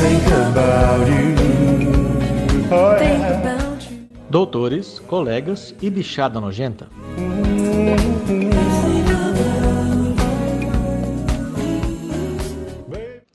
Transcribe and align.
think 0.00 0.26
about 0.26 1.06
you. 1.08 1.34
Oh, 2.72 2.92
yeah. 3.00 3.40
Doutores, 4.30 5.00
colegas 5.08 5.74
e 5.82 5.90
bichada 5.90 6.40
nojenta. 6.40 6.86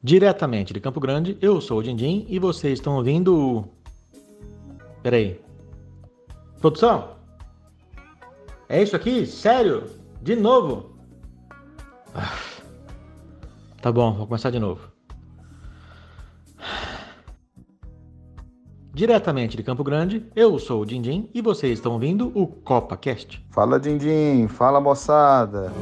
Diretamente 0.03 0.71
de 0.73 0.79
Campo 0.79 0.99
Grande, 0.99 1.37
eu 1.41 1.59
sou 1.59 1.79
o 1.79 1.83
Dindim 1.83 2.25
e 2.29 2.37
vocês 2.37 2.73
estão 2.79 2.95
ouvindo. 2.95 3.35
o- 3.35 3.65
Peraí. 5.01 5.39
Produção? 6.59 7.15
É 8.69 8.81
isso 8.81 8.95
aqui? 8.95 9.25
Sério? 9.25 9.83
De 10.21 10.35
novo? 10.35 10.95
Ah. 12.13 12.33
Tá 13.81 13.91
bom, 13.91 14.13
vou 14.13 14.25
começar 14.27 14.49
de 14.49 14.59
novo. 14.59 14.94
Diretamente 18.95 19.57
de 19.57 19.61
Campo 19.61 19.83
Grande, 19.83 20.25
eu 20.33 20.57
sou 20.57 20.81
o 20.81 20.85
Dindim 20.85 21.29
e 21.33 21.41
vocês 21.41 21.73
estão 21.73 21.91
ouvindo 21.91 22.31
o 22.33 22.47
CopaCast. 22.47 23.45
Fala 23.51 23.77
Dindim, 23.77 24.47
fala 24.47 24.79
moçada. 24.79 25.73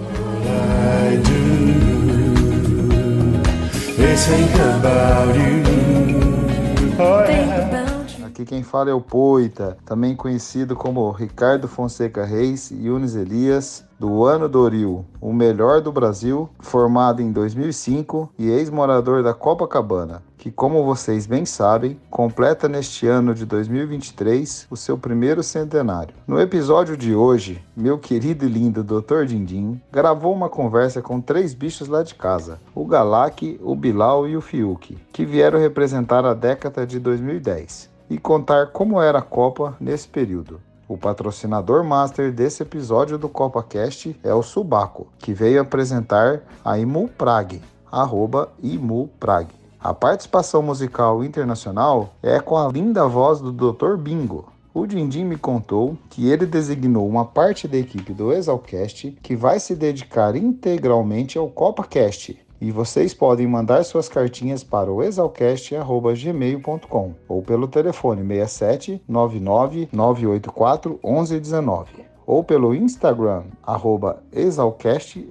Aqui 8.26 8.46
quem 8.46 8.64
fala 8.64 8.90
é 8.90 8.94
o 8.96 9.00
Poita, 9.00 9.78
também 9.86 10.16
conhecido 10.16 10.76
como 10.76 11.12
Ricardo 11.12 11.68
Fonseca 11.68 12.26
Reis 12.26 12.72
e 12.72 12.88
Yunis 12.88 13.14
Elias, 13.16 13.86
do 14.00 14.26
Ano 14.26 14.50
Doril, 14.50 15.06
o 15.22 15.32
melhor 15.32 15.82
do 15.82 15.92
Brasil, 15.92 16.50
formado 16.60 17.22
em 17.22 17.32
2005 17.32 18.34
e 18.40 18.50
ex-morador 18.50 19.22
da 19.22 19.36
Copacabana, 19.36 20.24
que, 20.44 20.52
como 20.52 20.84
vocês 20.84 21.26
bem 21.26 21.46
sabem, 21.46 21.98
completa 22.10 22.68
neste 22.68 23.08
ano 23.08 23.34
de 23.34 23.46
2023 23.46 24.68
o 24.70 24.76
seu 24.76 24.98
primeiro 24.98 25.42
centenário. 25.42 26.14
No 26.28 26.38
episódio 26.38 26.98
de 26.98 27.16
hoje, 27.16 27.64
meu 27.74 27.98
querido 27.98 28.44
e 28.44 28.50
lindo 28.50 28.84
Dr. 28.84 29.24
Dindim 29.24 29.82
gravou 29.90 30.34
uma 30.34 30.50
conversa 30.50 31.02
com 31.02 31.22
três 31.22 31.54
bichos 31.54 31.88
lá 31.88 32.04
de 32.04 32.14
casa, 32.14 32.60
o 32.76 32.86
Galak, 32.86 33.58
o 33.64 33.74
Bilal 33.74 34.28
e 34.28 34.36
o 34.36 34.42
Fiuk, 34.42 34.98
que 35.14 35.26
vieram 35.26 35.58
representar 35.58 36.26
a 36.26 36.34
década 36.34 36.86
de 36.86 37.00
2010 37.00 37.90
e 38.10 38.18
contar 38.18 38.68
como 38.74 39.02
era 39.02 39.20
a 39.20 39.22
Copa 39.22 39.78
nesse 39.80 40.10
período. 40.10 40.60
O 40.90 40.98
patrocinador 40.98 41.86
master 41.86 42.34
desse 42.34 42.64
episódio 42.64 43.18
do 43.18 43.30
CopaCast 43.30 44.20
é 44.22 44.34
o 44.34 44.44
Subaco, 44.44 45.08
que 45.20 45.34
veio 45.34 45.62
apresentar 45.62 46.42
a 46.66 46.78
Imu 46.78 47.08
Prague, 47.08 47.62
arroba 47.90 48.52
Imu 48.62 49.08
Prague. 49.18 49.63
A 49.84 49.94
participação 49.94 50.64
musical 50.64 51.24
internacional 51.26 52.14
é 52.24 52.40
com 52.40 52.56
a 52.56 52.70
linda 52.70 53.06
voz 53.06 53.42
do 53.42 53.52
Dr. 53.52 53.98
Bingo. 53.98 54.46
O 54.74 54.88
Dindim 54.88 55.26
me 55.26 55.36
contou 55.36 55.98
que 56.10 56.30
ele 56.30 56.46
designou 56.46 57.06
uma 57.06 57.26
parte 57.26 57.68
da 57.68 57.76
equipe 57.76 58.14
do 58.14 58.32
Exalcast 58.32 59.12
que 59.22 59.36
vai 59.36 59.60
se 59.60 59.76
dedicar 59.76 60.38
integralmente 60.38 61.38
ao 61.38 61.50
CopaCast, 61.50 62.40
e 62.62 62.72
vocês 62.72 63.14
podem 63.14 63.46
mandar 63.46 63.84
suas 63.84 64.08
cartinhas 64.08 64.64
para 64.64 64.90
o 64.90 65.04
exalcast.gmail.com 65.04 67.14
ou 67.28 67.42
pelo 67.42 67.68
telefone 67.68 68.26
67 68.26 69.04
99 69.06 69.90
984 69.92 70.98
1119 71.04 72.06
ou 72.26 72.42
pelo 72.42 72.74
Instagram 72.74 73.44
arroba 73.62 74.24
exalcast, 74.32 75.28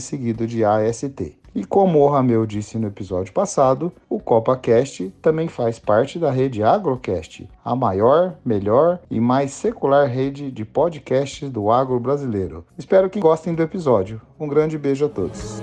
seguido 0.00 0.46
de 0.46 0.64
AST. 0.64 1.41
E 1.54 1.66
como 1.66 1.98
o 1.98 2.08
Rameu 2.08 2.46
disse 2.46 2.78
no 2.78 2.86
episódio 2.86 3.30
passado, 3.30 3.92
o 4.08 4.18
CopaCast 4.18 5.12
também 5.20 5.48
faz 5.48 5.78
parte 5.78 6.18
da 6.18 6.30
rede 6.30 6.62
Agrocast, 6.62 7.46
a 7.62 7.76
maior, 7.76 8.36
melhor 8.42 9.00
e 9.10 9.20
mais 9.20 9.52
secular 9.52 10.08
rede 10.08 10.50
de 10.50 10.64
podcasts 10.64 11.50
do 11.50 11.70
agro 11.70 12.00
brasileiro. 12.00 12.64
Espero 12.78 13.10
que 13.10 13.20
gostem 13.20 13.54
do 13.54 13.62
episódio. 13.62 14.18
Um 14.40 14.48
grande 14.48 14.78
beijo 14.78 15.04
a 15.04 15.08
todos. 15.10 15.62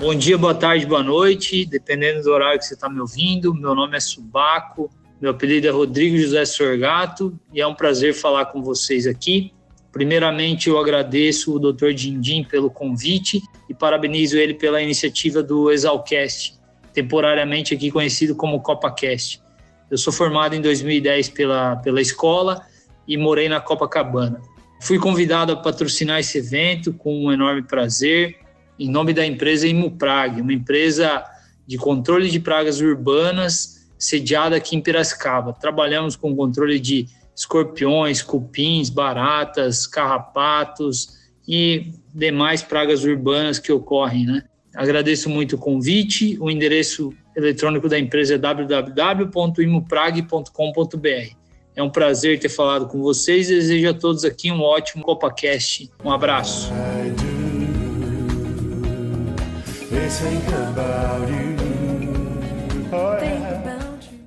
Bom 0.00 0.16
dia, 0.16 0.36
boa 0.36 0.54
tarde, 0.54 0.84
boa 0.84 1.02
noite, 1.04 1.64
dependendo 1.64 2.24
do 2.24 2.32
horário 2.32 2.58
que 2.58 2.64
você 2.64 2.74
está 2.74 2.88
me 2.88 2.98
ouvindo. 2.98 3.54
Meu 3.54 3.72
nome 3.72 3.96
é 3.96 4.00
Subaco, 4.00 4.90
meu 5.22 5.30
apelido 5.30 5.68
é 5.68 5.70
Rodrigo 5.70 6.18
José 6.18 6.44
Sorgato 6.44 7.38
e 7.54 7.60
é 7.60 7.66
um 7.66 7.76
prazer 7.76 8.12
falar 8.12 8.46
com 8.46 8.60
vocês 8.60 9.06
aqui. 9.06 9.52
Primeiramente, 9.92 10.68
eu 10.68 10.76
agradeço 10.80 11.54
o 11.54 11.60
Dr. 11.60 11.92
Dindim 11.92 12.42
pelo 12.42 12.68
convite 12.68 13.40
e 13.68 13.72
parabenizo 13.72 14.36
ele 14.36 14.52
pela 14.52 14.82
iniciativa 14.82 15.40
do 15.40 15.70
Exalcast, 15.70 16.58
temporariamente 16.92 17.72
aqui 17.72 17.88
conhecido 17.88 18.34
como 18.34 18.60
CopaCast. 18.60 19.40
Eu 19.88 19.96
sou 19.96 20.12
formado 20.12 20.56
em 20.56 20.60
2010 20.60 21.28
pela, 21.28 21.76
pela 21.76 22.00
escola 22.00 22.66
e 23.06 23.16
morei 23.16 23.48
na 23.48 23.60
Copacabana. 23.60 24.42
Fui 24.80 24.98
convidado 24.98 25.52
a 25.52 25.56
patrocinar 25.56 26.18
esse 26.18 26.38
evento 26.38 26.92
com 26.92 27.26
um 27.26 27.30
enorme 27.32 27.62
prazer 27.62 28.40
em 28.76 28.90
nome 28.90 29.12
da 29.12 29.24
empresa 29.24 29.68
Imuprag, 29.68 30.40
uma 30.40 30.52
empresa 30.52 31.24
de 31.64 31.78
controle 31.78 32.28
de 32.28 32.40
pragas 32.40 32.80
urbanas 32.80 33.71
sediada 34.02 34.56
aqui 34.56 34.74
em 34.74 34.80
Piracicaba. 34.80 35.52
Trabalhamos 35.52 36.16
com 36.16 36.34
controle 36.34 36.80
de 36.80 37.06
escorpiões, 37.36 38.20
cupins, 38.20 38.90
baratas, 38.90 39.86
carrapatos 39.86 41.20
e 41.46 41.92
demais 42.12 42.62
pragas 42.62 43.04
urbanas 43.04 43.60
que 43.60 43.70
ocorrem, 43.70 44.26
né? 44.26 44.42
Agradeço 44.74 45.30
muito 45.30 45.54
o 45.54 45.58
convite. 45.58 46.36
O 46.40 46.50
endereço 46.50 47.14
eletrônico 47.36 47.88
da 47.88 47.96
empresa 47.98 48.34
é 48.34 48.38
www.imuprag.com.br. 48.38 51.36
É 51.74 51.82
um 51.82 51.90
prazer 51.90 52.38
ter 52.40 52.48
falado 52.48 52.88
com 52.88 53.00
vocês 53.00 53.50
e 53.50 53.54
desejo 53.54 53.88
a 53.88 53.94
todos 53.94 54.24
aqui 54.24 54.50
um 54.50 54.60
ótimo 54.60 55.04
CopaCast. 55.04 55.90
Um 56.04 56.10
abraço. 56.10 56.72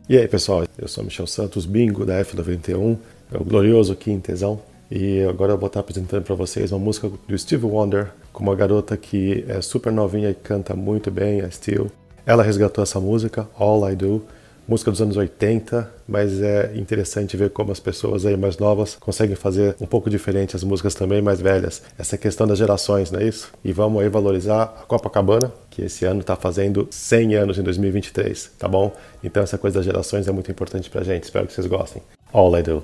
E 0.07 0.16
aí, 0.16 0.27
pessoal, 0.27 0.63
eu 0.77 0.88
sou 0.88 1.03
Michel 1.03 1.25
Santos, 1.25 1.66
bingo 1.66 2.05
da 2.05 2.23
F91, 2.23 2.95
é 3.33 3.38
o 3.39 3.43
glorioso 3.43 3.95
Quintezão. 3.95 4.61
E 4.91 5.23
agora 5.23 5.53
eu 5.53 5.57
vou 5.57 5.66
estar 5.66 5.79
apresentando 5.79 6.23
para 6.23 6.35
vocês 6.35 6.71
uma 6.71 6.77
música 6.77 7.09
do 7.27 7.35
Steve 7.35 7.66
Wonder, 7.66 8.11
com 8.31 8.43
uma 8.43 8.53
garota 8.55 8.95
que 8.95 9.43
é 9.47 9.59
super 9.61 9.91
novinha 9.91 10.29
e 10.29 10.35
canta 10.35 10.75
muito 10.75 11.09
bem, 11.09 11.41
a 11.41 11.49
Steel. 11.49 11.89
Ela 12.23 12.43
resgatou 12.43 12.83
essa 12.83 12.99
música, 12.99 13.49
All 13.57 13.89
I 13.89 13.95
Do, 13.95 14.21
música 14.67 14.91
dos 14.91 15.01
anos 15.01 15.17
80, 15.17 15.89
mas 16.07 16.41
é 16.41 16.71
interessante 16.75 17.37
ver 17.37 17.49
como 17.51 17.71
as 17.71 17.79
pessoas 17.79 18.25
aí 18.25 18.35
mais 18.35 18.57
novas 18.57 18.95
conseguem 18.95 19.35
fazer 19.35 19.75
um 19.79 19.85
pouco 19.85 20.09
diferente 20.09 20.55
as 20.55 20.63
músicas 20.63 20.95
também 20.95 21.21
mais 21.21 21.39
velhas. 21.39 21.81
Essa 21.97 22.17
questão 22.17 22.47
das 22.47 22.57
gerações, 22.57 23.11
não 23.11 23.19
é 23.19 23.25
isso? 23.25 23.51
E 23.63 23.71
vamos 23.71 24.01
aí 24.01 24.09
valorizar 24.09 24.63
a 24.63 24.67
Copacabana, 24.67 25.51
que 25.69 25.83
esse 25.83 26.05
ano 26.05 26.21
está 26.21 26.35
fazendo 26.35 26.87
100 26.89 27.35
anos 27.35 27.57
em 27.57 27.63
2023, 27.63 28.51
tá 28.57 28.67
bom? 28.67 28.91
Então 29.23 29.43
essa 29.43 29.57
coisa 29.57 29.79
das 29.79 29.85
gerações 29.85 30.27
é 30.27 30.31
muito 30.31 30.49
importante 30.51 30.89
pra 30.89 31.03
gente. 31.03 31.23
Espero 31.23 31.47
que 31.47 31.53
vocês 31.53 31.67
gostem. 31.67 32.01
All 32.33 32.57
I 32.57 32.63
Do. 32.63 32.83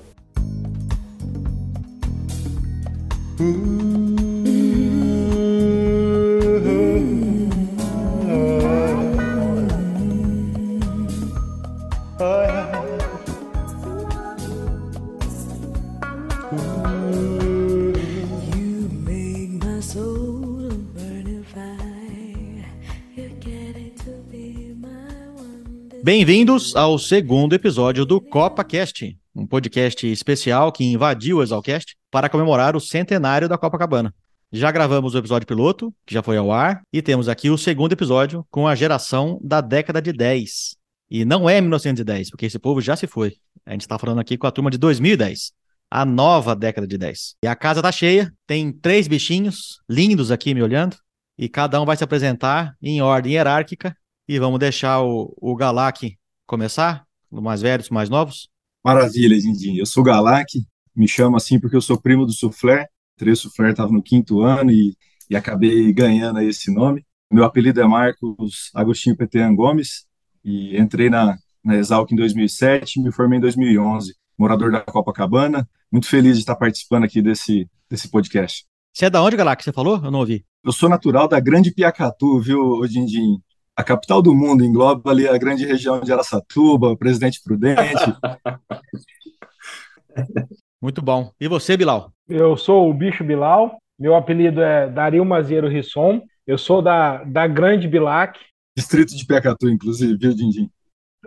Bem-vindos 26.04 26.74
ao 26.74 26.98
segundo 26.98 27.54
episódio 27.54 28.04
do 28.04 28.20
CopaCast, 28.20 29.16
um 29.34 29.46
podcast 29.46 30.04
especial 30.04 30.72
que 30.72 30.82
invadiu 30.82 31.36
o 31.36 31.42
Exalcast 31.44 31.96
para 32.10 32.28
comemorar 32.28 32.74
o 32.74 32.80
centenário 32.80 33.48
da 33.48 33.56
Copacabana. 33.56 34.12
Já 34.50 34.72
gravamos 34.72 35.14
o 35.14 35.18
episódio 35.18 35.46
piloto, 35.46 35.94
que 36.04 36.12
já 36.12 36.20
foi 36.20 36.36
ao 36.36 36.50
ar, 36.50 36.82
e 36.92 37.00
temos 37.00 37.28
aqui 37.28 37.50
o 37.50 37.56
segundo 37.56 37.92
episódio 37.92 38.44
com 38.50 38.66
a 38.66 38.74
geração 38.74 39.38
da 39.44 39.60
década 39.60 40.02
de 40.02 40.12
10. 40.12 40.76
E 41.08 41.24
não 41.24 41.48
é 41.48 41.60
1910, 41.60 42.30
porque 42.30 42.46
esse 42.46 42.58
povo 42.58 42.80
já 42.80 42.96
se 42.96 43.06
foi. 43.06 43.36
A 43.64 43.70
gente 43.70 43.82
está 43.82 43.96
falando 43.96 44.18
aqui 44.18 44.36
com 44.36 44.48
a 44.48 44.50
turma 44.50 44.72
de 44.72 44.78
2010, 44.78 45.52
a 45.94 46.06
nova 46.06 46.56
década 46.56 46.86
de 46.86 46.96
10. 46.96 47.36
E 47.44 47.46
a 47.46 47.54
casa 47.54 47.82
tá 47.82 47.92
cheia, 47.92 48.32
tem 48.46 48.72
três 48.72 49.06
bichinhos 49.06 49.78
lindos 49.86 50.30
aqui 50.30 50.54
me 50.54 50.62
olhando, 50.62 50.96
e 51.36 51.50
cada 51.50 51.78
um 51.82 51.84
vai 51.84 51.98
se 51.98 52.02
apresentar 52.02 52.74
em 52.80 53.02
ordem 53.02 53.34
hierárquica. 53.34 53.94
E 54.26 54.38
vamos 54.38 54.58
deixar 54.58 55.02
o, 55.02 55.34
o 55.36 55.54
Galak 55.54 56.16
começar, 56.46 57.04
do 57.30 57.42
mais 57.42 57.60
velhos 57.60 57.90
mais 57.90 58.08
novos. 58.08 58.48
Maravilha, 58.82 59.38
Dindim. 59.38 59.76
Eu 59.76 59.84
sou 59.84 60.02
Galak, 60.02 60.64
me 60.96 61.06
chamo 61.06 61.36
assim 61.36 61.60
porque 61.60 61.76
eu 61.76 61.82
sou 61.82 62.00
primo 62.00 62.24
do 62.24 62.32
Soufflé 62.32 62.86
Tresso 63.18 63.50
Fer 63.50 63.70
estava 63.70 63.92
no 63.92 64.02
quinto 64.02 64.40
ano 64.40 64.70
e, 64.70 64.96
e 65.28 65.36
acabei 65.36 65.92
ganhando 65.92 66.40
esse 66.40 66.72
nome. 66.72 67.04
Meu 67.30 67.44
apelido 67.44 67.82
é 67.82 67.86
Marcos 67.86 68.70
Agostinho 68.74 69.16
Petean 69.16 69.54
Gomes 69.54 70.06
e 70.42 70.74
entrei 70.78 71.10
na, 71.10 71.36
na 71.62 71.76
Exalc 71.76 72.10
em 72.10 72.16
2007 72.16 72.98
e 72.98 73.02
me 73.02 73.12
formei 73.12 73.36
em 73.36 73.42
2011. 73.42 74.14
Morador 74.38 74.72
da 74.72 74.80
Copacabana, 74.80 75.68
muito 75.90 76.08
feliz 76.08 76.34
de 76.34 76.40
estar 76.40 76.56
participando 76.56 77.04
aqui 77.04 77.20
desse, 77.20 77.68
desse 77.88 78.10
podcast. 78.10 78.64
Você 78.94 79.06
é 79.06 79.10
da 79.10 79.22
onde, 79.22 79.36
Galá, 79.36 79.56
que 79.56 79.64
você 79.64 79.72
falou? 79.72 80.00
Eu 80.02 80.10
não 80.10 80.20
ouvi. 80.20 80.44
Eu 80.64 80.72
sou 80.72 80.88
natural 80.88 81.26
da 81.26 81.40
Grande 81.40 81.72
Piacatu, 81.72 82.40
viu, 82.40 82.80
Dindim? 82.86 83.40
A 83.74 83.82
capital 83.82 84.20
do 84.20 84.34
mundo, 84.34 84.64
engloba 84.64 85.10
ali 85.10 85.26
a 85.26 85.38
grande 85.38 85.64
região 85.64 86.00
de 86.00 86.12
Araçatuba, 86.12 86.96
Presidente 86.96 87.40
Prudente. 87.42 87.82
Muito 90.80 91.00
bom. 91.00 91.30
E 91.40 91.48
você, 91.48 91.76
Bilal? 91.76 92.12
Eu 92.28 92.56
sou 92.56 92.90
o 92.90 92.94
Bicho 92.94 93.24
Bilal, 93.24 93.78
meu 93.98 94.14
apelido 94.14 94.60
é 94.60 94.88
Dario 94.88 95.24
Mazeiro 95.24 95.68
Risson, 95.68 96.22
eu 96.46 96.58
sou 96.58 96.82
da, 96.82 97.24
da 97.24 97.46
Grande 97.46 97.88
Bilac. 97.88 98.38
Distrito 98.76 99.16
de 99.16 99.24
Piacatu, 99.24 99.68
inclusive, 99.68 100.16
viu, 100.16 100.34
Dindim? 100.34 100.68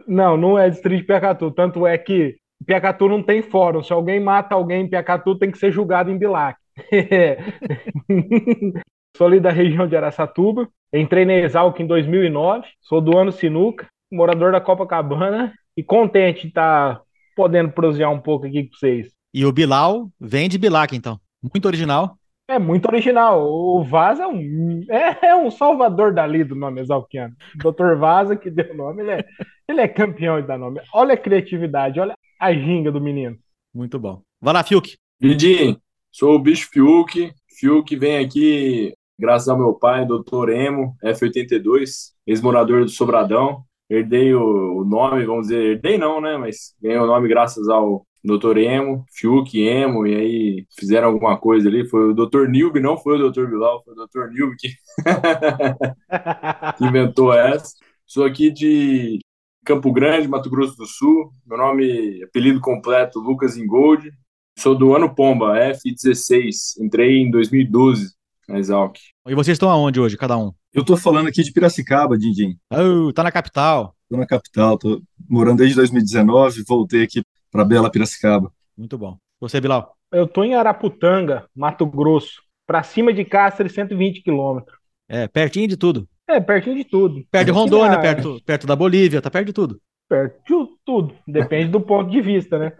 Não, 0.07 0.38
não 0.38 0.60
é 0.60 0.69
distrito 0.69 1.02
de 1.02 1.07
Piacatu, 1.07 1.52
tanto 1.52 1.88
é 1.88 1.98
que 1.98 2.38
Piacatu 2.66 3.07
não 3.07 3.22
tem 3.22 3.42
fórum, 3.42 3.84
se 3.84 3.92
alguém 3.92 4.19
mata 4.19 4.56
alguém 4.56 4.84
em 4.84 4.90
Piacatu 4.90 5.38
tem 5.38 5.52
que 5.52 5.57
ser 5.57 5.72
julgado 5.72 6.12
em 6.12 6.18
Bilac. 6.18 6.57
sou 9.16 9.28
ali 9.28 9.40
da 9.40 9.50
região 9.50 9.88
de 9.88 9.96
Araçatuba, 9.96 10.68
entrei 10.94 11.25
na 11.25 11.34
Exalc 11.34 11.80
em 11.80 11.88
2009, 11.88 12.68
sou 12.81 13.00
do 13.00 13.18
ano 13.18 13.31
Sinuca, 13.31 13.88
morador 14.12 14.52
da 14.52 14.62
Copacabana 14.62 15.54
e 15.75 15.84
contente 15.84 16.42
de 16.42 16.48
estar 16.50 17.02
podendo 17.36 17.72
prosear 17.72 18.12
um 18.12 18.19
pouco 18.19 18.46
aqui 18.46 18.63
com 18.63 18.75
vocês. 18.75 19.12
E 19.34 19.46
o 19.46 19.52
Bilal 19.52 20.10
vem 20.19 20.48
de 20.48 20.57
Bilac, 20.57 20.96
então. 20.96 21.19
Muito 21.42 21.66
original. 21.66 22.18
É 22.48 22.60
muito 22.60 22.86
original. 22.86 23.44
O 23.44 23.84
Vaz 23.84 24.19
é 24.19 24.28
um, 24.28 24.81
é, 24.90 25.28
é 25.28 25.36
um 25.36 25.50
salvador 25.50 26.13
dali 26.13 26.44
do 26.44 26.56
nome 26.56 26.80
exalquiano. 26.80 27.34
Dr. 27.56 27.96
Vaza, 27.98 28.36
que 28.36 28.52
deu 28.52 28.72
o 28.72 28.78
nome, 28.78 29.02
ele 29.02 29.12
é, 29.12 29.25
ele 29.68 29.81
é 29.81 29.88
campeão 29.88 30.40
de 30.40 30.48
dar 30.48 30.57
nome. 30.57 30.80
Olha 30.94 31.16
a 31.16 31.18
criatividade, 31.18 32.00
olha 32.00 32.16
a 32.39 32.53
ginga 32.53 32.91
do 32.91 33.01
menino. 33.01 33.37
Muito 33.73 33.99
bom. 33.99 34.21
Vai 34.41 34.53
lá, 34.53 34.63
Fiuk. 34.63 34.95
Didi, 35.19 35.77
sou 36.11 36.35
o 36.35 36.39
bicho 36.39 36.69
Fiuk. 36.71 37.33
Fiuk 37.59 37.95
vem 37.95 38.17
aqui 38.17 38.93
graças 39.17 39.47
ao 39.47 39.57
meu 39.57 39.73
pai, 39.73 40.05
Dr. 40.05 40.49
Emo, 40.49 40.95
F82, 41.03 42.11
ex-morador 42.27 42.83
do 42.83 42.89
Sobradão. 42.89 43.63
Herdei 43.89 44.33
o, 44.33 44.79
o 44.79 44.85
nome, 44.85 45.25
vamos 45.25 45.47
dizer, 45.47 45.63
herdei 45.63 45.97
não, 45.97 46.19
né? 46.19 46.37
Mas 46.37 46.73
ganhei 46.81 46.97
o 46.97 47.05
nome 47.05 47.27
graças 47.27 47.69
ao 47.69 48.05
Dr. 48.23 48.57
Emo, 48.57 49.05
Fiuk 49.11 49.59
Emo, 49.59 50.07
e 50.07 50.15
aí 50.15 50.65
fizeram 50.77 51.09
alguma 51.09 51.37
coisa 51.37 51.69
ali. 51.69 51.87
Foi 51.87 52.09
o 52.09 52.13
Dr. 52.13 52.47
Nilby, 52.47 52.79
não 52.79 52.97
foi 52.97 53.19
o 53.19 53.29
Dr. 53.29 53.45
Bilal, 53.45 53.83
foi 53.83 53.93
o 53.93 54.07
Dr. 54.07 54.31
Nilby 54.31 54.55
que... 54.57 54.69
que 56.77 56.85
inventou 56.85 57.31
essa. 57.31 57.75
Sou 58.07 58.23
aqui 58.23 58.51
de 58.51 59.19
Campo 59.65 59.91
Grande, 59.91 60.27
Mato 60.27 60.50
Grosso 60.50 60.77
do 60.77 60.85
Sul. 60.85 61.31
Meu 61.45 61.57
nome, 61.57 62.23
apelido 62.23 62.62
completo, 62.62 63.19
Lucas 63.19 63.57
Ingold. 63.57 64.12
Sou 64.57 64.77
do 64.77 64.95
ano 64.95 65.13
Pomba, 65.13 65.56
F16. 65.57 66.79
Entrei 66.79 67.17
em 67.17 67.31
2012 67.31 68.13
na 68.47 68.59
Exalc. 68.59 68.97
E 69.27 69.33
vocês 69.33 69.56
estão 69.56 69.69
aonde 69.71 70.00
hoje, 70.00 70.15
cada 70.15 70.38
um? 70.38 70.53
Eu 70.71 70.85
tô 70.85 70.95
falando 70.95 71.27
aqui 71.27 71.41
de 71.41 71.51
Piracicaba, 71.51 72.15
Dindim. 72.15 72.56
Oh, 72.71 73.12
tá 73.12 73.23
na 73.23 73.31
capital. 73.31 73.95
Tô 74.07 74.15
na 74.15 74.27
capital, 74.27 74.77
tô 74.77 75.01
morando 75.27 75.57
desde 75.57 75.75
2019, 75.77 76.63
voltei 76.68 77.01
aqui 77.01 77.23
para 77.50 77.65
Bela 77.65 77.89
Piracicaba. 77.89 78.53
Muito 78.77 79.00
bom. 79.00 79.18
Você, 79.39 79.59
Bilal? 79.59 79.97
Eu 80.11 80.27
tô 80.27 80.44
em 80.44 80.53
Araputanga, 80.53 81.50
Mato 81.56 81.88
Grosso, 81.88 82.44
para 82.68 82.83
cima 82.83 83.11
de 83.11 83.25
Cáceres, 83.25 83.73
120 83.73 84.21
quilômetros. 84.21 84.77
É, 85.09 85.27
pertinho 85.27 85.68
de 85.68 85.75
tudo. 85.75 86.07
É, 86.27 86.39
pertinho 86.39 86.75
de 86.75 86.83
tudo. 86.83 87.24
Perto 87.30 87.45
de 87.45 87.51
Rondônia, 87.51 88.00
perto, 88.00 88.42
perto 88.45 88.68
da 88.68 88.75
Bolívia, 88.75 89.22
tá 89.22 89.30
perto 89.30 89.48
de 89.48 89.54
tudo. 89.54 89.80
Perto 90.07 90.36
de 90.48 90.68
tudo, 90.86 91.16
depende 91.27 91.69
do 91.69 91.81
ponto 91.81 92.10
de 92.10 92.22
vista, 92.22 92.60
né? 92.60 92.72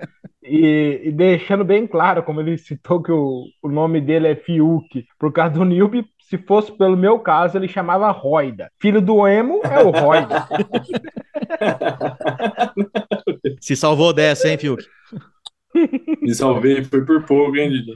E, 0.44 1.02
e 1.06 1.12
deixando 1.12 1.64
bem 1.64 1.88
claro, 1.88 2.24
como 2.24 2.40
ele 2.40 2.58
citou 2.58 3.02
que 3.02 3.12
o, 3.12 3.46
o 3.64 3.70
nome 3.70 4.02
dele 4.02 4.28
é 4.28 4.36
Fiuk, 4.36 5.06
por 5.20 5.32
causa 5.32 5.56
do 5.56 5.66
Nilby, 5.66 6.06
se 6.22 6.38
fosse 6.38 6.76
pelo 6.76 6.98
meu 6.98 7.20
caso, 7.20 7.58
ele 7.58 7.68
chamava 7.68 8.10
Roida. 8.12 8.70
Filho 8.80 9.02
do 9.02 9.28
Emo 9.28 9.62
é 9.64 9.80
o 9.80 9.92
Roida. 9.92 10.48
Se 13.62 13.76
salvou 13.76 14.14
dessa, 14.14 14.48
hein, 14.48 14.58
Fiuk? 14.58 14.84
Me 16.22 16.34
salvei, 16.34 16.84
foi 16.84 17.06
por 17.06 17.24
pouco, 17.26 17.56
hein, 17.56 17.70
Didi? 17.70 17.94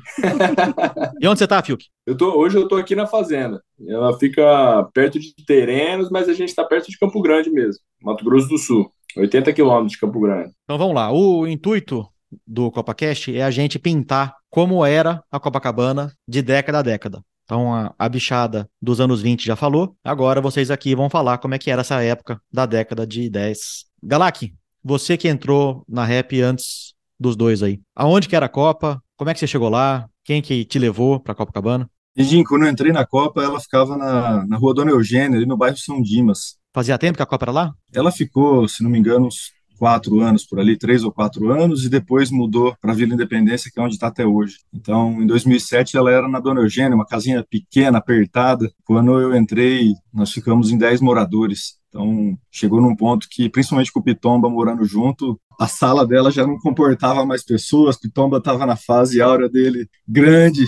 E 1.21 1.27
onde 1.27 1.39
você 1.39 1.47
tá, 1.47 1.61
Fiuk? 1.63 1.85
Eu 2.05 2.17
tô, 2.17 2.37
hoje 2.37 2.57
eu 2.57 2.67
tô 2.67 2.75
aqui 2.75 2.95
na 2.95 3.07
fazenda. 3.07 3.61
Ela 3.87 4.17
fica 4.17 4.83
perto 4.93 5.19
de 5.19 5.33
Terenos, 5.45 6.09
mas 6.09 6.27
a 6.27 6.33
gente 6.33 6.53
tá 6.53 6.63
perto 6.63 6.89
de 6.89 6.97
Campo 6.97 7.21
Grande 7.21 7.49
mesmo, 7.49 7.81
Mato 8.01 8.23
Grosso 8.23 8.47
do 8.47 8.57
Sul. 8.57 8.91
80 9.17 9.53
quilômetros 9.53 9.93
de 9.93 9.99
Campo 9.99 10.19
Grande. 10.19 10.51
Então 10.63 10.77
vamos 10.77 10.95
lá. 10.95 11.11
O 11.11 11.47
intuito 11.47 12.07
do 12.45 12.69
CopaCast 12.71 13.35
é 13.35 13.43
a 13.43 13.51
gente 13.51 13.79
pintar 13.79 14.35
como 14.49 14.85
era 14.85 15.23
a 15.31 15.39
Copacabana 15.39 16.13
de 16.27 16.41
década 16.41 16.79
a 16.79 16.81
década. 16.81 17.23
Então 17.43 17.73
a, 17.73 17.93
a 17.97 18.07
bichada 18.07 18.69
dos 18.81 19.01
anos 19.01 19.21
20 19.21 19.45
já 19.45 19.55
falou. 19.55 19.95
Agora 20.03 20.39
vocês 20.39 20.69
aqui 20.69 20.93
vão 20.93 21.09
falar 21.09 21.39
como 21.39 21.55
é 21.55 21.57
que 21.59 21.71
era 21.71 21.81
essa 21.81 22.01
época 22.03 22.39
da 22.51 22.65
década 22.65 23.07
de 23.07 23.29
10. 23.29 23.85
Galak, 24.03 24.53
você 24.83 25.17
que 25.17 25.27
entrou 25.27 25.83
na 25.87 26.05
rap 26.05 26.39
antes 26.41 26.93
dos 27.19 27.35
dois 27.35 27.61
aí. 27.61 27.79
Aonde 27.95 28.27
que 28.27 28.35
era 28.35 28.45
a 28.45 28.49
Copa? 28.49 29.01
Como 29.17 29.29
é 29.29 29.33
que 29.33 29.39
você 29.39 29.47
chegou 29.47 29.69
lá? 29.69 30.07
Quem 30.23 30.41
que 30.41 30.63
te 30.63 30.79
levou 30.79 31.19
pra 31.19 31.35
Copacabana? 31.35 31.89
Dindim, 32.15 32.43
quando 32.43 32.65
eu 32.65 32.69
entrei 32.69 32.91
na 32.91 33.05
Copa, 33.05 33.43
ela 33.43 33.59
ficava 33.59 33.97
na, 33.97 34.45
na 34.45 34.57
rua 34.57 34.73
Dona 34.73 34.91
Eugênia, 34.91 35.37
ali 35.37 35.45
no 35.45 35.57
bairro 35.57 35.77
São 35.77 36.01
Dimas. 36.01 36.57
Fazia 36.73 36.97
tempo 36.97 37.17
que 37.17 37.23
a 37.23 37.25
Copa 37.25 37.45
era 37.45 37.51
lá? 37.51 37.73
Ela 37.93 38.11
ficou, 38.11 38.67
se 38.67 38.83
não 38.83 38.89
me 38.89 38.99
engano, 38.99 39.27
uns 39.27 39.51
quatro 39.79 40.19
anos 40.19 40.45
por 40.45 40.59
ali, 40.59 40.77
três 40.77 41.03
ou 41.03 41.11
quatro 41.11 41.49
anos, 41.51 41.85
e 41.85 41.89
depois 41.89 42.29
mudou 42.29 42.75
para 42.81 42.93
Vila 42.93 43.13
Independência, 43.13 43.71
que 43.73 43.79
é 43.79 43.83
onde 43.83 43.95
está 43.95 44.07
até 44.07 44.25
hoje. 44.25 44.57
Então, 44.73 45.21
em 45.21 45.25
2007, 45.25 45.95
ela 45.95 46.11
era 46.11 46.27
na 46.27 46.39
Dona 46.39 46.61
Eugênia, 46.61 46.93
uma 46.93 47.05
casinha 47.05 47.43
pequena, 47.49 47.97
apertada. 47.97 48.69
Quando 48.83 49.17
eu 49.19 49.35
entrei, 49.35 49.93
nós 50.13 50.31
ficamos 50.31 50.69
em 50.69 50.77
10 50.77 50.99
moradores. 50.99 51.79
Então, 51.87 52.37
chegou 52.51 52.81
num 52.81 52.95
ponto 52.95 53.27
que, 53.31 53.49
principalmente 53.49 53.91
com 53.91 53.99
o 53.99 54.03
Pitomba 54.03 54.49
morando 54.49 54.83
junto, 54.85 55.39
a 55.59 55.67
sala 55.67 56.05
dela 56.05 56.29
já 56.29 56.45
não 56.45 56.59
comportava 56.59 57.25
mais 57.25 57.43
pessoas, 57.43 57.97
Pitomba 57.97 58.37
estava 58.37 58.65
na 58.65 58.75
fase 58.75 59.21
áurea 59.21 59.49
dele 59.49 59.89
grande, 60.07 60.67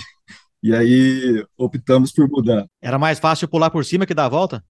e 0.62 0.74
aí 0.74 1.44
optamos 1.56 2.12
por 2.12 2.28
mudar. 2.28 2.66
Era 2.80 2.98
mais 2.98 3.18
fácil 3.18 3.48
pular 3.48 3.70
por 3.70 3.84
cima 3.84 4.06
que 4.06 4.14
dar 4.14 4.26
a 4.26 4.28
volta? 4.28 4.64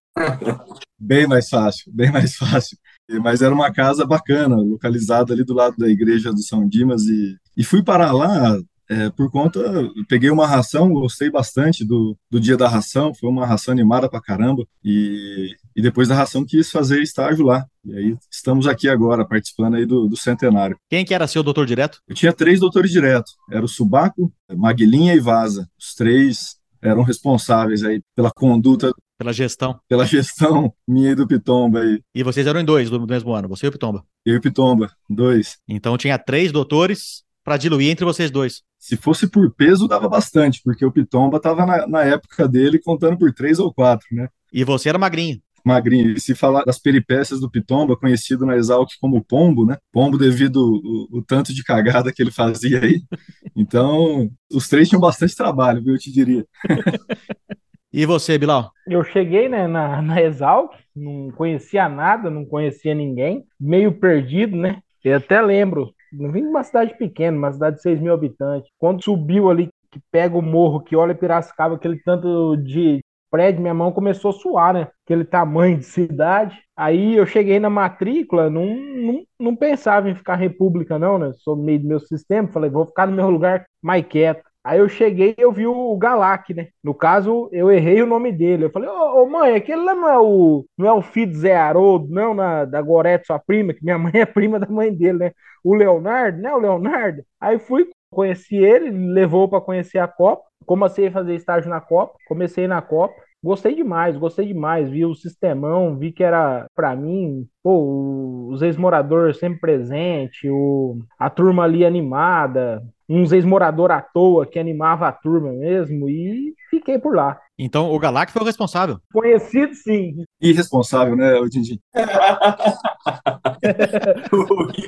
Bem 0.98 1.26
mais 1.26 1.48
fácil, 1.48 1.92
bem 1.92 2.10
mais 2.10 2.34
fácil. 2.34 2.78
Mas 3.18 3.42
era 3.42 3.54
uma 3.54 3.72
casa 3.72 4.04
bacana, 4.04 4.56
localizada 4.56 5.32
ali 5.32 5.44
do 5.44 5.54
lado 5.54 5.76
da 5.76 5.88
igreja 5.88 6.32
do 6.32 6.42
São 6.42 6.68
Dimas 6.68 7.02
e, 7.04 7.36
e 7.56 7.64
fui 7.64 7.82
parar 7.82 8.12
lá 8.12 8.56
é, 8.92 9.08
por 9.08 9.30
conta, 9.30 9.60
peguei 10.06 10.30
uma 10.30 10.46
ração, 10.46 10.92
gostei 10.92 11.30
bastante 11.30 11.82
do, 11.82 12.16
do 12.30 12.38
dia 12.38 12.58
da 12.58 12.68
ração, 12.68 13.14
foi 13.14 13.30
uma 13.30 13.46
ração 13.46 13.72
animada 13.72 14.08
pra 14.08 14.20
caramba 14.20 14.66
e, 14.84 15.54
e 15.74 15.80
depois 15.80 16.08
da 16.08 16.14
ração 16.14 16.44
quis 16.44 16.70
fazer 16.70 17.00
estágio 17.00 17.46
lá. 17.46 17.64
E 17.84 17.96
aí 17.96 18.16
estamos 18.30 18.66
aqui 18.66 18.88
agora 18.88 19.26
participando 19.26 19.76
aí 19.76 19.86
do, 19.86 20.06
do 20.08 20.16
centenário. 20.16 20.76
Quem 20.90 21.06
que 21.06 21.14
era 21.14 21.26
seu 21.26 21.42
doutor 21.42 21.64
direto? 21.64 22.00
Eu 22.06 22.14
tinha 22.14 22.32
três 22.34 22.60
doutores 22.60 22.90
direto, 22.90 23.32
era 23.50 23.64
o 23.64 23.68
Subaco, 23.68 24.30
Maguilinha 24.54 25.14
e 25.14 25.20
Vaza. 25.20 25.66
Os 25.78 25.94
três 25.94 26.56
eram 26.82 27.02
responsáveis 27.02 27.82
aí 27.84 28.02
pela 28.14 28.30
conduta, 28.30 28.92
Pela 29.22 29.32
gestão. 29.32 29.78
pela 29.88 30.04
gestão 30.04 30.72
minha 30.86 31.12
e 31.12 31.14
do 31.14 31.26
Pitomba 31.26 31.80
aí. 31.80 32.00
E 32.12 32.22
vocês 32.24 32.44
eram 32.46 32.60
em 32.60 32.64
dois 32.64 32.90
do 32.90 33.06
mesmo 33.06 33.32
ano, 33.32 33.48
você 33.48 33.66
e 33.66 33.68
o 33.68 33.72
Pitomba. 33.72 34.04
Eu 34.26 34.34
e 34.34 34.36
o 34.38 34.40
Pitomba, 34.40 34.90
dois. 35.08 35.58
Então 35.68 35.96
tinha 35.96 36.18
três 36.18 36.50
doutores 36.50 37.22
pra 37.44 37.56
diluir 37.56 37.90
entre 37.90 38.04
vocês 38.04 38.30
dois. 38.30 38.62
Se 38.78 38.96
fosse 38.96 39.28
por 39.28 39.54
peso, 39.54 39.86
dava 39.86 40.08
bastante, 40.08 40.60
porque 40.64 40.84
o 40.84 40.90
Pitomba 40.90 41.36
estava 41.36 41.64
na, 41.64 41.86
na 41.86 42.02
época 42.02 42.48
dele 42.48 42.80
contando 42.80 43.16
por 43.16 43.32
três 43.32 43.60
ou 43.60 43.72
quatro, 43.72 44.06
né? 44.10 44.28
E 44.52 44.64
você 44.64 44.88
era 44.88 44.98
magrinho. 44.98 45.40
Magrinho. 45.64 46.10
E 46.10 46.20
se 46.20 46.34
falar 46.34 46.64
das 46.64 46.80
peripécias 46.80 47.38
do 47.38 47.48
Pitomba, 47.48 47.96
conhecido 47.96 48.44
na 48.44 48.56
Exalc 48.56 48.90
como 49.00 49.22
Pombo, 49.22 49.64
né? 49.64 49.76
Pombo 49.92 50.18
devido 50.18 50.56
o, 50.56 51.18
o 51.18 51.22
tanto 51.22 51.54
de 51.54 51.62
cagada 51.62 52.12
que 52.12 52.20
ele 52.20 52.32
fazia 52.32 52.80
aí. 52.80 53.00
Então, 53.54 54.30
os 54.50 54.66
três 54.66 54.88
tinham 54.88 55.00
bastante 55.00 55.36
trabalho, 55.36 55.84
viu? 55.84 55.92
Eu 55.92 55.98
te 55.98 56.10
diria. 56.10 56.46
E 57.92 58.06
você, 58.06 58.38
Bilal? 58.38 58.72
Eu 58.86 59.04
cheguei 59.04 59.48
né, 59.48 59.66
na, 59.66 60.00
na 60.02 60.22
Exalc, 60.22 60.72
não 60.96 61.30
conhecia 61.30 61.88
nada, 61.88 62.30
não 62.30 62.44
conhecia 62.44 62.94
ninguém, 62.94 63.44
meio 63.60 63.92
perdido, 63.92 64.56
né? 64.56 64.80
Eu 65.04 65.16
até 65.16 65.42
lembro, 65.42 65.92
vim 66.12 66.42
de 66.42 66.48
uma 66.48 66.62
cidade 66.62 66.96
pequena, 66.96 67.36
uma 67.36 67.52
cidade 67.52 67.76
de 67.76 67.82
6 67.82 68.00
mil 68.00 68.14
habitantes. 68.14 68.70
Quando 68.78 69.02
subiu 69.02 69.50
ali, 69.50 69.68
que 69.90 70.00
pega 70.10 70.36
o 70.36 70.42
morro, 70.42 70.80
que 70.80 70.96
olha 70.96 71.14
Piracicaba, 71.14 71.74
aquele 71.74 71.98
tanto 72.02 72.56
de 72.56 73.00
prédio, 73.30 73.60
minha 73.60 73.74
mão 73.74 73.92
começou 73.92 74.30
a 74.30 74.34
suar, 74.34 74.74
né? 74.74 74.88
Aquele 75.04 75.24
tamanho 75.24 75.78
de 75.78 75.84
cidade. 75.84 76.58
Aí 76.76 77.16
eu 77.16 77.26
cheguei 77.26 77.58
na 77.58 77.68
matrícula, 77.68 78.48
não, 78.48 78.66
não, 78.66 79.22
não 79.38 79.56
pensava 79.56 80.08
em 80.08 80.14
ficar 80.14 80.36
república, 80.36 80.98
não, 80.98 81.18
né? 81.18 81.32
Sou 81.38 81.56
meio 81.56 81.80
do 81.80 81.88
meu 81.88 82.00
sistema, 82.00 82.48
falei, 82.48 82.70
vou 82.70 82.86
ficar 82.86 83.06
no 83.06 83.16
meu 83.16 83.28
lugar 83.28 83.66
mais 83.82 84.04
quieto. 84.06 84.42
Aí 84.64 84.78
eu 84.78 84.88
cheguei 84.88 85.34
e 85.36 85.42
eu 85.42 85.50
vi 85.52 85.66
o 85.66 85.96
Galac, 85.96 86.54
né? 86.54 86.68
No 86.82 86.94
caso, 86.94 87.48
eu 87.52 87.70
errei 87.70 88.00
o 88.00 88.06
nome 88.06 88.30
dele. 88.30 88.64
Eu 88.66 88.70
falei, 88.70 88.88
ô, 88.88 89.22
ô, 89.22 89.26
mãe, 89.28 89.56
aquele 89.56 89.82
lá 89.82 89.94
não 89.94 90.08
é 90.08 90.18
o, 90.18 90.64
não 90.78 90.86
é 90.88 90.92
o 90.92 91.02
filho 91.02 91.32
do 91.32 91.38
Zé 91.38 91.56
Haroldo, 91.56 92.08
não, 92.08 92.32
na, 92.32 92.64
da 92.64 92.80
Gorete, 92.80 93.26
sua 93.26 93.38
prima, 93.40 93.74
que 93.74 93.84
minha 93.84 93.98
mãe 93.98 94.12
é 94.14 94.26
prima 94.26 94.60
da 94.60 94.68
mãe 94.68 94.94
dele, 94.94 95.18
né? 95.18 95.32
O 95.64 95.74
Leonardo, 95.74 96.40
né? 96.40 96.54
O 96.54 96.58
Leonardo. 96.58 97.24
Aí 97.40 97.58
fui, 97.58 97.90
conheci 98.10 98.56
ele 98.56 98.90
levou 98.90 99.48
para 99.48 99.60
conhecer 99.60 99.98
a 99.98 100.06
Copa. 100.08 100.44
Comecei 100.64 101.08
a 101.08 101.12
fazer 101.12 101.34
estágio 101.34 101.68
na 101.68 101.80
Copa, 101.80 102.16
comecei 102.28 102.68
na 102.68 102.80
Copa. 102.80 103.14
Gostei 103.42 103.74
demais, 103.74 104.16
gostei 104.16 104.46
demais. 104.46 104.88
Vi 104.88 105.04
o 105.04 105.14
sistemão, 105.14 105.98
vi 105.98 106.12
que 106.12 106.22
era, 106.22 106.66
pra 106.76 106.94
mim, 106.94 107.46
pô, 107.62 108.48
os 108.50 108.62
ex-moradores 108.62 109.38
sempre 109.38 109.60
presentes, 109.60 110.48
o, 110.50 110.98
a 111.18 111.28
turma 111.28 111.64
ali 111.64 111.84
animada, 111.84 112.82
uns 113.08 113.32
ex-moradores 113.32 113.96
à 113.96 114.00
toa 114.00 114.46
que 114.46 114.58
animava 114.58 115.08
a 115.08 115.12
turma 115.12 115.52
mesmo, 115.52 116.08
e 116.08 116.54
fiquei 116.70 116.98
por 116.98 117.14
lá. 117.14 117.38
Então 117.58 117.92
o 117.92 117.98
Galac 117.98 118.32
foi 118.32 118.42
o 118.42 118.44
responsável. 118.44 118.98
Conhecido, 119.12 119.74
sim. 119.74 120.24
Irresponsável, 120.40 121.14
né, 121.14 121.34
o 121.38 121.48
Dindi? 121.48 121.80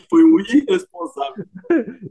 Foi 0.09 0.25
um 0.25 0.41
irresponsável. 0.41 1.45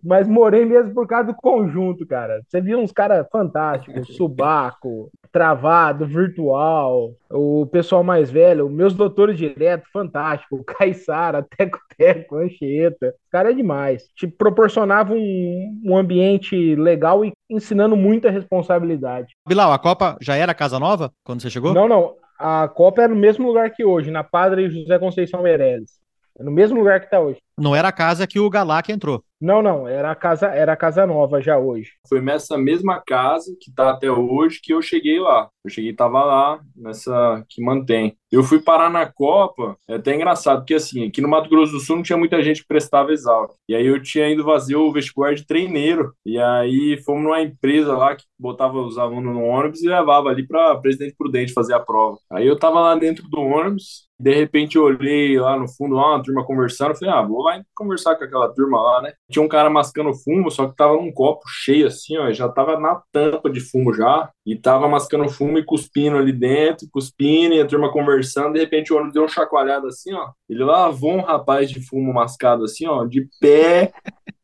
Mas 0.03 0.27
morei 0.27 0.65
mesmo 0.65 0.93
por 0.93 1.07
causa 1.07 1.27
do 1.27 1.35
conjunto, 1.35 2.05
cara. 2.05 2.41
Você 2.47 2.61
viu 2.61 2.79
uns 2.79 2.91
caras 2.91 3.25
fantásticos, 3.31 4.07
subaco, 4.15 5.09
travado, 5.33 6.05
virtual, 6.05 7.11
o 7.27 7.65
pessoal 7.65 8.03
mais 8.03 8.29
velho, 8.29 8.69
meus 8.69 8.93
doutores 8.93 9.35
direto, 9.35 9.83
fantástico, 9.91 10.63
Caissara, 10.63 11.41
Teco 11.57 11.79
Teco, 11.97 12.37
Anchieta. 12.37 13.07
Os 13.07 13.29
caras 13.31 13.51
é 13.51 13.55
demais. 13.55 14.03
Te 14.15 14.27
proporcionava 14.27 15.11
um, 15.13 15.81
um 15.83 15.97
ambiente 15.97 16.75
legal 16.75 17.25
e 17.25 17.33
ensinando 17.49 17.97
muita 17.97 18.29
responsabilidade. 18.29 19.33
Bilal, 19.47 19.73
a 19.73 19.79
Copa 19.79 20.15
já 20.21 20.35
era 20.35 20.53
Casa 20.53 20.79
Nova 20.79 21.11
quando 21.23 21.41
você 21.41 21.49
chegou? 21.49 21.73
Não, 21.73 21.87
não. 21.87 22.13
A 22.37 22.67
Copa 22.67 23.01
é 23.01 23.07
no 23.07 23.15
mesmo 23.15 23.47
lugar 23.47 23.71
que 23.71 23.83
hoje, 23.83 24.11
na 24.11 24.23
Padre 24.23 24.69
José 24.69 24.99
Conceição 24.99 25.41
Meirelles. 25.41 26.03
É 26.39 26.43
no 26.43 26.51
mesmo 26.51 26.77
lugar 26.77 26.99
que 26.99 27.09
tá 27.09 27.19
hoje. 27.19 27.39
Não 27.57 27.75
era 27.75 27.87
a 27.87 27.91
casa 27.91 28.25
que 28.25 28.39
o 28.39 28.49
Galac 28.49 28.91
entrou. 28.91 29.23
Não, 29.43 29.61
não, 29.61 29.85
era 29.85 30.09
a 30.09 30.15
casa, 30.15 30.47
era 30.47 30.71
a 30.71 30.77
casa 30.77 31.05
nova 31.05 31.41
já 31.41 31.57
hoje. 31.57 31.91
Foi 32.07 32.21
nessa 32.21 32.57
mesma 32.57 33.01
casa 33.05 33.53
que 33.59 33.69
tá 33.73 33.89
até 33.89 34.09
hoje 34.09 34.61
que 34.63 34.73
eu 34.73 34.81
cheguei 34.81 35.19
lá. 35.19 35.49
Eu 35.63 35.69
cheguei 35.69 35.91
e 35.91 35.95
tava 35.95 36.23
lá, 36.23 36.59
nessa 36.75 37.43
que 37.49 37.63
mantém. 37.63 38.17
Eu 38.31 38.43
fui 38.43 38.59
parar 38.59 38.89
na 38.89 39.05
Copa, 39.05 39.77
é 39.87 39.95
até 39.95 40.13
engraçado, 40.13 40.59
porque 40.59 40.73
assim, 40.73 41.07
aqui 41.07 41.21
no 41.21 41.29
Mato 41.29 41.49
Grosso 41.49 41.71
do 41.71 41.79
Sul 41.79 41.97
não 41.97 42.03
tinha 42.03 42.17
muita 42.17 42.41
gente 42.41 42.61
que 42.61 42.67
prestava 42.67 43.13
exauro. 43.13 43.53
E 43.69 43.75
aí 43.75 43.85
eu 43.85 44.01
tinha 44.01 44.27
ido 44.27 44.43
fazer 44.43 44.75
o 44.75 44.91
vestibular 44.91 45.35
de 45.35 45.45
treineiro. 45.45 46.13
E 46.25 46.39
aí 46.39 47.01
fomos 47.05 47.23
numa 47.23 47.41
empresa 47.41 47.95
lá 47.95 48.15
que 48.15 48.25
botava 48.37 48.79
os 48.79 48.97
alunos 48.97 49.33
no 49.33 49.43
ônibus 49.43 49.81
e 49.83 49.87
levava 49.87 50.29
ali 50.29 50.45
para 50.45 50.75
Presidente 50.77 51.15
Prudente 51.17 51.53
fazer 51.53 51.75
a 51.75 51.79
prova. 51.79 52.17
Aí 52.31 52.45
eu 52.47 52.57
tava 52.57 52.81
lá 52.81 52.95
dentro 52.95 53.23
do 53.29 53.39
ônibus, 53.39 54.07
de 54.19 54.33
repente 54.33 54.77
eu 54.77 54.83
olhei 54.83 55.39
lá 55.39 55.57
no 55.57 55.67
fundo, 55.67 55.95
lá, 55.95 56.15
uma 56.15 56.23
turma 56.23 56.45
conversando, 56.45 56.97
falei, 56.97 57.13
ah, 57.13 57.21
vou 57.21 57.41
lá 57.41 57.61
conversar 57.75 58.15
com 58.15 58.23
aquela 58.23 58.47
turma 58.53 58.81
lá, 58.81 59.01
né? 59.01 59.13
Tinha 59.29 59.43
um 59.43 59.47
cara 59.47 59.69
mascando 59.69 60.13
fumo, 60.13 60.49
só 60.49 60.67
que 60.67 60.75
tava 60.75 60.95
num 60.95 61.11
copo 61.11 61.41
cheio 61.47 61.87
assim, 61.87 62.17
ó, 62.17 62.31
já 62.31 62.47
tava 62.49 62.79
na 62.79 63.01
tampa 63.11 63.49
de 63.49 63.59
fumo 63.59 63.93
já, 63.93 64.29
e 64.45 64.55
tava 64.55 64.87
mascando 64.87 65.27
fumo 65.29 65.52
e 65.57 65.65
cuspindo 65.65 66.17
ali 66.17 66.31
dentro, 66.31 66.87
cuspindo, 66.91 67.55
e 67.55 67.61
a 67.61 67.67
turma 67.67 67.91
conversando, 67.91 68.53
de 68.53 68.59
repente 68.59 68.91
o 68.91 68.95
ônibus 68.95 69.13
deu 69.13 69.23
uma 69.23 69.29
chacoalhada 69.29 69.87
assim, 69.87 70.13
ó, 70.13 70.29
ele 70.49 70.63
lavou 70.63 71.13
um 71.13 71.21
rapaz 71.21 71.69
de 71.69 71.85
fumo 71.85 72.13
mascado 72.13 72.63
assim, 72.63 72.87
ó, 72.87 73.05
de 73.05 73.27
pé, 73.39 73.93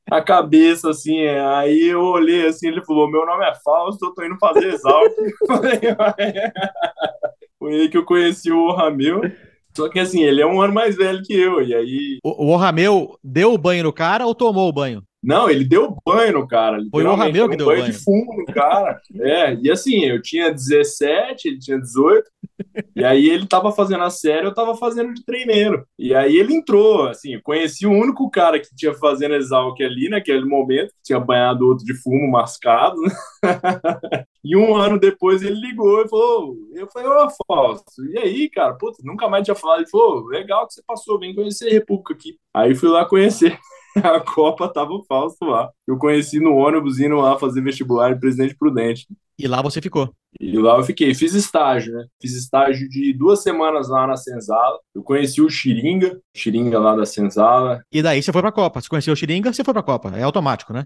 a 0.10 0.22
cabeça, 0.22 0.90
assim, 0.90 1.26
aí 1.28 1.88
eu 1.88 2.02
olhei 2.02 2.48
assim, 2.48 2.68
ele 2.68 2.84
falou, 2.84 3.10
meu 3.10 3.26
nome 3.26 3.46
é 3.46 3.54
Fausto, 3.64 4.06
eu 4.06 4.14
tô 4.14 4.24
indo 4.24 4.38
fazer 4.40 4.74
exalto. 4.74 5.16
Foi 7.60 7.74
aí 7.74 7.90
que 7.90 7.98
eu 7.98 8.06
conheci 8.06 8.52
o 8.52 8.72
Ramil. 8.72 9.22
Só 9.76 9.88
que 9.88 10.00
assim, 10.00 10.24
ele 10.24 10.42
é 10.42 10.46
um 10.46 10.62
ano 10.62 10.74
mais 10.74 10.96
velho 10.96 11.22
que 11.24 11.34
eu, 11.34 11.62
e 11.62 11.76
aí. 11.76 12.18
O, 12.24 12.54
o 12.54 12.56
Rameu 12.56 13.18
deu 13.24 13.54
o 13.54 13.58
banho 13.58 13.84
no 13.84 13.94
cara 13.94 14.26
ou 14.26 14.34
tomou 14.34 14.68
o 14.68 14.74
banho? 14.74 15.04
Não, 15.22 15.50
ele 15.50 15.66
deu 15.66 15.98
banho 16.06 16.34
no 16.34 16.48
cara. 16.48 16.80
Foi 16.90 17.04
o 17.04 17.14
Rameu 17.14 17.50
que 17.50 17.58
deu 17.58 17.66
banho 17.66 17.82
banho. 17.82 17.92
de 17.92 18.00
fumo 18.00 18.36
no 18.38 18.46
cara. 18.46 19.00
É, 19.22 19.54
e 19.56 19.70
assim, 19.70 20.06
eu 20.06 20.22
tinha 20.22 20.52
17, 20.52 21.48
ele 21.48 21.60
tinha 21.60 21.80
18. 21.80 22.24
E 22.96 23.04
aí 23.04 23.28
ele 23.28 23.46
tava 23.46 23.72
fazendo 23.72 24.04
a 24.04 24.10
série, 24.10 24.46
eu 24.46 24.54
tava 24.54 24.76
fazendo 24.76 25.14
de 25.14 25.26
treineiro. 25.26 25.86
E 25.98 26.16
aí 26.16 26.38
ele 26.38 26.54
entrou, 26.54 27.08
assim, 27.08 27.34
eu 27.36 27.42
conheci 27.42 27.86
o 27.86 27.92
único 27.92 28.30
cara 28.30 28.60
que 28.60 28.74
tinha 28.76 28.94
fazendo 28.94 29.36
exalc 29.36 29.82
ali 29.82 30.10
naquele 30.10 30.46
momento, 30.46 30.90
que 30.90 31.04
tinha 31.04 31.20
banhado 31.20 31.68
outro 31.68 31.86
de 31.86 31.94
fumo 31.96 32.30
mascado. 32.32 32.96
né? 33.02 33.12
E 34.42 34.56
um 34.56 34.74
ano 34.74 34.98
depois 34.98 35.42
ele 35.42 35.60
ligou 35.60 36.02
e 36.02 36.08
falou: 36.08 36.56
Eu 36.74 36.88
falei, 36.88 37.10
ô 37.10 37.28
Fausto, 37.46 38.06
e 38.06 38.18
aí, 38.18 38.50
cara? 38.50 38.74
Putz, 38.74 39.04
nunca 39.04 39.28
mais 39.28 39.44
tinha 39.44 39.54
falado. 39.54 39.80
Ele 39.80 39.90
falou: 39.90 40.28
legal 40.28 40.66
que 40.66 40.76
você 40.76 40.82
passou, 40.88 41.20
vem 41.20 41.36
conhecer 41.36 41.68
a 41.68 41.74
República 41.74 42.14
aqui. 42.14 42.38
Aí 42.54 42.74
fui 42.74 42.88
lá 42.88 43.06
conhecer. 43.06 43.60
A 44.04 44.20
Copa 44.20 44.68
tava 44.68 44.92
o 44.92 45.04
Fausto 45.04 45.46
lá. 45.46 45.70
Eu 45.88 45.98
conheci 45.98 46.40
no 46.40 46.56
ônibus 46.56 47.00
indo 47.00 47.16
lá 47.16 47.38
fazer 47.38 47.62
vestibular 47.62 48.12
em 48.12 48.20
Presidente 48.20 48.56
Prudente. 48.56 49.08
E 49.38 49.48
lá 49.48 49.62
você 49.62 49.82
ficou. 49.82 50.14
E 50.40 50.58
lá 50.58 50.78
eu 50.78 50.84
fiquei, 50.84 51.14
fiz 51.16 51.34
estágio, 51.34 51.94
né? 51.94 52.06
Fiz 52.22 52.36
estágio 52.36 52.90
de 52.90 53.14
duas 53.14 53.42
semanas 53.42 53.88
lá 53.88 54.06
na 54.06 54.18
Senzala. 54.18 54.78
Eu 54.94 55.02
conheci 55.02 55.42
o 55.42 55.50
Xiringa, 55.50 56.20
Xiringa 56.36 56.78
lá 56.78 56.96
da 56.96 57.06
Senzala. 57.06 57.82
E 57.92 58.04
daí 58.04 58.22
você 58.22 58.34
foi 58.34 58.42
pra 58.42 58.52
Copa. 58.52 58.82
Você 58.82 58.90
conheceu 58.90 59.14
o 59.14 59.16
Xiringa, 59.16 59.54
você 59.54 59.64
foi 59.64 59.74
pra 59.74 59.82
Copa. 59.82 60.12
É 60.16 60.24
automático, 60.24 60.74
né? 60.74 60.86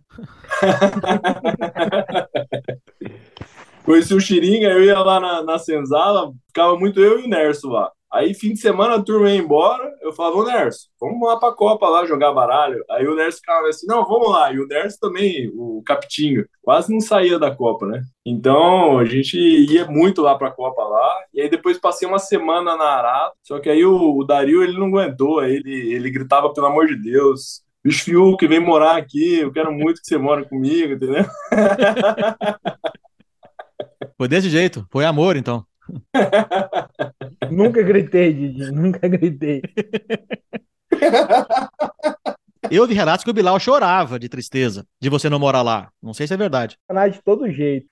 Conheci 3.83 4.13
o 4.13 4.21
Xiringa, 4.21 4.67
eu 4.67 4.83
ia 4.83 4.99
lá 4.99 5.19
na, 5.19 5.43
na 5.43 5.59
Senzala, 5.59 6.31
ficava 6.47 6.77
muito 6.77 7.01
eu 7.01 7.19
e 7.19 7.25
o 7.25 7.27
Nerso 7.27 7.69
lá. 7.69 7.91
Aí, 8.13 8.35
fim 8.35 8.53
de 8.53 8.59
semana, 8.59 8.95
a 8.95 9.01
turma 9.01 9.27
ia 9.31 9.37
embora, 9.37 9.91
eu 9.99 10.13
falava, 10.13 10.37
ô 10.37 10.45
Nerso, 10.45 10.87
vamos 11.01 11.27
lá 11.27 11.39
pra 11.39 11.51
Copa 11.51 11.89
lá 11.89 12.05
jogar 12.05 12.31
baralho. 12.31 12.83
Aí 12.91 13.07
o 13.07 13.15
Nerso 13.15 13.39
ficava 13.39 13.67
assim, 13.67 13.87
não, 13.87 14.05
vamos 14.05 14.29
lá. 14.29 14.53
E 14.53 14.59
o 14.59 14.67
Nerso 14.67 14.99
também, 15.01 15.49
o 15.55 15.81
Capitinho, 15.83 16.45
quase 16.61 16.93
não 16.93 17.01
saía 17.01 17.39
da 17.39 17.49
Copa, 17.49 17.87
né? 17.87 18.03
Então, 18.23 18.99
a 18.99 19.05
gente 19.05 19.35
ia 19.35 19.87
muito 19.87 20.21
lá 20.21 20.37
pra 20.37 20.51
Copa 20.51 20.83
lá, 20.83 21.11
e 21.33 21.41
aí 21.41 21.49
depois 21.49 21.79
passei 21.79 22.07
uma 22.07 22.19
semana 22.19 22.77
na 22.77 22.85
Arada, 22.85 23.33
só 23.41 23.59
que 23.59 23.67
aí 23.67 23.83
o, 23.83 24.17
o 24.17 24.23
Dario, 24.23 24.61
ele 24.63 24.77
não 24.77 24.87
aguentou, 24.87 25.39
aí 25.39 25.55
ele, 25.55 25.93
ele 25.93 26.11
gritava, 26.11 26.53
pelo 26.53 26.67
amor 26.67 26.85
de 26.85 26.95
Deus, 27.01 27.63
bicho 27.83 28.05
Fiuk, 28.05 28.45
vem 28.47 28.59
morar 28.59 28.95
aqui, 28.95 29.39
eu 29.39 29.51
quero 29.51 29.73
muito 29.73 29.99
que 30.01 30.07
você 30.07 30.19
more 30.19 30.47
comigo, 30.47 30.93
entendeu? 30.93 31.25
Foi 34.17 34.27
desse 34.27 34.49
jeito. 34.49 34.87
Foi 34.91 35.03
amor, 35.03 35.35
então. 35.35 35.65
Nunca 37.51 37.81
gritei, 37.81 38.33
Didi, 38.33 38.71
nunca 38.71 39.07
gritei. 39.07 39.61
Eu 42.71 42.87
vi 42.87 42.93
relatos 42.93 43.23
que 43.23 43.29
o 43.29 43.33
Bilal 43.33 43.59
chorava 43.59 44.17
de 44.17 44.29
tristeza 44.29 44.85
de 44.99 45.09
você 45.09 45.29
não 45.29 45.37
morar 45.37 45.61
lá. 45.61 45.89
Não 46.01 46.13
sei 46.13 46.25
se 46.25 46.33
é 46.33 46.37
verdade. 46.37 46.77
De 47.11 47.21
todo 47.21 47.51
jeito. 47.51 47.85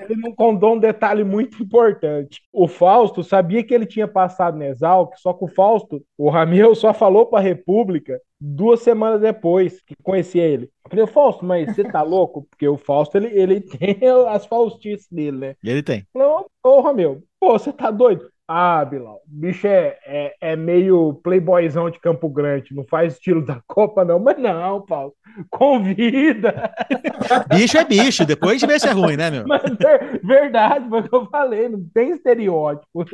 Ele 0.00 0.16
não 0.16 0.34
contou 0.34 0.74
um 0.74 0.78
detalhe 0.78 1.22
muito 1.22 1.62
importante. 1.62 2.40
O 2.52 2.66
Fausto 2.66 3.22
sabia 3.22 3.62
que 3.62 3.74
ele 3.74 3.86
tinha 3.86 4.08
passado 4.08 4.56
no 4.56 4.64
Exalc, 4.64 5.14
só 5.18 5.32
que 5.32 5.44
o 5.44 5.48
Fausto, 5.48 6.02
o 6.16 6.30
Ramil, 6.30 6.74
só 6.74 6.92
falou 6.94 7.26
pra 7.26 7.38
República 7.38 8.20
duas 8.40 8.80
semanas 8.80 9.20
depois 9.20 9.80
que 9.82 9.94
conhecia 10.02 10.44
ele. 10.44 10.70
Eu 10.84 10.90
falei, 10.90 11.06
Fausto, 11.06 11.44
mas 11.44 11.74
você 11.74 11.84
tá 11.84 12.02
louco? 12.02 12.46
Porque 12.50 12.68
o 12.68 12.76
Fausto, 12.76 13.16
ele, 13.16 13.28
ele 13.28 13.60
tem 13.78 13.98
as 14.28 14.46
faustices 14.46 15.08
dele, 15.10 15.36
né? 15.38 15.54
Ele 15.62 15.82
tem. 15.82 16.06
Eu 16.14 16.20
falei, 16.20 16.28
ô, 16.64 16.68
ô 16.78 16.80
Ramil, 16.82 17.22
pô, 17.40 17.52
você 17.58 17.72
tá 17.72 17.90
doido? 17.90 18.28
Ah, 18.48 18.84
Bilal, 18.84 19.20
bicho 19.26 19.66
é, 19.66 19.98
é, 20.06 20.34
é 20.40 20.54
meio 20.56 21.14
playboyzão 21.14 21.90
de 21.90 21.98
Campo 21.98 22.28
Grande, 22.28 22.72
não 22.76 22.84
faz 22.84 23.14
estilo 23.14 23.44
da 23.44 23.60
Copa, 23.66 24.04
não. 24.04 24.20
Mas 24.20 24.38
não, 24.38 24.82
Paulo, 24.82 25.14
convida. 25.50 26.72
Bicho 27.50 27.76
é 27.76 27.84
bicho. 27.84 28.24
Depois 28.24 28.52
a 28.52 28.58
gente 28.58 28.68
vê 28.68 28.78
se 28.78 28.88
é 28.88 28.92
ruim, 28.92 29.16
né, 29.16 29.32
meu? 29.32 29.44
Mas 29.48 29.62
ver- 29.62 30.20
verdade, 30.22 30.88
foi 30.88 31.00
o 31.00 31.08
que 31.08 31.14
eu 31.16 31.26
falei, 31.26 31.68
não 31.68 31.84
tem 31.92 32.10
estereótipo. 32.10 33.04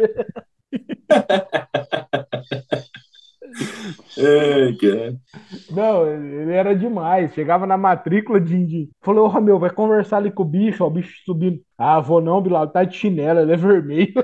É, 4.17 4.73
cara. 4.81 5.17
Não, 5.71 6.07
ele 6.07 6.53
era 6.53 6.75
demais. 6.75 7.33
Chegava 7.35 7.67
na 7.67 7.77
matrícula 7.77 8.41
de, 8.41 8.67
de... 8.67 8.91
falou, 9.03 9.27
ô 9.27 9.29
Ramil, 9.29 9.59
vai 9.59 9.71
conversar 9.71 10.19
ali 10.19 10.31
com 10.31 10.43
o 10.43 10.47
bicho, 10.47 10.85
ó, 10.85 10.87
o 10.87 10.91
bicho 10.91 11.23
subindo. 11.25 11.61
Ah, 11.77 12.01
vou 12.01 12.21
não, 12.21 12.41
Bilal, 12.41 12.69
tá 12.69 12.85
de 12.85 12.97
chinelo, 12.97 13.41
ele 13.41 13.53
é 13.53 13.57
vermelho. 13.57 14.15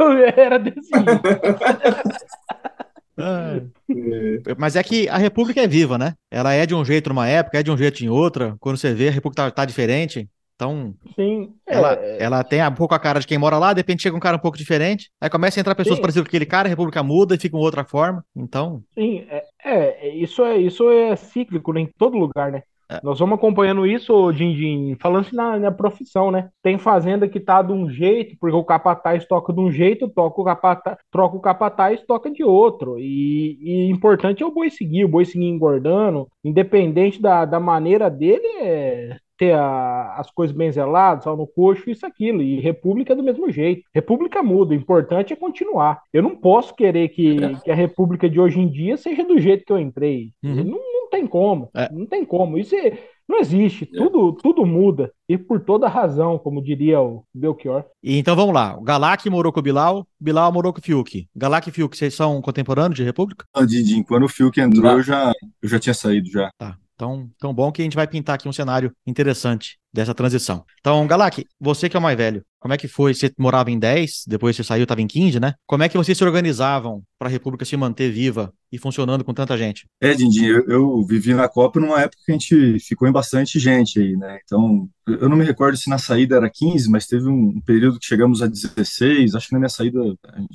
Eu 0.00 0.12
era 0.36 0.58
desse 0.58 0.90
jeito. 0.90 1.20
Ah. 3.22 3.60
Mas 4.56 4.76
é 4.76 4.82
que 4.82 5.06
a 5.08 5.18
República 5.18 5.60
é 5.60 5.66
viva, 5.66 5.98
né? 5.98 6.14
Ela 6.30 6.54
é 6.54 6.64
de 6.64 6.74
um 6.74 6.82
jeito 6.82 7.10
numa 7.10 7.28
época, 7.28 7.58
é 7.58 7.62
de 7.62 7.70
um 7.70 7.76
jeito 7.76 8.02
em 8.02 8.08
outra. 8.08 8.56
Quando 8.58 8.78
você 8.78 8.94
vê, 8.94 9.08
a 9.08 9.12
República 9.12 9.42
tá, 9.44 9.50
tá 9.50 9.64
diferente. 9.66 10.26
Então, 10.60 10.94
Sim, 11.16 11.54
é, 11.66 11.74
ela, 11.74 11.92
ela 11.94 12.44
tem 12.44 12.62
um 12.62 12.74
pouco 12.74 12.94
a 12.94 12.98
cara 12.98 13.18
de 13.18 13.26
quem 13.26 13.38
mora 13.38 13.56
lá, 13.56 13.72
de 13.72 13.80
repente 13.80 14.02
chega 14.02 14.14
um 14.14 14.20
cara 14.20 14.36
um 14.36 14.40
pouco 14.40 14.58
diferente. 14.58 15.10
Aí 15.18 15.30
começa 15.30 15.58
a 15.58 15.62
entrar 15.62 15.74
pessoas 15.74 15.96
Sim. 15.96 16.02
parecidas 16.02 16.26
com 16.26 16.28
aquele 16.28 16.44
cara, 16.44 16.68
a 16.68 16.70
República 16.70 17.02
muda 17.02 17.34
e 17.34 17.38
fica 17.38 17.56
uma 17.56 17.64
outra 17.64 17.82
forma. 17.82 18.22
Então, 18.36 18.82
sim, 18.94 19.24
é, 19.30 19.46
é, 19.64 20.08
isso 20.14 20.44
é 20.44 20.58
isso 20.58 20.90
é 20.90 21.16
cíclico 21.16 21.72
né, 21.72 21.80
em 21.80 21.90
todo 21.98 22.18
lugar, 22.18 22.52
né? 22.52 22.62
Nós 23.04 23.20
vamos 23.20 23.36
acompanhando 23.38 23.86
isso, 23.86 24.12
ô, 24.12 24.32
Dindim, 24.32 24.96
falando 25.00 25.28
na, 25.32 25.56
na 25.60 25.70
profissão, 25.70 26.32
né? 26.32 26.48
Tem 26.60 26.76
fazenda 26.76 27.28
que 27.28 27.38
tá 27.38 27.62
de 27.62 27.72
um 27.72 27.88
jeito, 27.88 28.36
porque 28.40 28.56
o 28.56 28.64
capataz 28.64 29.24
toca 29.26 29.52
de 29.52 29.60
um 29.60 29.70
jeito, 29.70 30.08
toca 30.08 30.40
o 30.40 30.44
capataz, 30.44 30.98
troca 31.08 31.36
o 31.36 31.40
capataz, 31.40 32.02
toca 32.04 32.28
de 32.28 32.42
outro. 32.42 32.98
E, 32.98 33.58
e 33.62 33.90
importante 33.90 34.42
é 34.42 34.46
o 34.46 34.50
boi 34.50 34.70
seguir, 34.70 35.04
o 35.04 35.08
boi 35.08 35.24
seguir 35.24 35.46
engordando, 35.46 36.26
independente 36.42 37.22
da, 37.22 37.44
da 37.44 37.60
maneira 37.60 38.10
dele, 38.10 38.46
é 38.60 39.16
ter 39.40 39.54
a- 39.54 40.16
as 40.18 40.30
coisas 40.30 40.54
bem 40.54 40.70
zeladas, 40.70 41.24
sal 41.24 41.34
no 41.34 41.46
coxo, 41.46 41.88
isso, 41.88 42.04
aquilo. 42.04 42.42
E 42.42 42.60
República 42.60 43.14
é 43.14 43.16
do 43.16 43.22
mesmo 43.22 43.50
jeito. 43.50 43.82
República 43.94 44.42
muda, 44.42 44.72
o 44.72 44.76
importante 44.76 45.32
é 45.32 45.36
continuar. 45.36 46.02
Eu 46.12 46.22
não 46.22 46.36
posso 46.36 46.74
querer 46.74 47.08
que, 47.08 47.38
que 47.64 47.70
a 47.70 47.74
República 47.74 48.28
de 48.28 48.38
hoje 48.38 48.60
em 48.60 48.68
dia 48.68 48.98
seja 48.98 49.24
do 49.24 49.38
jeito 49.38 49.64
que 49.64 49.72
eu 49.72 49.78
entrei. 49.78 50.32
Uhum. 50.44 50.64
Não, 50.64 50.78
não 50.78 51.08
tem 51.10 51.26
como. 51.26 51.70
É. 51.74 51.90
Não 51.90 52.04
tem 52.04 52.22
como. 52.22 52.58
Isso 52.58 52.74
é- 52.76 52.98
não 53.26 53.38
existe. 53.38 53.86
Tudo, 53.86 54.32
tudo 54.34 54.66
muda. 54.66 55.10
E 55.26 55.38
por 55.38 55.60
toda 55.60 55.88
razão, 55.88 56.36
como 56.36 56.62
diria 56.62 57.00
o 57.00 57.24
Belchior. 57.34 57.84
E 58.02 58.18
então 58.18 58.36
vamos 58.36 58.54
lá. 58.54 58.76
O 58.76 58.82
Galak 58.82 59.30
morou 59.30 59.52
com 59.52 59.60
o 59.60 59.62
Bilal, 59.62 60.06
Bilal 60.20 60.52
morou 60.52 60.70
com 60.72 60.80
o 60.80 60.82
Fiuk. 60.82 61.26
Galak 61.34 61.66
e 61.66 61.72
Fiuk, 61.72 61.96
vocês 61.96 62.12
são 62.14 62.42
contemporâneos 62.42 62.96
de 62.96 63.04
República? 63.04 63.46
Ah, 63.56 63.60
quando 64.06 64.24
o 64.24 64.28
Fiuk 64.28 64.60
entrou, 64.60 64.92
eu 64.92 65.02
já, 65.02 65.32
eu 65.62 65.68
já 65.68 65.78
tinha 65.78 65.94
saído 65.94 66.28
já. 66.30 66.50
Tá. 66.58 66.76
Então, 67.00 67.30
tão 67.38 67.54
bom 67.54 67.72
que 67.72 67.80
a 67.80 67.84
gente 67.84 67.96
vai 67.96 68.06
pintar 68.06 68.34
aqui 68.34 68.46
um 68.46 68.52
cenário 68.52 68.94
interessante 69.06 69.79
dessa 69.92 70.14
transição. 70.14 70.64
Então, 70.80 71.06
Galak, 71.06 71.44
você 71.60 71.88
que 71.88 71.96
é 71.96 72.00
o 72.00 72.02
mais 72.02 72.16
velho, 72.16 72.44
como 72.60 72.74
é 72.74 72.76
que 72.76 72.86
foi? 72.86 73.14
Você 73.14 73.32
morava 73.38 73.70
em 73.70 73.78
10, 73.78 74.24
depois 74.26 74.54
você 74.54 74.62
saiu, 74.62 74.82
estava 74.82 75.00
em 75.00 75.06
15, 75.06 75.40
né? 75.40 75.54
Como 75.66 75.82
é 75.82 75.88
que 75.88 75.96
vocês 75.96 76.16
se 76.16 76.22
organizavam 76.22 77.02
para 77.18 77.28
a 77.28 77.30
República 77.30 77.64
se 77.64 77.74
manter 77.76 78.12
viva 78.12 78.52
e 78.70 78.78
funcionando 78.78 79.24
com 79.24 79.32
tanta 79.32 79.56
gente? 79.56 79.86
É, 79.98 80.14
Dindim, 80.14 80.44
eu, 80.44 80.64
eu 80.68 81.06
vivi 81.06 81.32
na 81.32 81.48
Copa 81.48 81.80
numa 81.80 82.02
época 82.02 82.22
que 82.24 82.30
a 82.30 82.34
gente 82.34 82.78
ficou 82.80 83.08
em 83.08 83.12
bastante 83.12 83.58
gente 83.58 83.98
aí, 83.98 84.14
né? 84.14 84.38
Então, 84.44 84.86
eu 85.06 85.28
não 85.28 85.38
me 85.38 85.44
recordo 85.44 85.76
se 85.76 85.88
na 85.88 85.96
saída 85.96 86.36
era 86.36 86.50
15, 86.50 86.88
mas 86.90 87.06
teve 87.06 87.28
um 87.28 87.60
período 87.62 87.98
que 87.98 88.06
chegamos 88.06 88.42
a 88.42 88.46
16, 88.46 89.34
acho 89.34 89.48
que 89.48 89.54
na 89.54 89.58
minha 89.58 89.68
saída 89.70 89.98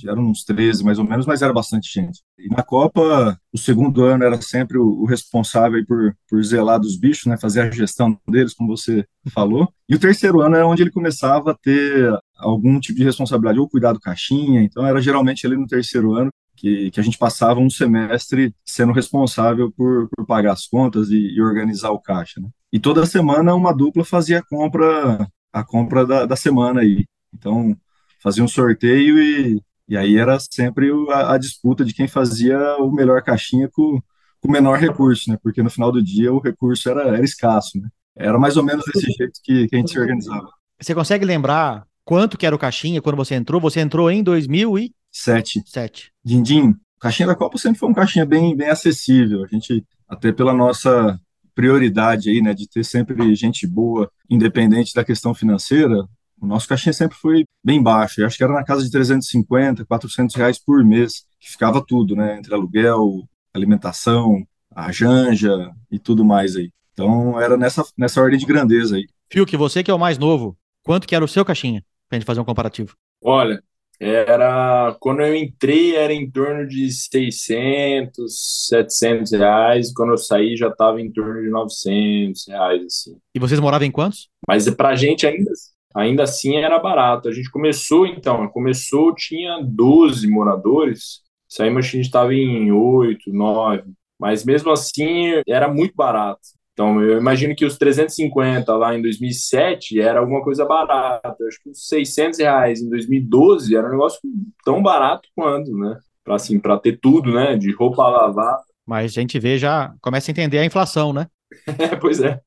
eram 0.08 0.24
uns 0.24 0.44
13 0.44 0.84
mais 0.84 1.00
ou 1.00 1.06
menos, 1.06 1.25
mas 1.25 1.42
era 1.42 1.51
bastante 1.51 1.92
gente. 1.92 2.22
E 2.38 2.48
na 2.50 2.62
Copa, 2.62 3.38
o 3.51 3.58
segundo 3.58 4.04
ano 4.04 4.24
era 4.24 4.39
sempre 4.42 4.77
o, 4.77 5.01
o 5.01 5.06
responsável 5.06 5.84
por, 5.88 6.15
por 6.30 6.44
zelar 6.44 6.80
dos 6.80 6.98
bichos, 6.98 7.25
né? 7.25 7.36
Fazer 7.38 7.62
a 7.62 7.72
gestão 7.72 8.18
deles, 8.27 8.54
como 8.54 8.77
você 8.77 9.06
falou. 9.29 9.67
E 9.88 9.96
o 9.96 10.00
terceiro 10.00 10.41
ano 10.41 10.55
era 10.55 10.67
onde 10.67 10.84
ele 10.84 10.91
começava 10.91 11.51
a 11.51 11.55
ter 11.55 12.12
algum 12.38 12.79
tipo 12.79 12.98
de 12.98 13.03
responsabilidade, 13.03 13.60
ou 13.60 13.70
cuidar 13.70 13.94
do 13.94 14.00
caixinha, 14.00 14.62
então 14.62 14.86
era 14.86 15.01
geralmente 15.01 15.46
ali 15.46 15.55
no 15.55 15.67
terceiro 15.67 16.13
ano 16.13 16.29
que, 16.55 16.89
que 16.91 17.00
a 17.00 17.03
gente 17.03 17.17
passava 17.17 17.60
um 17.60 17.70
semestre 17.70 18.53
sendo 18.65 18.94
responsável 18.94 19.72
por, 19.72 20.10
por 20.10 20.25
pagar 20.25 20.53
as 20.53 20.67
contas 20.67 21.10
e, 21.10 21.36
e 21.36 21.41
organizar 21.41 21.91
o 21.91 22.00
caixa, 22.00 22.39
né? 22.39 22.50
E 22.72 22.79
toda 22.79 23.05
semana 23.05 23.55
uma 23.55 23.74
dupla 23.74 24.03
fazia 24.03 24.39
a 24.39 24.44
compra, 24.44 25.27
a 25.53 25.63
compra 25.63 26.05
da, 26.05 26.25
da 26.25 26.36
semana 26.36 26.82
aí. 26.82 27.05
Então, 27.34 27.75
fazia 28.22 28.44
um 28.44 28.48
sorteio 28.48 29.20
e, 29.20 29.62
e 29.88 29.98
aí 29.98 30.17
era 30.17 30.38
sempre 30.39 30.89
a, 31.10 31.34
a 31.34 31.38
disputa 31.38 31.86
de 31.86 31.94
quem 31.94 32.08
fazia 32.08 32.58
o 32.77 32.91
melhor 32.91 33.22
caixinha 33.22 33.70
com, 33.72 34.01
com 34.41 34.48
o 34.48 34.51
menor 34.51 34.79
recurso, 34.79 35.29
né? 35.29 35.38
Porque 35.41 35.62
no 35.62 35.70
final 35.70 35.91
do 35.91 36.03
dia 36.03 36.34
o 36.34 36.39
recurso 36.39 36.89
era, 36.89 37.03
era 37.03 37.24
escasso, 37.24 37.79
né? 37.79 37.89
Era 38.17 38.39
mais 38.39 38.55
ou 38.57 38.63
menos 38.63 38.86
desse 38.86 39.12
jeito 39.12 39.39
que, 39.43 39.67
que 39.67 39.75
a 39.75 39.79
gente 39.79 39.91
se 39.91 40.00
organizava. 40.00 40.50
Você 40.79 40.93
consegue 40.93 41.25
lembrar 41.25 41.86
quanto 42.03 42.38
que 42.38 42.45
era 42.45 42.55
o 42.55 42.60
caixinha 42.60 43.01
quando 43.01 43.17
você 43.17 43.36
entrou? 43.36 43.60
Você 43.62 43.79
entrou 43.79 44.10
em 44.10 44.24
2007. 44.24 45.63
Sete. 45.65 46.12
Dindim, 46.24 46.69
o 46.69 47.00
caixinha 47.00 47.27
da 47.27 47.36
Copa 47.36 47.57
sempre 47.57 47.79
foi 47.79 47.89
um 47.89 47.93
caixinha 47.93 48.25
bem, 48.25 48.55
bem 48.55 48.69
acessível. 48.69 49.43
A 49.43 49.48
gente, 49.48 49.84
até 50.07 50.31
pela 50.31 50.53
nossa 50.53 51.19
prioridade 51.53 52.29
aí, 52.29 52.41
né, 52.41 52.53
de 52.53 52.67
ter 52.67 52.84
sempre 52.84 53.34
gente 53.36 53.65
boa, 53.65 54.12
independente 54.29 54.93
da 54.93 55.03
questão 55.03 55.34
financeira, 55.34 56.05
o 56.40 56.46
nosso 56.46 56.68
caixinha 56.68 56.94
sempre 56.94 57.18
foi 57.18 57.46
bem 57.63 57.81
baixo. 57.81 58.22
Eu 58.22 58.27
acho 58.27 58.37
que 58.37 58.44
era 58.44 58.53
na 58.53 58.63
casa 58.63 58.83
de 58.83 58.92
350, 58.92 59.85
400 59.85 60.35
reais 60.35 60.59
por 60.59 60.83
mês, 60.83 61.24
que 61.40 61.50
ficava 61.50 61.83
tudo, 61.85 62.16
né, 62.16 62.37
entre 62.37 62.53
aluguel, 62.53 63.24
alimentação, 63.53 64.46
a 64.75 64.92
janja 64.92 65.72
e 65.90 65.98
tudo 65.98 66.25
mais 66.25 66.55
aí. 66.57 66.70
Então 66.96 67.40
era 67.40 67.58
nessa, 67.58 67.84
nessa 67.98 68.22
ordem 68.22 68.40
de 68.40 68.46
grandeza 68.46 68.96
aí. 68.96 69.05
Fiuk, 69.29 69.55
você 69.58 69.84
que 69.84 69.92
é 69.92 69.94
o 69.94 70.00
mais 70.00 70.18
novo, 70.18 70.58
quanto 70.81 71.05
que 71.05 71.14
era 71.14 71.25
o 71.25 71.27
seu 71.27 71.44
caixinha? 71.44 71.84
Pra 72.08 72.18
gente 72.18 72.25
fazer 72.25 72.40
um 72.40 72.46
comparativo. 72.46 72.96
Olha, 73.22 73.62
era 74.00 74.96
quando 75.00 75.22
eu 75.22 75.36
entrei 75.36 75.96
era 75.96 76.14
em 76.14 76.29
torno 76.29 76.66
de 76.66 76.90
600, 76.90 78.68
700 78.70 79.31
reais. 79.34 79.94
Quando 79.94 80.12
eu 80.12 80.18
saí 80.18 80.55
já 80.55 80.70
estava 80.70 81.01
em 81.01 81.12
torno 81.12 81.42
de 81.42 81.50
900 81.50 82.48
reais 82.48 82.86
assim. 82.86 83.18
E 83.34 83.40
vocês 83.40 83.60
moravam 83.60 83.88
em 83.88 83.92
quantos? 83.92 84.29
Mas 84.48 84.70
pra 84.70 84.96
gente 84.96 85.27
ainda, 85.27 85.51
ainda 85.94 86.24
assim 86.24 86.55
era 86.55 86.79
barato. 86.79 87.27
A 87.27 87.31
gente 87.34 87.51
começou 87.51 88.08
então, 88.08 88.48
começou 88.50 89.14
tinha 89.14 89.60
12 89.62 90.27
moradores. 90.29 91.22
Saímos 91.50 91.86
a 91.86 91.90
gente 91.90 92.05
estava 92.05 92.34
em 92.34 92.72
8, 92.72 93.34
9. 93.34 93.84
Mas 94.18 94.46
mesmo 94.46 94.72
assim 94.72 95.42
era 95.46 95.68
muito 95.68 95.94
barato. 95.94 96.40
Então, 96.75 97.01
eu 97.01 97.18
imagino 97.18 97.55
que 97.55 97.64
os 97.64 97.77
350 97.77 98.75
lá 98.75 98.94
em 98.94 99.01
2007 99.01 99.98
era 99.98 100.20
alguma 100.20 100.44
coisa 100.44 100.66
barata. 100.66 101.33
Eu 101.40 101.48
acho 101.48 101.64
que 101.64 101.70
os 101.70 101.88
600 101.88 102.40
reais 102.40 102.81
em 102.81 102.90
2012 102.90 103.74
era 103.74 103.88
um 103.88 103.92
negócio 103.92 104.20
tão 104.64 104.83
barato 104.83 105.29
quanto, 105.33 105.72
né? 105.72 105.98
Para 106.22 106.35
assim, 106.35 106.59
para 106.59 106.77
ter 106.77 107.00
tudo, 107.00 107.33
né? 107.33 107.55
De 107.55 107.74
roupa 107.74 108.03
a 108.03 108.09
lavar. 108.09 108.59
Mas 108.85 109.14
a 109.18 109.22
gente 109.22 109.40
vê 109.40 109.57
já, 109.57 109.96
começa 110.01 110.29
a 110.29 110.33
entender 110.33 110.59
a 110.59 110.66
inflação, 110.66 111.14
né? 111.14 111.27
É, 111.79 111.96
pois 111.96 112.20
é. 112.20 112.42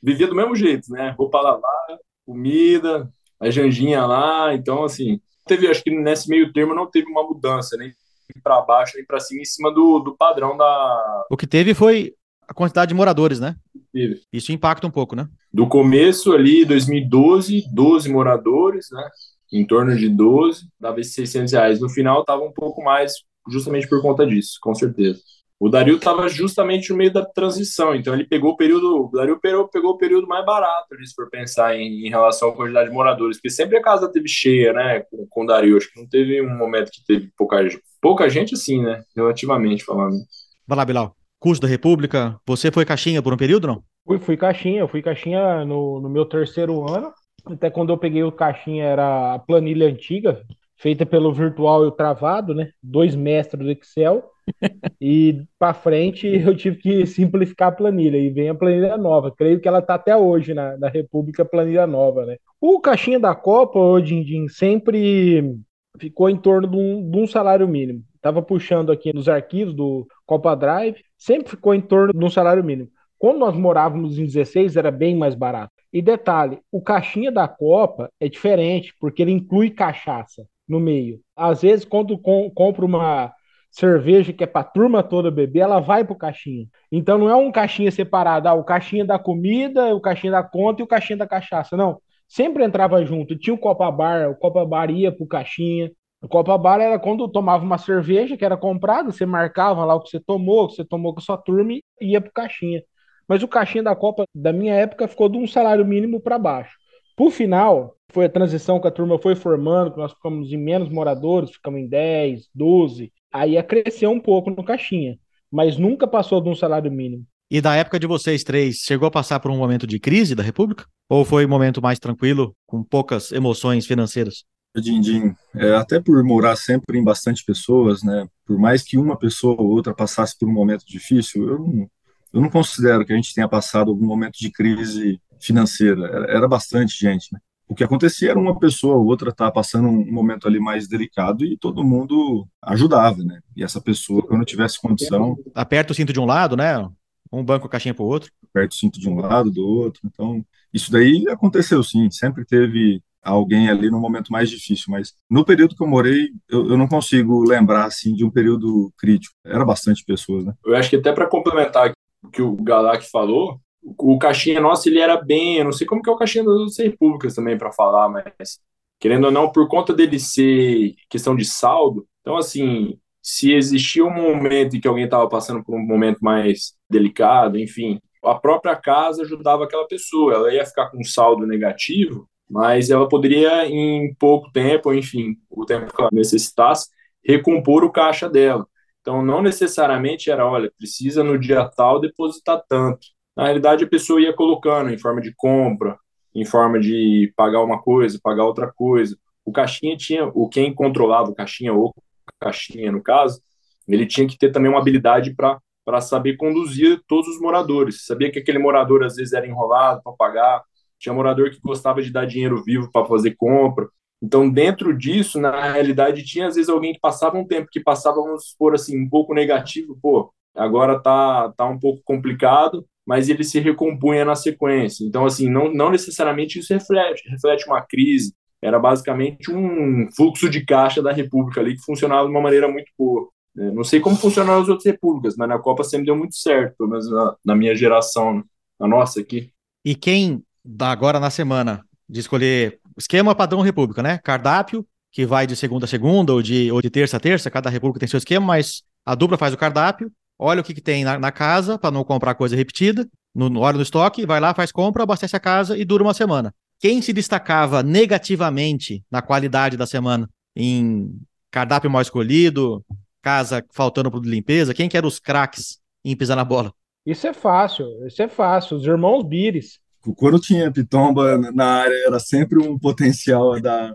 Vivia 0.00 0.28
do 0.28 0.36
mesmo 0.36 0.54
jeito, 0.54 0.92
né? 0.92 1.12
Roupa 1.18 1.38
a 1.38 1.42
lavar, 1.42 1.98
comida, 2.24 3.10
a 3.40 3.50
janjinha 3.50 4.06
lá. 4.06 4.54
Então, 4.54 4.84
assim, 4.84 5.20
teve, 5.44 5.66
acho 5.66 5.82
que 5.82 5.90
nesse 5.90 6.28
meio 6.28 6.52
termo 6.52 6.76
não 6.76 6.88
teve 6.88 7.10
uma 7.10 7.24
mudança, 7.24 7.76
nem 7.76 7.92
para 8.40 8.60
baixo, 8.60 8.92
nem 8.94 9.04
para 9.04 9.18
cima, 9.18 9.40
em 9.40 9.44
cima 9.44 9.72
do, 9.72 9.98
do 9.98 10.16
padrão 10.16 10.56
da. 10.56 11.24
O 11.28 11.36
que 11.36 11.46
teve 11.46 11.74
foi 11.74 12.14
a 12.48 12.54
quantidade 12.54 12.88
de 12.88 12.94
moradores, 12.94 13.38
né? 13.38 13.54
Teve. 13.92 14.22
Isso 14.32 14.50
impacta 14.50 14.86
um 14.86 14.90
pouco, 14.90 15.14
né? 15.14 15.28
Do 15.52 15.68
começo 15.68 16.32
ali, 16.32 16.64
2012, 16.64 17.64
12 17.72 18.10
moradores, 18.10 18.86
né? 18.90 19.08
Em 19.52 19.66
torno 19.66 19.94
de 19.94 20.08
12, 20.08 20.66
dava 20.80 21.00
esses 21.00 21.14
600 21.14 21.52
reais. 21.52 21.80
No 21.80 21.88
final, 21.88 22.24
tava 22.24 22.42
um 22.42 22.52
pouco 22.52 22.82
mais, 22.82 23.12
justamente 23.50 23.86
por 23.86 24.00
conta 24.00 24.26
disso, 24.26 24.58
com 24.62 24.74
certeza. 24.74 25.20
O 25.60 25.68
Dario 25.68 25.96
estava 25.96 26.28
justamente 26.28 26.90
no 26.90 26.96
meio 26.96 27.12
da 27.12 27.24
transição, 27.24 27.92
então 27.92 28.14
ele 28.14 28.24
pegou 28.24 28.52
o 28.52 28.56
período, 28.56 29.06
o 29.06 29.10
Dario 29.10 29.40
pegou, 29.40 29.66
pegou 29.66 29.90
o 29.90 29.98
período 29.98 30.28
mais 30.28 30.46
barato, 30.46 30.94
ali, 30.94 31.04
se 31.04 31.14
for 31.14 31.28
pensar 31.28 31.74
em, 31.74 32.06
em 32.06 32.08
relação 32.08 32.50
à 32.50 32.54
quantidade 32.54 32.88
de 32.88 32.94
moradores, 32.94 33.38
porque 33.38 33.50
sempre 33.50 33.76
a 33.76 33.82
casa 33.82 34.10
teve 34.10 34.28
cheia, 34.28 34.72
né, 34.72 35.00
com, 35.10 35.26
com 35.28 35.42
o 35.42 35.46
Dario, 35.46 35.76
acho 35.76 35.92
que 35.92 36.00
não 36.00 36.08
teve 36.08 36.40
um 36.40 36.56
momento 36.56 36.92
que 36.92 37.04
teve 37.04 37.32
pouca 37.36 37.58
pouca 38.00 38.30
gente 38.30 38.54
assim, 38.54 38.80
né, 38.80 39.02
relativamente 39.16 39.84
falando. 39.84 40.16
Vai 40.64 40.78
lá, 40.78 40.84
Bilal. 40.84 41.16
Curso 41.38 41.62
da 41.62 41.68
República, 41.68 42.36
você 42.46 42.70
foi 42.70 42.84
caixinha 42.84 43.22
por 43.22 43.32
um 43.32 43.36
período, 43.36 43.68
não? 43.68 43.82
Fui, 44.04 44.18
fui 44.18 44.36
caixinha, 44.36 44.80
eu 44.80 44.88
fui 44.88 45.02
caixinha 45.02 45.64
no, 45.64 46.00
no 46.00 46.08
meu 46.08 46.24
terceiro 46.24 46.88
ano. 46.88 47.12
Até 47.44 47.70
quando 47.70 47.90
eu 47.90 47.98
peguei 47.98 48.22
o 48.22 48.32
caixinha 48.32 48.84
era 48.84 49.34
a 49.34 49.38
planilha 49.38 49.86
antiga, 49.86 50.42
feita 50.76 51.06
pelo 51.06 51.32
virtual 51.32 51.84
e 51.84 51.88
o 51.88 51.92
travado, 51.92 52.54
né? 52.54 52.70
Dois 52.82 53.14
mestres 53.14 53.64
do 53.64 53.70
Excel. 53.70 54.24
E 55.00 55.44
para 55.58 55.74
frente 55.74 56.26
eu 56.26 56.56
tive 56.56 56.78
que 56.78 57.06
simplificar 57.06 57.68
a 57.68 57.72
planilha 57.72 58.16
e 58.16 58.30
vem 58.30 58.48
a 58.48 58.54
planilha 58.54 58.96
nova. 58.96 59.30
Creio 59.30 59.60
que 59.60 59.68
ela 59.68 59.78
está 59.78 59.94
até 59.94 60.16
hoje 60.16 60.54
na, 60.54 60.76
na 60.78 60.88
República 60.88 61.44
planilha 61.44 61.86
nova, 61.86 62.24
né? 62.24 62.38
O 62.60 62.80
caixinha 62.80 63.20
da 63.20 63.34
Copa, 63.34 63.78
o 63.78 64.00
Dindim, 64.00 64.48
sempre 64.48 65.54
ficou 66.00 66.30
em 66.30 66.36
torno 66.36 66.66
de 66.66 66.76
um, 66.76 67.10
de 67.10 67.18
um 67.18 67.26
salário 67.26 67.68
mínimo. 67.68 68.02
Estava 68.18 68.42
puxando 68.42 68.92
aqui 68.92 69.12
nos 69.12 69.28
arquivos 69.28 69.72
do 69.72 70.06
Copa 70.26 70.54
Drive, 70.54 71.02
sempre 71.16 71.50
ficou 71.50 71.74
em 71.74 71.80
torno 71.80 72.12
de 72.12 72.24
um 72.24 72.28
salário 72.28 72.62
mínimo. 72.62 72.90
Quando 73.16 73.38
nós 73.38 73.56
morávamos 73.56 74.18
em 74.18 74.24
16, 74.24 74.76
era 74.76 74.90
bem 74.90 75.16
mais 75.16 75.34
barato. 75.34 75.72
E 75.92 76.02
detalhe, 76.02 76.60
o 76.70 76.82
caixinha 76.82 77.32
da 77.32 77.48
Copa 77.48 78.10
é 78.20 78.28
diferente, 78.28 78.94
porque 79.00 79.22
ele 79.22 79.32
inclui 79.32 79.70
cachaça 79.70 80.46
no 80.68 80.78
meio. 80.78 81.20
Às 81.34 81.62
vezes, 81.62 81.84
quando 81.84 82.18
com, 82.18 82.50
compra 82.50 82.84
uma 82.84 83.32
cerveja 83.70 84.32
que 84.32 84.44
é 84.44 84.46
para 84.46 84.62
a 84.62 84.64
turma 84.64 85.02
toda 85.02 85.30
beber, 85.30 85.60
ela 85.60 85.80
vai 85.80 86.04
pro 86.04 86.16
caixinha. 86.16 86.66
Então 86.90 87.18
não 87.18 87.28
é 87.28 87.36
um 87.36 87.52
caixinha 87.52 87.90
separado, 87.90 88.48
ah, 88.48 88.54
o 88.54 88.64
caixinha 88.64 89.04
da 89.04 89.18
comida, 89.18 89.94
o 89.94 90.00
caixinha 90.00 90.32
da 90.32 90.42
conta 90.42 90.82
e 90.82 90.84
o 90.84 90.86
caixinha 90.86 91.18
da 91.18 91.26
cachaça. 91.26 91.76
Não, 91.76 92.00
sempre 92.26 92.64
entrava 92.64 93.04
junto. 93.04 93.36
Tinha 93.36 93.54
o 93.54 93.58
Copa 93.58 93.90
Bar, 93.90 94.30
o 94.30 94.36
Copa 94.36 94.64
Bar 94.64 94.90
ia 94.90 95.12
pro 95.12 95.26
caixinha. 95.26 95.90
O 96.20 96.26
Copa 96.26 96.58
Bar 96.58 96.80
era 96.80 96.98
quando 96.98 97.28
tomava 97.28 97.64
uma 97.64 97.78
cerveja 97.78 98.36
que 98.36 98.44
era 98.44 98.56
comprada, 98.56 99.12
você 99.12 99.24
marcava 99.24 99.84
lá 99.84 99.94
o 99.94 100.00
que 100.00 100.10
você 100.10 100.18
tomou, 100.18 100.64
o 100.64 100.68
que 100.68 100.74
você 100.74 100.84
tomou 100.84 101.14
com 101.14 101.20
a 101.20 101.22
sua 101.22 101.36
turma 101.36 101.72
e 101.72 101.82
ia 102.00 102.20
pro 102.20 102.32
caixinha. 102.32 102.82
Mas 103.28 103.42
o 103.42 103.48
caixinha 103.48 103.84
da 103.84 103.94
Copa 103.94 104.24
da 104.34 104.52
minha 104.52 104.74
época 104.74 105.06
ficou 105.06 105.28
de 105.28 105.38
um 105.38 105.46
salário 105.46 105.86
mínimo 105.86 106.20
para 106.20 106.38
baixo. 106.38 106.76
Por 107.16 107.30
final, 107.30 107.94
foi 108.12 108.24
a 108.24 108.28
transição 108.28 108.80
que 108.80 108.88
a 108.88 108.90
turma 108.90 109.18
foi 109.18 109.36
formando, 109.36 109.92
que 109.92 109.98
nós 109.98 110.12
ficamos 110.12 110.50
em 110.52 110.56
menos 110.56 110.88
moradores, 110.88 111.52
ficamos 111.52 111.80
em 111.80 111.86
10, 111.86 112.48
12. 112.52 113.12
Aí 113.32 113.52
ia 113.52 113.62
crescer 113.62 114.06
um 114.08 114.18
pouco 114.18 114.50
no 114.50 114.64
caixinha, 114.64 115.16
mas 115.50 115.76
nunca 115.76 116.06
passou 116.06 116.40
de 116.40 116.48
um 116.48 116.54
salário 116.54 116.90
mínimo. 116.90 117.24
E 117.50 117.60
da 117.60 117.76
época 117.76 117.98
de 117.98 118.06
vocês 118.06 118.42
três, 118.42 118.76
chegou 118.78 119.06
a 119.06 119.10
passar 119.10 119.40
por 119.40 119.50
um 119.50 119.56
momento 119.56 119.86
de 119.86 120.00
crise 120.00 120.34
da 120.34 120.42
República? 120.42 120.84
Ou 121.08 121.24
foi 121.24 121.46
um 121.46 121.48
momento 121.48 121.80
mais 121.80 121.98
tranquilo, 121.98 122.54
com 122.66 122.82
poucas 122.82 123.32
emoções 123.32 123.86
financeiras? 123.86 124.44
Dindim, 124.76 125.34
é, 125.54 125.74
até 125.74 126.00
por 126.00 126.22
morar 126.22 126.56
sempre 126.56 126.98
em 126.98 127.04
bastante 127.04 127.44
pessoas, 127.44 128.02
né? 128.02 128.26
Por 128.46 128.58
mais 128.58 128.82
que 128.82 128.98
uma 128.98 129.16
pessoa 129.16 129.60
ou 129.60 129.68
outra 129.68 129.94
passasse 129.94 130.38
por 130.38 130.48
um 130.48 130.52
momento 130.52 130.84
difícil, 130.86 131.48
eu 131.48 131.58
não, 131.58 131.90
eu 132.32 132.40
não 132.40 132.50
considero 132.50 133.04
que 133.04 133.12
a 133.12 133.16
gente 133.16 133.34
tenha 133.34 133.48
passado 133.48 133.90
algum 133.90 134.06
momento 134.06 134.38
de 134.38 134.50
crise 134.50 135.20
financeira. 135.40 136.06
Era, 136.06 136.32
era 136.32 136.48
bastante 136.48 136.98
gente, 136.98 137.32
né? 137.32 137.40
O 137.68 137.74
que 137.74 137.84
acontecia 137.84 138.30
era 138.30 138.38
uma 138.38 138.58
pessoa 138.58 138.96
ou 138.96 139.04
outra 139.04 139.28
estar 139.28 139.46
tá 139.46 139.50
passando 139.50 139.88
um 139.88 140.10
momento 140.10 140.48
ali 140.48 140.58
mais 140.58 140.88
delicado 140.88 141.44
e 141.44 141.56
todo 141.58 141.84
mundo 141.84 142.48
ajudava, 142.62 143.22
né? 143.22 143.40
E 143.54 143.62
essa 143.62 143.80
pessoa, 143.80 144.26
quando 144.26 144.44
tivesse 144.44 144.80
condição. 144.80 145.36
Aperta 145.54 145.92
o 145.92 145.94
cinto 145.94 146.12
de 146.12 146.18
um 146.18 146.24
lado, 146.24 146.56
né? 146.56 146.88
Um 147.32 147.44
banco 147.44 147.68
caixinha 147.68 147.94
para 147.94 148.04
o 148.04 148.08
outro. 148.08 148.30
Aperta 148.50 148.74
o 148.74 148.78
cinto 148.78 149.00
de 149.00 149.08
um 149.08 149.16
lado, 149.16 149.50
do 149.50 149.66
outro. 149.66 150.00
Então, 150.04 150.44
isso 150.72 150.90
daí 150.90 151.24
aconteceu 151.28 151.82
sim. 151.82 152.10
Sempre 152.10 152.44
teve 152.44 153.02
alguém 153.22 153.68
ali 153.68 153.90
no 153.90 154.00
momento 154.00 154.32
mais 154.32 154.48
difícil, 154.48 154.86
mas 154.88 155.14
no 155.28 155.44
período 155.44 155.76
que 155.76 155.82
eu 155.82 155.88
morei, 155.88 156.30
eu, 156.48 156.70
eu 156.70 156.76
não 156.76 156.88
consigo 156.88 157.46
lembrar 157.46 157.84
assim 157.84 158.14
de 158.14 158.24
um 158.24 158.30
período 158.30 158.92
crítico. 158.98 159.34
Era 159.44 159.64
bastante 159.64 160.04
pessoas, 160.04 160.44
né? 160.44 160.54
Eu 160.64 160.74
acho 160.76 160.90
que 160.90 160.96
até 160.96 161.12
para 161.12 161.28
complementar 161.28 161.92
o 162.22 162.30
que 162.30 162.42
o 162.42 162.56
Galac 162.56 163.08
falou, 163.10 163.60
o 163.82 164.18
caixinha 164.18 164.60
nosso 164.60 164.88
ele 164.88 164.98
era 164.98 165.16
bem, 165.16 165.58
eu 165.58 165.64
não 165.64 165.72
sei 165.72 165.86
como 165.86 166.02
que 166.02 166.10
é 166.10 166.12
o 166.12 166.16
caixinha 166.16 166.44
das 166.44 166.54
outras 166.54 166.78
repúblicas 166.78 167.34
também 167.34 167.56
para 167.56 167.72
falar, 167.72 168.08
mas 168.08 168.60
querendo 168.98 169.26
ou 169.26 169.30
não, 169.30 169.50
por 169.50 169.68
conta 169.68 169.94
dele 169.94 170.18
ser 170.18 170.94
questão 171.08 171.36
de 171.36 171.44
saldo, 171.44 172.06
então 172.20 172.36
assim, 172.36 172.98
se 173.28 173.52
existia 173.52 174.02
um 174.02 174.10
momento 174.10 174.74
em 174.74 174.80
que 174.80 174.88
alguém 174.88 175.04
estava 175.04 175.28
passando 175.28 175.62
por 175.62 175.74
um 175.74 175.86
momento 175.86 176.18
mais 176.22 176.72
delicado, 176.88 177.58
enfim, 177.58 178.00
a 178.24 178.34
própria 178.34 178.74
casa 178.74 179.22
ajudava 179.22 179.64
aquela 179.64 179.86
pessoa, 179.86 180.32
ela 180.32 180.54
ia 180.54 180.64
ficar 180.64 180.88
com 180.88 180.98
um 180.98 181.04
saldo 181.04 181.46
negativo, 181.46 182.26
mas 182.50 182.88
ela 182.88 183.06
poderia 183.06 183.66
em 183.66 184.14
pouco 184.14 184.50
tempo, 184.50 184.94
enfim, 184.94 185.36
o 185.50 185.66
tempo 185.66 185.94
que 185.94 186.00
ela 186.00 186.08
necessitasse, 186.10 186.88
recompor 187.22 187.84
o 187.84 187.92
caixa 187.92 188.30
dela. 188.30 188.66
Então, 189.02 189.22
não 189.22 189.42
necessariamente 189.42 190.30
era, 190.30 190.46
olha, 190.46 190.72
precisa 190.78 191.22
no 191.22 191.38
dia 191.38 191.68
tal 191.68 192.00
depositar 192.00 192.62
tanto. 192.66 193.08
Na 193.36 193.44
realidade, 193.44 193.84
a 193.84 193.88
pessoa 193.88 194.22
ia 194.22 194.32
colocando 194.32 194.88
em 194.88 194.96
forma 194.96 195.20
de 195.20 195.34
compra, 195.36 195.98
em 196.34 196.46
forma 196.46 196.80
de 196.80 197.30
pagar 197.36 197.62
uma 197.62 197.78
coisa, 197.78 198.18
pagar 198.22 198.46
outra 198.46 198.72
coisa. 198.72 199.18
O 199.44 199.52
caixinha 199.52 199.98
tinha, 199.98 200.26
o 200.28 200.48
quem 200.48 200.74
controlava 200.74 201.30
o 201.30 201.34
caixinha 201.34 201.74
ou 201.74 201.94
caixinha 202.40 202.92
no 202.92 203.02
caso, 203.02 203.40
ele 203.86 204.06
tinha 204.06 204.26
que 204.26 204.36
ter 204.36 204.52
também 204.52 204.70
uma 204.70 204.80
habilidade 204.80 205.34
para 205.34 206.00
saber 206.00 206.36
conduzir 206.36 207.00
todos 207.06 207.28
os 207.28 207.40
moradores. 207.40 208.04
Sabia 208.04 208.30
que 208.30 208.38
aquele 208.38 208.58
morador 208.58 209.02
às 209.02 209.16
vezes 209.16 209.32
era 209.32 209.46
enrolado 209.46 210.02
para 210.02 210.12
pagar, 210.12 210.62
tinha 210.98 211.14
morador 211.14 211.50
que 211.50 211.60
gostava 211.60 212.02
de 212.02 212.10
dar 212.10 212.26
dinheiro 212.26 212.62
vivo 212.62 212.90
para 212.92 213.06
fazer 213.06 213.34
compra. 213.36 213.88
Então, 214.20 214.50
dentro 214.50 214.96
disso, 214.96 215.40
na 215.40 215.72
realidade, 215.72 216.24
tinha 216.24 216.48
às 216.48 216.56
vezes 216.56 216.68
alguém 216.68 216.92
que 216.92 217.00
passava 217.00 217.38
um 217.38 217.46
tempo 217.46 217.68
que 217.70 217.80
passava, 217.80 218.16
vamos 218.16 218.50
supor 218.50 218.74
assim, 218.74 219.00
um 219.00 219.08
pouco 219.08 219.32
negativo, 219.32 219.96
pô, 220.02 220.32
agora 220.54 221.00
tá, 221.00 221.52
tá 221.56 221.66
um 221.66 221.78
pouco 221.78 222.02
complicado, 222.04 222.84
mas 223.06 223.28
ele 223.28 223.44
se 223.44 223.60
recompunha 223.60 224.24
na 224.24 224.34
sequência. 224.34 225.04
Então, 225.04 225.24
assim, 225.24 225.48
não, 225.48 225.72
não 225.72 225.90
necessariamente 225.90 226.58
isso 226.58 226.74
reflete, 226.74 227.28
reflete 227.30 227.66
uma 227.66 227.80
crise, 227.80 228.34
era 228.62 228.78
basicamente 228.78 229.52
um 229.52 230.08
fluxo 230.14 230.48
de 230.48 230.64
caixa 230.64 231.02
da 231.02 231.12
República 231.12 231.60
ali 231.60 231.76
que 231.76 231.82
funcionava 231.82 232.24
de 232.24 232.30
uma 232.30 232.40
maneira 232.40 232.68
muito 232.68 232.90
boa. 232.98 233.28
É, 233.56 233.70
não 233.70 233.84
sei 233.84 234.00
como 234.00 234.16
funcionaram 234.16 234.62
as 234.62 234.68
outras 234.68 234.86
repúblicas, 234.86 235.34
mas 235.36 235.48
na 235.48 235.58
Copa 235.58 235.84
sempre 235.84 236.06
deu 236.06 236.16
muito 236.16 236.36
certo, 236.36 236.76
pelo 236.76 236.90
menos 236.90 237.10
na, 237.10 237.36
na 237.44 237.56
minha 237.56 237.74
geração, 237.74 238.36
né? 238.36 238.42
na 238.78 238.86
nossa 238.86 239.20
aqui. 239.20 239.50
E 239.84 239.94
quem 239.94 240.42
dá 240.64 240.90
agora 240.90 241.18
na 241.18 241.30
semana 241.30 241.84
de 242.08 242.20
escolher 242.20 242.80
esquema 242.96 243.34
padrão 243.34 243.60
república, 243.60 244.02
né? 244.02 244.18
Cardápio, 244.18 244.86
que 245.10 245.24
vai 245.24 245.46
de 245.46 245.56
segunda 245.56 245.84
a 245.84 245.88
segunda 245.88 246.32
ou 246.32 246.42
de, 246.42 246.70
ou 246.70 246.80
de 246.82 246.90
terça 246.90 247.16
a 247.16 247.20
terça, 247.20 247.50
cada 247.50 247.70
república 247.70 248.00
tem 248.00 248.08
seu 248.08 248.18
esquema, 248.18 248.46
mas 248.46 248.82
a 249.04 249.14
dupla 249.14 249.38
faz 249.38 249.54
o 249.54 249.56
cardápio, 249.56 250.10
olha 250.38 250.60
o 250.60 250.64
que, 250.64 250.74
que 250.74 250.80
tem 250.80 251.04
na, 251.04 251.18
na 251.18 251.32
casa 251.32 251.78
para 251.78 251.90
não 251.90 252.04
comprar 252.04 252.34
coisa 252.34 252.54
repetida, 252.54 253.08
no, 253.34 253.60
olha 253.60 253.76
no 253.76 253.82
estoque, 253.82 254.26
vai 254.26 254.40
lá, 254.40 254.54
faz 254.54 254.70
compra, 254.70 255.02
abastece 255.02 255.34
a 255.34 255.40
casa 255.40 255.76
e 255.76 255.84
dura 255.84 256.02
uma 256.02 256.14
semana. 256.14 256.54
Quem 256.78 257.02
se 257.02 257.12
destacava 257.12 257.82
negativamente 257.82 259.04
na 259.10 259.20
qualidade 259.20 259.76
da 259.76 259.86
semana 259.86 260.28
em 260.54 261.20
cardápio 261.50 261.90
mal 261.90 262.02
escolhido, 262.02 262.84
casa 263.22 263.64
faltando 263.72 264.10
para 264.10 264.20
limpeza, 264.20 264.74
quem 264.74 264.88
que 264.88 264.96
eram 264.96 265.08
os 265.08 265.18
craques 265.18 265.78
em 266.04 266.16
pisar 266.16 266.36
na 266.36 266.44
bola? 266.44 266.72
Isso 267.04 267.26
é 267.26 267.32
fácil, 267.32 267.86
isso 268.06 268.22
é 268.22 268.28
fácil. 268.28 268.76
Os 268.76 268.84
irmãos 268.84 269.22
Bires. 269.24 269.80
Quando 270.16 270.38
tinha 270.38 270.70
pitomba 270.70 271.38
na 271.52 271.66
área, 271.66 272.06
era 272.06 272.18
sempre 272.18 272.58
um 272.62 272.78
potencial 272.78 273.54
a 273.54 273.58
dar, 273.58 273.94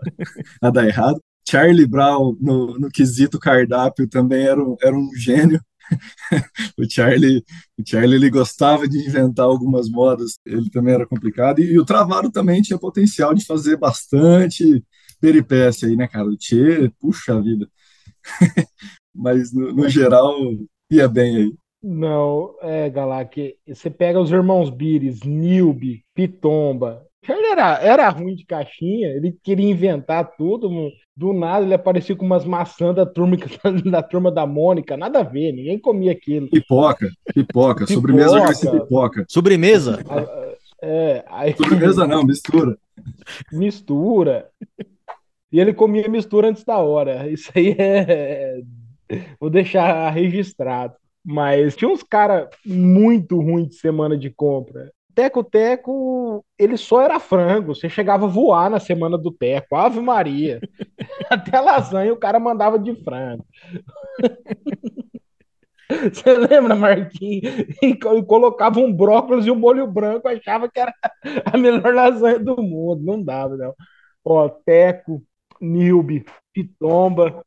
a 0.60 0.70
dar 0.70 0.86
errado. 0.86 1.20
Charlie 1.48 1.86
Brown, 1.86 2.36
no, 2.40 2.78
no 2.78 2.88
quesito 2.90 3.38
cardápio, 3.38 4.08
também 4.08 4.44
era 4.44 4.62
um, 4.62 4.76
era 4.82 4.96
um 4.96 5.08
gênio. 5.16 5.60
o 6.78 6.88
Charlie, 6.88 7.44
o 7.78 7.82
Charlie 7.86 8.16
ele 8.16 8.30
gostava 8.30 8.88
de 8.88 8.98
inventar 8.98 9.46
algumas 9.46 9.88
modas, 9.88 10.38
ele 10.44 10.70
também 10.70 10.94
era 10.94 11.06
complicado. 11.06 11.60
E, 11.60 11.72
e 11.72 11.78
o 11.78 11.84
Travaro 11.84 12.30
também 12.30 12.62
tinha 12.62 12.78
potencial 12.78 13.34
de 13.34 13.44
fazer 13.44 13.76
bastante 13.76 14.82
peripécia 15.20 15.88
aí, 15.88 15.96
né, 15.96 16.06
cara? 16.06 16.26
O 16.26 16.36
Tchê, 16.36 16.90
puxa 17.00 17.40
vida. 17.40 17.68
Mas 19.14 19.52
no, 19.52 19.72
no, 19.72 19.88
geral 19.88 20.34
ia 20.90 21.08
bem 21.08 21.36
aí. 21.36 21.54
Não, 21.82 22.54
é, 22.62 22.88
Galac, 22.88 23.56
você 23.66 23.90
pega 23.90 24.20
os 24.20 24.30
irmãos 24.30 24.70
Bires, 24.70 25.22
Nilbe, 25.22 26.02
Pitomba. 26.14 27.06
Ele 27.28 27.46
era, 27.46 27.78
era 27.80 28.08
ruim 28.08 28.34
de 28.34 28.44
caixinha, 28.44 29.08
ele 29.08 29.36
queria 29.42 29.70
inventar 29.70 30.36
tudo. 30.36 30.70
Do 31.16 31.32
nada 31.32 31.64
ele 31.64 31.74
aparecia 31.74 32.16
com 32.16 32.26
umas 32.26 32.44
maçãs 32.44 32.94
da 32.94 33.06
turma, 33.06 33.36
da 33.84 34.02
turma 34.02 34.32
da 34.32 34.46
Mônica, 34.46 34.96
nada 34.96 35.20
a 35.20 35.22
ver, 35.22 35.52
ninguém 35.52 35.78
comia 35.78 36.12
aquilo. 36.12 36.50
Pipoca, 36.50 37.08
pipoca, 37.32 37.86
sobremesa 37.86 38.40
vai 38.40 38.54
ser 38.54 38.70
pipoca. 38.70 39.24
Sobremesa? 39.28 40.04
É, 40.82 41.24
aí... 41.28 41.56
Sobremesa 41.56 42.06
não, 42.06 42.24
mistura. 42.24 42.76
Mistura. 43.52 44.48
E 45.52 45.60
ele 45.60 45.72
comia 45.72 46.08
mistura 46.08 46.48
antes 46.48 46.64
da 46.64 46.78
hora. 46.78 47.30
Isso 47.30 47.50
aí 47.54 47.76
é. 47.78 48.60
Vou 49.38 49.48
deixar 49.48 50.10
registrado. 50.10 50.94
Mas 51.24 51.76
tinha 51.76 51.88
uns 51.88 52.02
caras 52.02 52.48
muito 52.66 53.40
ruins 53.40 53.68
de 53.68 53.76
semana 53.76 54.18
de 54.18 54.30
compra. 54.30 54.90
Teco 55.14 55.44
Teco, 55.44 56.44
ele 56.58 56.76
só 56.76 57.00
era 57.02 57.20
frango. 57.20 57.74
Você 57.74 57.88
chegava 57.88 58.26
a 58.26 58.28
voar 58.28 58.68
na 58.68 58.80
semana 58.80 59.16
do 59.16 59.30
Teco. 59.30 59.76
Ave 59.76 60.00
Maria. 60.00 60.60
Até 61.30 61.60
lasanha 61.60 62.12
o 62.12 62.18
cara 62.18 62.38
mandava 62.38 62.78
de 62.78 62.94
frango. 63.02 63.46
Você 66.12 66.36
lembra, 66.36 66.74
Marquinhos? 66.74 67.66
E 67.82 67.94
colocava 67.94 68.80
um 68.80 68.92
brócolis 68.92 69.46
e 69.46 69.50
um 69.50 69.54
molho 69.54 69.86
branco, 69.86 70.26
achava 70.26 70.68
que 70.68 70.80
era 70.80 70.92
a 71.44 71.56
melhor 71.58 71.94
lasanha 71.94 72.38
do 72.38 72.56
mundo. 72.56 73.02
Não 73.04 73.22
dava, 73.22 73.56
não. 73.56 73.74
Ó, 74.24 74.48
Teco, 74.48 75.22
Nilbe, 75.60 76.24
Pitomba. 76.52 77.44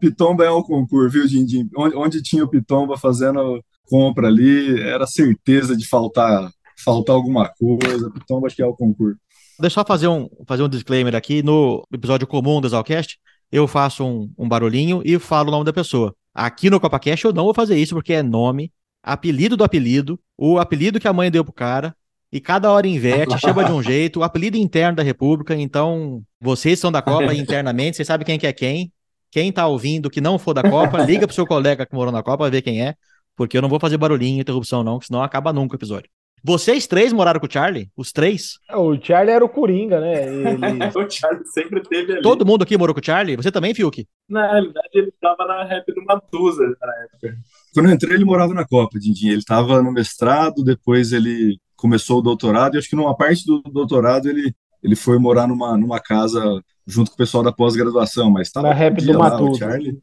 Pitomba 0.00 0.44
é 0.44 0.50
um 0.50 0.62
concurso, 0.62 1.10
viu, 1.10 1.26
Dindim? 1.26 1.68
Onde, 1.76 1.96
onde 1.96 2.22
tinha 2.22 2.44
o 2.44 2.48
Pitomba 2.48 2.96
fazendo 2.96 3.62
compra 3.84 4.28
ali, 4.28 4.80
era 4.80 5.06
certeza 5.06 5.76
de 5.76 5.86
faltar, 5.86 6.50
faltar 6.84 7.14
alguma 7.14 7.48
coisa. 7.48 8.12
Acho 8.46 8.56
que 8.56 8.62
é 8.62 8.66
o 8.66 8.74
concurso. 8.74 9.18
Deixa 9.58 9.80
eu 9.80 9.84
fazer 9.84 10.08
um, 10.08 10.28
fazer 10.46 10.62
um 10.62 10.68
disclaimer 10.68 11.14
aqui. 11.14 11.42
No 11.42 11.86
episódio 11.92 12.26
comum 12.26 12.60
do 12.60 12.66
Exalcast, 12.66 13.18
eu 13.50 13.68
faço 13.68 14.04
um, 14.04 14.32
um 14.36 14.48
barulhinho 14.48 15.02
e 15.04 15.18
falo 15.18 15.48
o 15.48 15.52
nome 15.52 15.64
da 15.64 15.72
pessoa. 15.72 16.14
Aqui 16.34 16.70
no 16.70 16.80
CopaCast 16.80 17.26
eu 17.26 17.32
não 17.32 17.44
vou 17.44 17.54
fazer 17.54 17.76
isso 17.76 17.94
porque 17.94 18.14
é 18.14 18.22
nome, 18.22 18.72
apelido 19.02 19.56
do 19.56 19.64
apelido, 19.64 20.18
o 20.36 20.58
apelido 20.58 20.98
que 20.98 21.06
a 21.06 21.12
mãe 21.12 21.30
deu 21.30 21.44
pro 21.44 21.52
cara, 21.52 21.94
e 22.32 22.40
cada 22.40 22.72
hora 22.72 22.88
inverte, 22.88 23.36
chama 23.38 23.64
de 23.64 23.72
um 23.72 23.82
jeito, 23.82 24.20
o 24.20 24.22
apelido 24.22 24.56
interno 24.56 24.96
da 24.96 25.02
República, 25.02 25.54
então 25.54 26.22
vocês 26.40 26.78
são 26.78 26.90
da 26.90 27.02
Copa 27.02 27.34
internamente, 27.34 27.96
vocês 27.96 28.06
sabem 28.08 28.24
quem 28.24 28.38
que 28.38 28.46
é 28.46 28.52
quem. 28.52 28.90
Quem 29.30 29.50
tá 29.50 29.66
ouvindo 29.66 30.10
que 30.10 30.20
não 30.20 30.38
for 30.38 30.52
da 30.52 30.62
Copa, 30.62 31.02
liga 31.04 31.26
pro 31.26 31.34
seu 31.34 31.46
colega 31.46 31.86
que 31.86 31.94
morou 31.94 32.12
na 32.12 32.22
Copa, 32.22 32.50
ver 32.50 32.62
quem 32.62 32.82
é, 32.82 32.94
porque 33.36 33.56
eu 33.56 33.62
não 33.62 33.68
vou 33.68 33.80
fazer 33.80 33.96
barulhinho, 33.96 34.40
interrupção 34.40 34.82
não, 34.82 35.00
senão 35.00 35.22
acaba 35.22 35.52
nunca 35.52 35.74
o 35.74 35.78
episódio. 35.78 36.10
Vocês 36.44 36.86
três 36.86 37.12
moraram 37.12 37.38
com 37.38 37.46
o 37.46 37.50
Charlie? 37.50 37.88
Os 37.96 38.10
três? 38.10 38.58
É, 38.68 38.76
o 38.76 39.00
Charlie 39.00 39.32
era 39.34 39.44
o 39.44 39.48
Coringa, 39.48 40.00
né? 40.00 40.26
Ele... 40.26 40.58
o 40.98 41.10
Charlie 41.10 41.46
sempre 41.46 41.80
teve 41.82 42.14
ali. 42.14 42.22
Todo 42.22 42.44
mundo 42.44 42.62
aqui 42.62 42.76
morou 42.76 42.94
com 42.94 43.00
o 43.00 43.04
Charlie? 43.04 43.36
Você 43.36 43.52
também, 43.52 43.74
Fiuk? 43.74 44.06
Na 44.28 44.50
realidade, 44.50 44.88
ele 44.92 45.12
tava 45.20 45.46
na 45.46 45.64
rap 45.64 45.86
do 45.94 46.04
Matusa 46.04 46.64
na 46.80 46.94
época. 47.04 47.36
Quando 47.72 47.88
eu 47.88 47.94
entrei, 47.94 48.14
ele 48.14 48.24
morava 48.24 48.52
na 48.52 48.66
Copa, 48.66 48.98
Dindim. 48.98 49.28
Ele 49.28 49.44
tava 49.44 49.80
no 49.82 49.92
mestrado, 49.92 50.64
depois 50.64 51.12
ele 51.12 51.58
começou 51.76 52.18
o 52.18 52.22
doutorado, 52.22 52.74
e 52.74 52.78
acho 52.78 52.88
que 52.88 52.96
numa 52.96 53.16
parte 53.16 53.44
do 53.44 53.60
doutorado 53.62 54.28
ele, 54.28 54.54
ele 54.82 54.96
foi 54.96 55.18
morar 55.18 55.46
numa, 55.46 55.76
numa 55.76 56.00
casa 56.00 56.40
junto 56.86 57.10
com 57.10 57.14
o 57.14 57.18
pessoal 57.18 57.42
da 57.42 57.52
pós-graduação, 57.52 58.30
mas 58.30 58.48
estava 58.48 58.68
na 58.68 58.74
rap 58.74 59.00
do 59.00 59.18
Matusa. 59.18 59.58
Charlie. 59.58 59.98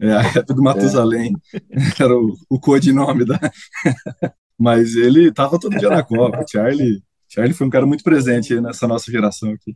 É, 0.00 0.12
a 0.12 0.20
rap 0.20 0.46
do 0.46 0.62
Matusalém. 0.62 1.32
É. 1.54 1.60
Era 2.02 2.16
o, 2.16 2.34
o 2.50 2.58
codinome 2.58 3.24
da. 3.24 3.38
Mas 4.62 4.94
ele 4.94 5.32
tava 5.32 5.58
todo 5.58 5.76
dia 5.76 5.88
na 5.88 6.04
Copa. 6.04 6.44
Charlie, 6.48 7.02
Charlie 7.28 7.52
foi 7.52 7.66
um 7.66 7.70
cara 7.70 7.84
muito 7.84 8.04
presente 8.04 8.60
nessa 8.60 8.86
nossa 8.86 9.10
geração 9.10 9.50
aqui. 9.50 9.74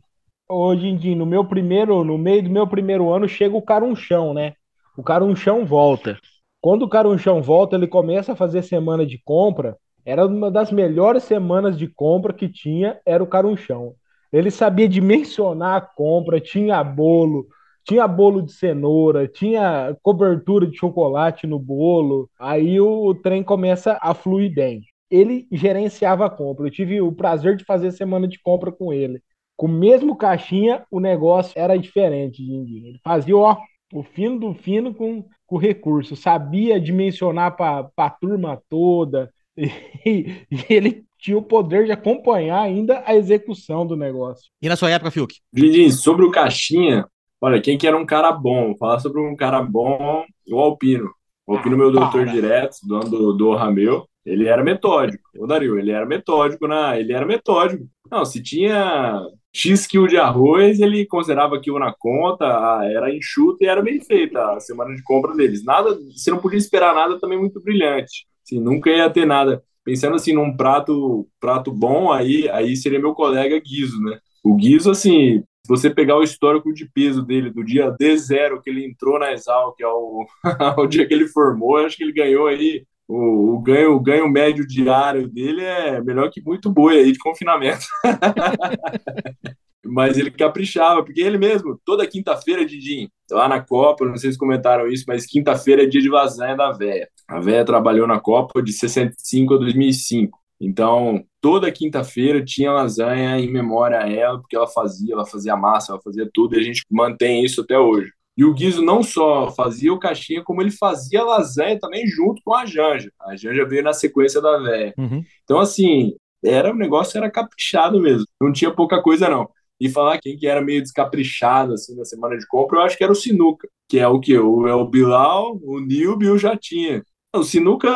Em 0.49 0.95
dia, 0.95 1.13
no 1.13 1.25
meu 1.25 1.43
primeiro, 1.43 2.05
no 2.05 2.17
meio 2.17 2.41
do 2.41 2.49
meu 2.49 2.65
primeiro 2.65 3.11
ano, 3.11 3.27
chega 3.27 3.53
o 3.53 3.61
carunchão, 3.61 4.33
né? 4.33 4.53
O 4.97 5.03
carunchão 5.03 5.65
volta. 5.65 6.17
Quando 6.61 6.83
o 6.83 6.89
carunchão 6.89 7.41
volta, 7.41 7.75
ele 7.75 7.85
começa 7.85 8.31
a 8.31 8.35
fazer 8.35 8.61
semana 8.61 9.05
de 9.05 9.21
compra. 9.25 9.75
Era 10.05 10.25
uma 10.25 10.49
das 10.49 10.71
melhores 10.71 11.23
semanas 11.23 11.77
de 11.77 11.89
compra 11.89 12.31
que 12.31 12.47
tinha, 12.47 12.97
era 13.05 13.21
o 13.21 13.27
carunchão. 13.27 13.93
Ele 14.31 14.49
sabia 14.49 14.87
dimensionar 14.87 15.75
a 15.75 15.81
compra, 15.81 16.39
tinha 16.39 16.81
bolo, 16.81 17.45
tinha 17.87 18.05
bolo 18.05 18.41
de 18.41 18.51
cenoura, 18.51 19.27
tinha 19.27 19.95
cobertura 20.03 20.67
de 20.67 20.77
chocolate 20.77 21.47
no 21.47 21.57
bolo. 21.57 22.29
Aí 22.37 22.79
o, 22.81 23.15
trem 23.15 23.41
começa 23.41 23.97
a 24.01 24.13
fluir 24.13 24.53
bem. 24.53 24.81
Ele 25.09 25.47
gerenciava 25.49 26.25
a 26.25 26.29
compra. 26.29 26.67
Eu 26.67 26.71
tive 26.71 26.99
o 26.99 27.13
prazer 27.13 27.55
de 27.55 27.63
fazer 27.63 27.91
semana 27.93 28.27
de 28.27 28.39
compra 28.41 28.73
com 28.73 28.91
ele. 28.91 29.21
Com 29.55 29.67
o 29.67 29.69
mesmo 29.69 30.17
caixinha, 30.17 30.85
o 30.91 30.99
negócio 30.99 31.53
era 31.55 31.77
diferente, 31.77 32.43
Dindinho. 32.43 32.87
Ele 32.87 32.99
fazia, 33.01 33.35
ó, 33.35 33.57
o 33.93 34.03
fino 34.03 34.37
do 34.37 34.53
fino 34.53 34.93
com, 34.93 35.25
com 35.45 35.57
recurso. 35.57 36.13
Sabia 36.15 36.81
dimensionar 36.81 37.55
para 37.55 37.89
a 37.95 38.09
turma 38.09 38.61
toda. 38.69 39.31
E, 40.05 40.45
e 40.51 40.65
ele 40.69 41.03
tinha 41.17 41.35
o 41.35 41.41
poder 41.41 41.85
de 41.85 41.91
acompanhar 41.91 42.61
ainda 42.61 43.01
a 43.05 43.15
execução 43.15 43.87
do 43.87 43.97
negócio. 43.97 44.51
E 44.61 44.69
na 44.69 44.75
sua 44.75 44.91
época, 44.91 45.09
Fiuk? 45.09 45.33
Lindinho, 45.51 45.91
sobre 45.91 46.23
o 46.23 46.29
Caixinha, 46.29 47.07
olha, 47.41 47.61
quem 47.61 47.77
que 47.77 47.87
era 47.87 47.97
um 47.97 48.05
cara 48.05 48.31
bom? 48.31 48.75
Falar 48.77 48.99
sobre 48.99 49.21
um 49.21 49.35
cara 49.35 49.61
bom, 49.61 50.23
o 50.49 50.59
Alpino. 50.59 51.09
O 51.45 51.55
Alpino, 51.55 51.77
meu 51.77 51.91
doutor 51.91 52.25
para. 52.25 52.33
direto, 52.33 52.77
dono 52.83 53.09
do, 53.09 53.33
do 53.33 53.53
Rameu, 53.53 54.05
ele 54.25 54.47
era 54.47 54.63
metódico. 54.63 55.29
O 55.37 55.47
Dario, 55.47 55.79
ele 55.79 55.91
era 55.91 56.05
metódico, 56.05 56.67
na, 56.67 56.99
ele 56.99 57.13
era 57.13 57.25
metódico. 57.25 57.85
Não, 58.11 58.25
se 58.25 58.43
tinha 58.43 59.21
X 59.53 59.87
quilo 59.87 60.07
de 60.07 60.17
arroz, 60.17 60.79
ele 60.79 61.05
considerava 61.05 61.55
aquilo 61.55 61.79
na 61.79 61.93
conta, 61.97 62.45
ah, 62.45 62.81
era 62.83 63.13
enxuto 63.13 63.57
e 63.61 63.67
era 63.67 63.81
bem 63.81 63.99
feita 64.01 64.53
a 64.53 64.59
semana 64.59 64.93
de 64.93 65.01
compra 65.03 65.33
deles. 65.33 65.63
Nada, 65.63 65.97
você 66.15 66.29
não 66.29 66.39
podia 66.39 66.57
esperar 66.57 66.93
nada 66.93 67.19
também 67.19 67.39
muito 67.39 67.61
brilhante. 67.61 68.27
Assim, 68.45 68.59
nunca 68.59 68.89
ia 68.89 69.09
ter 69.09 69.25
nada. 69.25 69.63
Pensando 69.83 70.15
assim 70.15 70.33
num 70.33 70.55
prato, 70.55 71.27
prato 71.39 71.71
bom, 71.71 72.11
aí, 72.11 72.49
aí 72.49 72.75
seria 72.75 72.99
meu 72.99 73.13
colega 73.13 73.59
Guizo, 73.59 74.01
né? 74.01 74.19
O 74.43 74.55
Guizo, 74.55 74.91
assim, 74.91 75.43
se 75.67 75.81
você 75.81 75.89
pegar 75.89 76.15
o 76.15 76.23
histórico 76.23 76.73
de 76.73 76.89
peso 76.89 77.21
dele 77.21 77.51
do 77.51 77.61
dia 77.61 77.91
D0 77.91 78.61
que 78.63 78.69
ele 78.69 78.85
entrou 78.85 79.19
na 79.19 79.33
Exal, 79.33 79.73
que 79.73 79.83
é 79.83 79.87
o, 79.87 80.25
o 80.77 80.87
dia 80.87 81.05
que 81.05 81.13
ele 81.13 81.27
formou, 81.27 81.75
acho 81.75 81.97
que 81.97 82.03
ele 82.03 82.13
ganhou 82.13 82.47
aí 82.47 82.85
o, 83.05 83.55
o 83.55 83.59
ganho, 83.59 83.93
o 83.93 83.99
ganho 83.99 84.29
médio 84.29 84.65
diário 84.65 85.27
dele 85.27 85.61
é 85.61 86.01
melhor 86.01 86.29
que 86.29 86.41
muito 86.41 86.71
boi 86.71 86.99
aí 86.99 87.11
de 87.11 87.19
confinamento. 87.19 87.85
mas 89.85 90.17
ele 90.17 90.31
caprichava, 90.31 91.03
porque 91.03 91.19
ele 91.19 91.37
mesmo, 91.37 91.77
toda 91.83 92.07
quinta-feira, 92.07 92.65
Didinho, 92.65 93.09
lá 93.29 93.49
na 93.49 93.61
Copa, 93.61 94.05
não 94.05 94.15
sei 94.15 94.31
se 94.31 94.37
comentaram 94.37 94.87
isso, 94.87 95.03
mas 95.05 95.25
quinta-feira 95.25 95.83
é 95.83 95.85
dia 95.85 96.01
de 96.01 96.09
lasanha 96.09 96.55
da 96.55 96.71
véia. 96.71 97.09
A 97.27 97.41
véia 97.41 97.65
trabalhou 97.65 98.07
na 98.07 98.21
Copa 98.21 98.63
de 98.63 98.71
65 98.71 99.53
a 99.53 99.57
2005. 99.57 100.39
Então, 100.59 101.23
toda 101.39 101.71
quinta-feira 101.71 102.43
tinha 102.43 102.71
lasanha 102.71 103.39
em 103.39 103.51
memória 103.51 103.99
a 103.99 104.09
ela, 104.09 104.39
porque 104.39 104.55
ela 104.55 104.67
fazia, 104.67 105.13
ela 105.13 105.25
fazia 105.25 105.55
massa, 105.55 105.91
ela 105.91 106.01
fazia 106.01 106.29
tudo, 106.33 106.55
e 106.55 106.59
a 106.59 106.63
gente 106.63 106.83
mantém 106.89 107.43
isso 107.43 107.61
até 107.61 107.77
hoje. 107.77 108.11
E 108.35 108.45
o 108.45 108.53
Guizo 108.53 108.83
não 108.83 109.01
só 109.01 109.49
fazia 109.51 109.91
o 109.91 109.99
caixinha, 109.99 110.43
como 110.43 110.61
ele 110.61 110.69
fazia 110.69 111.23
lasanha 111.23 111.79
também 111.79 112.05
junto 112.05 112.41
com 112.45 112.53
a 112.53 112.65
Janja. 112.67 113.11
A 113.19 113.35
Janja 113.35 113.65
veio 113.65 113.83
na 113.83 113.93
sequência 113.93 114.39
da 114.39 114.59
véia. 114.59 114.93
Uhum. 114.95 115.23
Então, 115.43 115.59
assim, 115.59 116.13
era 116.43 116.71
o 116.71 116.75
negócio 116.75 117.17
era 117.17 117.31
caprichado 117.31 117.99
mesmo. 117.99 118.25
Não 118.39 118.51
tinha 118.51 118.71
pouca 118.71 119.01
coisa, 119.01 119.27
não. 119.27 119.49
E 119.79 119.89
falar 119.89 120.19
quem 120.19 120.37
que 120.37 120.47
era 120.47 120.61
meio 120.61 120.81
descaprichado, 120.81 121.73
assim, 121.73 121.95
na 121.95 122.05
semana 122.05 122.37
de 122.37 122.47
compra, 122.47 122.79
eu 122.79 122.83
acho 122.83 122.97
que 122.97 123.03
era 123.03 123.11
o 123.11 123.15
Sinuca, 123.15 123.67
que 123.87 123.97
é 123.97 124.07
o 124.07 124.19
que? 124.19 124.37
O, 124.37 124.67
é 124.67 124.73
o 124.73 124.87
Bilal, 124.87 125.59
o 125.63 125.79
Nilbe 125.79 126.25
e 126.25 126.29
o 126.29 126.37
Jatinha. 126.37 127.03
O 127.35 127.43
Sinuca, 127.43 127.89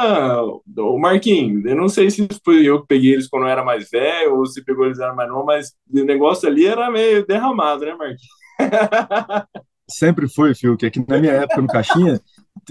o 0.44 1.00
Marquinhos, 1.00 1.66
eu 1.66 1.76
não 1.76 1.88
sei 1.88 2.12
se 2.12 2.28
foi 2.44 2.66
eu 2.66 2.82
que 2.82 2.88
peguei 2.88 3.14
eles 3.14 3.28
quando 3.28 3.44
eu 3.44 3.50
era 3.50 3.64
mais 3.64 3.90
velho, 3.90 4.36
ou 4.36 4.46
se 4.46 4.64
pegou 4.64 4.86
eles 4.86 5.00
eram 5.00 5.16
mais 5.16 5.30
novos, 5.30 5.46
mas 5.46 5.74
o 5.90 6.06
negócio 6.06 6.48
ali 6.48 6.66
era 6.66 6.92
meio 6.92 7.26
derramado, 7.26 7.86
né, 7.86 7.96
Marquinhos? 7.96 8.22
Sempre 9.90 10.30
foi, 10.30 10.56
Fio, 10.56 10.78
que 10.78 10.86
aqui 10.86 11.04
na 11.06 11.20
minha 11.20 11.34
época 11.34 11.62
no 11.62 11.68
Caixinha, 11.68 12.22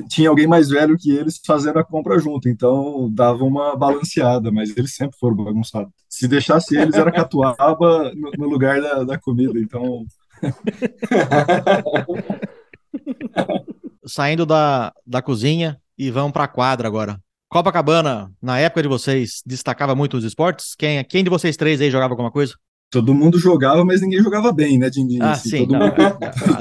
tinha 0.08 0.30
alguém 0.30 0.46
mais 0.46 0.70
velho 0.70 0.96
que 0.98 1.10
eles 1.10 1.38
fazendo 1.44 1.78
a 1.78 1.84
compra 1.84 2.18
junto, 2.18 2.48
então 2.48 3.10
dava 3.12 3.44
uma 3.44 3.76
balanceada, 3.76 4.50
mas 4.50 4.74
eles 4.74 4.94
sempre 4.94 5.18
foram 5.18 5.36
bagunçados. 5.36 5.92
Se 6.08 6.26
deixasse 6.26 6.78
eles, 6.78 6.94
era 6.94 7.12
catuaba 7.12 8.10
no, 8.14 8.30
no 8.38 8.48
lugar 8.48 8.80
da, 8.80 9.04
da 9.04 9.18
comida, 9.18 9.58
então 9.58 10.06
Saindo 14.06 14.46
da, 14.46 14.94
da 15.06 15.20
cozinha 15.20 15.78
e 16.06 16.10
vamos 16.10 16.32
pra 16.32 16.48
quadra 16.48 16.88
agora. 16.88 17.18
Copacabana, 17.48 18.30
na 18.40 18.58
época 18.58 18.82
de 18.82 18.88
vocês, 18.88 19.42
destacava 19.44 19.94
muito 19.94 20.16
os 20.16 20.24
esportes? 20.24 20.74
Quem, 20.78 21.04
quem 21.04 21.24
de 21.24 21.28
vocês 21.30 21.56
três 21.56 21.80
aí 21.80 21.90
jogava 21.90 22.12
alguma 22.12 22.30
coisa? 22.30 22.54
todo 22.92 23.14
mundo 23.14 23.38
jogava, 23.38 23.84
mas 23.84 24.00
ninguém 24.00 24.20
jogava 24.20 24.50
bem, 24.52 24.76
né, 24.76 24.90
Dindinho? 24.90 25.22
Ah, 25.22 25.30
Assim, 25.30 25.50
sim. 25.50 25.58
todo 25.58 25.78
não, 25.78 25.86
mundo- 25.86 25.94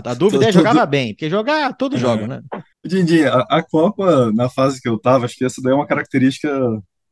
a, 0.05 0.11
a 0.11 0.13
dúvida 0.13 0.43
é 0.43 0.51
todo- 0.51 0.53
jogava 0.59 0.85
bem, 0.85 1.13
porque 1.15 1.27
jogar, 1.27 1.73
todos 1.75 1.97
É. 1.97 2.01
jogam, 2.01 2.27
né? 2.27 2.39
Dindinho, 2.85 3.33
a, 3.33 3.45
a 3.49 3.63
Copa, 3.63 4.31
na 4.33 4.47
fase 4.47 4.79
que 4.79 4.87
eu 4.87 4.99
tava, 4.99 5.25
acho 5.25 5.35
que 5.35 5.43
essa 5.43 5.59
daí 5.59 5.71
é 5.71 5.75
uma 5.75 5.87
característica 5.87 6.51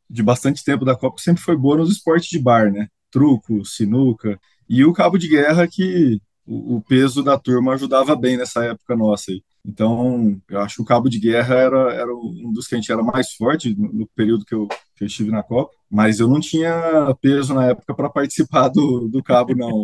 de 0.07 0.21
bastante 0.21 0.63
tempo 0.63 0.85
da 0.85 0.95
Copa, 0.95 1.19
sempre 1.19 1.41
foi 1.41 1.57
boa 1.57 1.77
nos 1.77 1.89
esportes 1.91 2.29
de 2.29 2.37
bar, 2.37 2.71
né? 2.71 2.87
Truco, 3.09 3.65
sinuca, 3.65 4.39
e 4.69 4.85
o 4.85 4.93
cabo 4.93 5.17
de 5.17 5.27
guerra 5.27 5.67
que 5.67 6.19
o, 6.45 6.75
o 6.75 6.81
peso 6.81 7.23
da 7.23 7.39
turma 7.39 7.73
ajudava 7.73 8.15
bem 8.15 8.37
nessa 8.37 8.63
época 8.65 8.95
nossa 8.95 9.31
aí. 9.31 9.41
Então, 9.67 10.39
eu 10.49 10.61
acho 10.61 10.77
que 10.77 10.81
o 10.81 10.85
cabo 10.85 11.09
de 11.09 11.19
guerra 11.19 11.55
era, 11.55 11.93
era 11.93 12.15
um 12.15 12.53
dos 12.53 12.67
que 12.67 12.75
a 12.75 12.77
gente 12.77 12.89
era 12.89 13.03
mais 13.03 13.33
forte 13.33 13.75
no, 13.77 13.91
no 13.91 14.07
período 14.15 14.45
que 14.45 14.55
eu, 14.55 14.65
que 14.95 15.03
eu 15.03 15.07
estive 15.07 15.29
na 15.29 15.43
Copa, 15.43 15.73
mas 15.91 16.21
eu 16.21 16.27
não 16.29 16.39
tinha 16.39 17.13
peso 17.21 17.53
na 17.53 17.65
época 17.65 17.93
para 17.93 18.09
participar 18.09 18.69
do, 18.69 19.09
do 19.09 19.21
cabo, 19.21 19.53
não. 19.53 19.83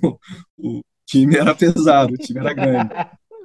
O, 0.00 0.18
o 0.56 0.80
time 1.04 1.36
era 1.36 1.56
pesado, 1.56 2.14
o 2.14 2.16
time 2.16 2.38
era 2.38 2.54
grande. 2.54 2.94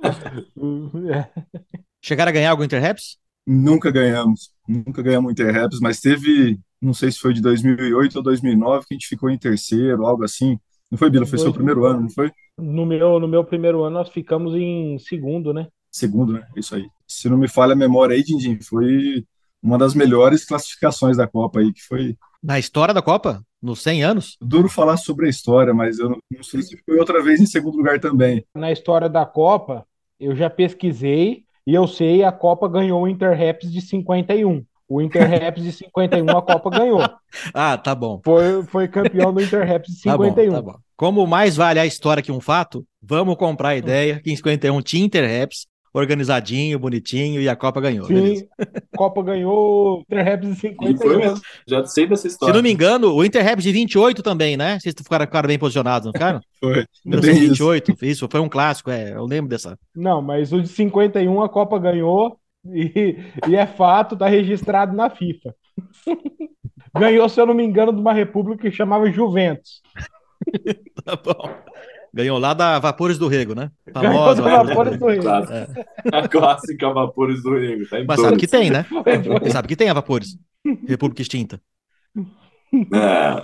Chegaram 2.03 2.29
a 2.29 2.33
ganhar 2.33 2.51
algum 2.51 2.63
Interraps? 2.63 3.17
Nunca 3.47 3.89
ganhamos, 3.89 4.51
nunca 4.67 5.01
ganhamos 5.01 5.31
Interraps, 5.31 5.79
mas 5.79 5.99
teve, 5.99 6.59
não 6.79 6.93
sei 6.93 7.11
se 7.11 7.17
foi 7.17 7.33
de 7.33 7.41
2008 7.41 8.17
ou 8.17 8.23
2009, 8.23 8.85
que 8.87 8.93
a 8.93 8.95
gente 8.95 9.07
ficou 9.07 9.31
em 9.31 9.37
terceiro, 9.37 10.05
algo 10.05 10.23
assim. 10.23 10.59
Não 10.91 10.97
foi, 10.97 11.09
Bila? 11.09 11.25
Foi 11.25 11.39
seu 11.39 11.53
primeiro 11.53 11.85
ano, 11.85 12.01
não 12.01 12.09
foi? 12.09 12.29
No 12.57 12.85
meu, 12.85 13.17
no 13.17 13.27
meu 13.27 13.45
primeiro 13.45 13.81
ano, 13.83 13.95
nós 13.95 14.09
ficamos 14.09 14.53
em 14.53 14.99
segundo, 14.99 15.53
né? 15.53 15.67
Segundo, 15.89 16.33
né? 16.33 16.45
Isso 16.55 16.75
aí. 16.75 16.85
Se 17.07 17.29
não 17.29 17.37
me 17.37 17.47
falha 17.47 17.71
a 17.71 17.77
memória 17.77 18.13
aí, 18.13 18.21
Dindim, 18.23 18.59
foi 18.61 19.23
uma 19.63 19.77
das 19.77 19.93
melhores 19.93 20.43
classificações 20.43 21.15
da 21.15 21.27
Copa 21.27 21.59
aí, 21.59 21.71
que 21.71 21.81
foi 21.81 22.17
Na 22.43 22.59
história 22.59 22.93
da 22.93 23.01
Copa? 23.01 23.41
Nos 23.61 23.81
100 23.81 24.03
anos? 24.03 24.37
duro 24.41 24.67
falar 24.67 24.97
sobre 24.97 25.27
a 25.27 25.29
história, 25.29 25.73
mas 25.73 25.99
eu 25.99 26.09
não, 26.09 26.17
não 26.31 26.43
sei 26.43 26.61
se 26.61 26.77
foi 26.83 26.97
outra 26.99 27.21
vez 27.23 27.39
em 27.39 27.45
segundo 27.45 27.77
lugar 27.77 27.99
também. 27.99 28.43
Na 28.55 28.71
história 28.71 29.07
da 29.07 29.25
Copa, 29.25 29.85
eu 30.19 30.35
já 30.35 30.49
pesquisei 30.49 31.45
e 31.65 31.73
eu 31.73 31.87
sei 31.87 32.23
a 32.23 32.31
Copa 32.31 32.67
ganhou 32.67 33.03
o 33.03 33.07
Interraps 33.07 33.71
de 33.71 33.81
51. 33.81 34.65
O 34.91 35.01
Interraps 35.01 35.63
de 35.63 35.71
51 35.71 36.29
a 36.37 36.41
Copa 36.41 36.69
ganhou. 36.69 36.99
Ah, 37.53 37.77
tá 37.77 37.95
bom. 37.95 38.19
Foi, 38.25 38.61
foi 38.65 38.87
campeão 38.89 39.33
do 39.33 39.41
Interraps 39.41 39.93
de 39.95 40.01
Tá 40.03 40.17
bom, 40.17 40.25
51. 40.25 40.51
tá 40.51 40.61
bom. 40.61 40.75
Como 40.97 41.25
mais 41.25 41.55
vale 41.55 41.79
a 41.79 41.85
história 41.85 42.21
que 42.21 42.31
um 42.31 42.41
fato, 42.41 42.85
vamos 43.01 43.37
comprar 43.37 43.69
a 43.69 43.77
ideia 43.77 44.19
que 44.21 44.29
em 44.31 44.35
51 44.35 44.81
tinha 44.81 45.05
Interraps, 45.05 45.65
organizadinho, 45.93 46.77
bonitinho, 46.77 47.41
e 47.41 47.47
a 47.47 47.55
Copa 47.55 47.79
ganhou. 47.79 48.05
beleza. 48.07 48.41
Sim, 48.41 48.47
Copa 48.93 49.23
ganhou 49.23 49.99
o 49.99 50.01
Interraps 50.01 50.47
de 50.57 50.67
E 50.67 50.97
foi 50.97 51.15
51. 51.15 51.17
mesmo. 51.19 51.41
Já 51.67 51.85
sei 51.85 52.05
dessa 52.07 52.23
Se 52.23 52.27
história. 52.27 52.53
não 52.53 52.61
me 52.61 52.71
engano, 52.71 53.13
o 53.13 53.23
Interraps 53.23 53.63
de 53.63 53.71
28 53.71 54.21
também, 54.21 54.57
né? 54.57 54.77
Vocês 54.79 54.93
ficaram, 54.97 55.25
ficaram 55.25 55.47
bem 55.47 55.57
posicionados, 55.57 56.05
não 56.05 56.11
ficaram? 56.13 56.41
Foi. 56.59 56.79
É 56.79 57.17
bem 57.21 57.43
isso. 57.45 57.63
1928, 57.63 57.95
isso, 58.05 58.27
foi 58.29 58.39
um 58.41 58.49
clássico, 58.49 58.91
é, 58.91 59.13
eu 59.13 59.25
lembro 59.25 59.49
dessa. 59.49 59.77
Não, 59.95 60.21
mas 60.21 60.51
o 60.51 60.61
de 60.61 60.67
51 60.67 61.41
a 61.41 61.47
Copa 61.49 61.79
ganhou 61.79 62.37
e, 62.65 63.17
e 63.47 63.55
é 63.55 63.65
fato, 63.65 64.17
tá 64.17 64.27
registrado 64.27 64.95
na 64.95 65.09
FIFA. 65.09 65.55
Ganhou, 66.97 67.27
se 67.29 67.39
eu 67.39 67.45
não 67.45 67.53
me 67.53 67.63
engano, 67.63 67.93
de 67.93 67.99
uma 67.99 68.13
república 68.13 68.69
que 68.69 68.75
chamava 68.75 69.11
Juventus. 69.11 69.81
Tá 71.05 71.15
bom. 71.15 71.49
Ganhou 72.13 72.37
lá 72.39 72.53
da 72.53 72.77
Vapores 72.79 73.17
do 73.17 73.27
Rego, 73.27 73.53
né? 73.55 73.71
Famosa 73.93 74.41
Vapores 74.41 74.63
do 74.63 74.67
Vapores 74.67 74.91
Rego. 74.93 75.05
do 75.05 75.11
Rego. 75.11 75.21
Clássica. 75.23 75.85
A 76.11 76.27
clássica 76.27 76.93
Vapores 76.93 77.43
do 77.43 77.53
Rego. 77.57 77.87
Tá 77.87 77.97
Mas 78.07 78.19
sabe 78.19 78.37
que 78.37 78.47
tem, 78.47 78.69
né? 78.71 78.85
Sabe 79.51 79.67
que 79.67 79.75
tem 79.75 79.89
a 79.89 79.93
Vapores. 79.93 80.37
República 80.87 81.21
extinta. 81.21 81.61
É, 82.93 83.43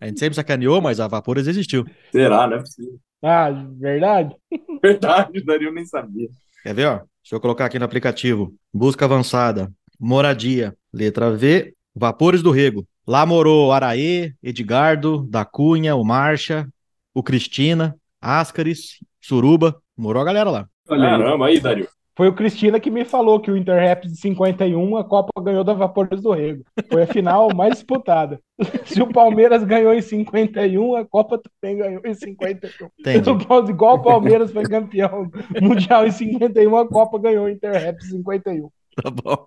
A 0.00 0.06
gente 0.06 0.18
sempre 0.18 0.34
sacaneou, 0.34 0.80
mas 0.80 0.98
a 0.98 1.06
Vapores 1.08 1.46
existiu. 1.46 1.84
será, 2.10 2.46
não 2.46 2.56
é 2.56 2.60
possível. 2.60 2.98
Ah, 3.26 3.50
verdade? 3.80 4.36
Verdade, 4.82 5.38
o 5.38 5.44
Dario 5.46 5.72
nem 5.72 5.86
sabia. 5.86 6.28
Quer 6.62 6.74
ver, 6.74 6.86
ó? 6.86 6.96
Deixa 6.96 7.34
eu 7.34 7.40
colocar 7.40 7.64
aqui 7.64 7.78
no 7.78 7.84
aplicativo. 7.86 8.54
Busca 8.72 9.06
avançada. 9.06 9.72
Moradia. 9.98 10.76
Letra 10.92 11.34
V. 11.34 11.72
Vapores 11.94 12.42
do 12.42 12.50
Rego. 12.50 12.86
Lá 13.06 13.24
morou 13.24 13.72
Araê, 13.72 14.34
Edgardo, 14.42 15.26
da 15.26 15.42
Cunha, 15.42 15.94
o 15.94 16.04
Marcha, 16.04 16.68
o 17.14 17.22
Cristina, 17.22 17.96
Ascaris, 18.20 18.98
Suruba. 19.20 19.80
Morou 19.96 20.20
a 20.20 20.24
galera 20.24 20.50
lá. 20.50 20.68
Caramba, 20.86 21.46
aí, 21.46 21.60
Dario. 21.60 21.88
Foi 22.16 22.28
o 22.28 22.34
Cristina 22.34 22.78
que 22.78 22.90
me 22.90 23.04
falou 23.04 23.40
que 23.40 23.50
o 23.50 23.56
Interraps 23.56 24.12
de 24.12 24.18
51 24.18 24.96
a 24.96 25.04
Copa 25.04 25.32
ganhou 25.42 25.64
da 25.64 25.72
Vapores 25.72 26.22
do 26.22 26.30
Rego. 26.30 26.64
Foi 26.90 27.02
a 27.02 27.06
final 27.06 27.48
mais 27.54 27.74
disputada. 27.74 28.40
Se 28.86 29.02
o 29.02 29.12
Palmeiras 29.12 29.64
ganhou 29.64 29.92
em 29.92 30.00
51, 30.00 30.94
a 30.94 31.04
Copa 31.04 31.40
também 31.40 31.76
ganhou 31.76 32.00
em 32.04 32.14
51. 32.14 32.88
Entendi. 33.00 33.30
Igual 33.70 33.96
o 33.96 34.02
Palmeiras 34.02 34.52
foi 34.52 34.62
campeão 34.62 35.28
mundial 35.60 36.06
em 36.06 36.12
51, 36.12 36.76
a 36.76 36.88
Copa 36.88 37.18
ganhou 37.18 37.46
o 37.46 37.48
Interraps 37.48 38.06
em 38.06 38.18
51. 38.18 38.68
Tá 39.02 39.10
bom. 39.10 39.46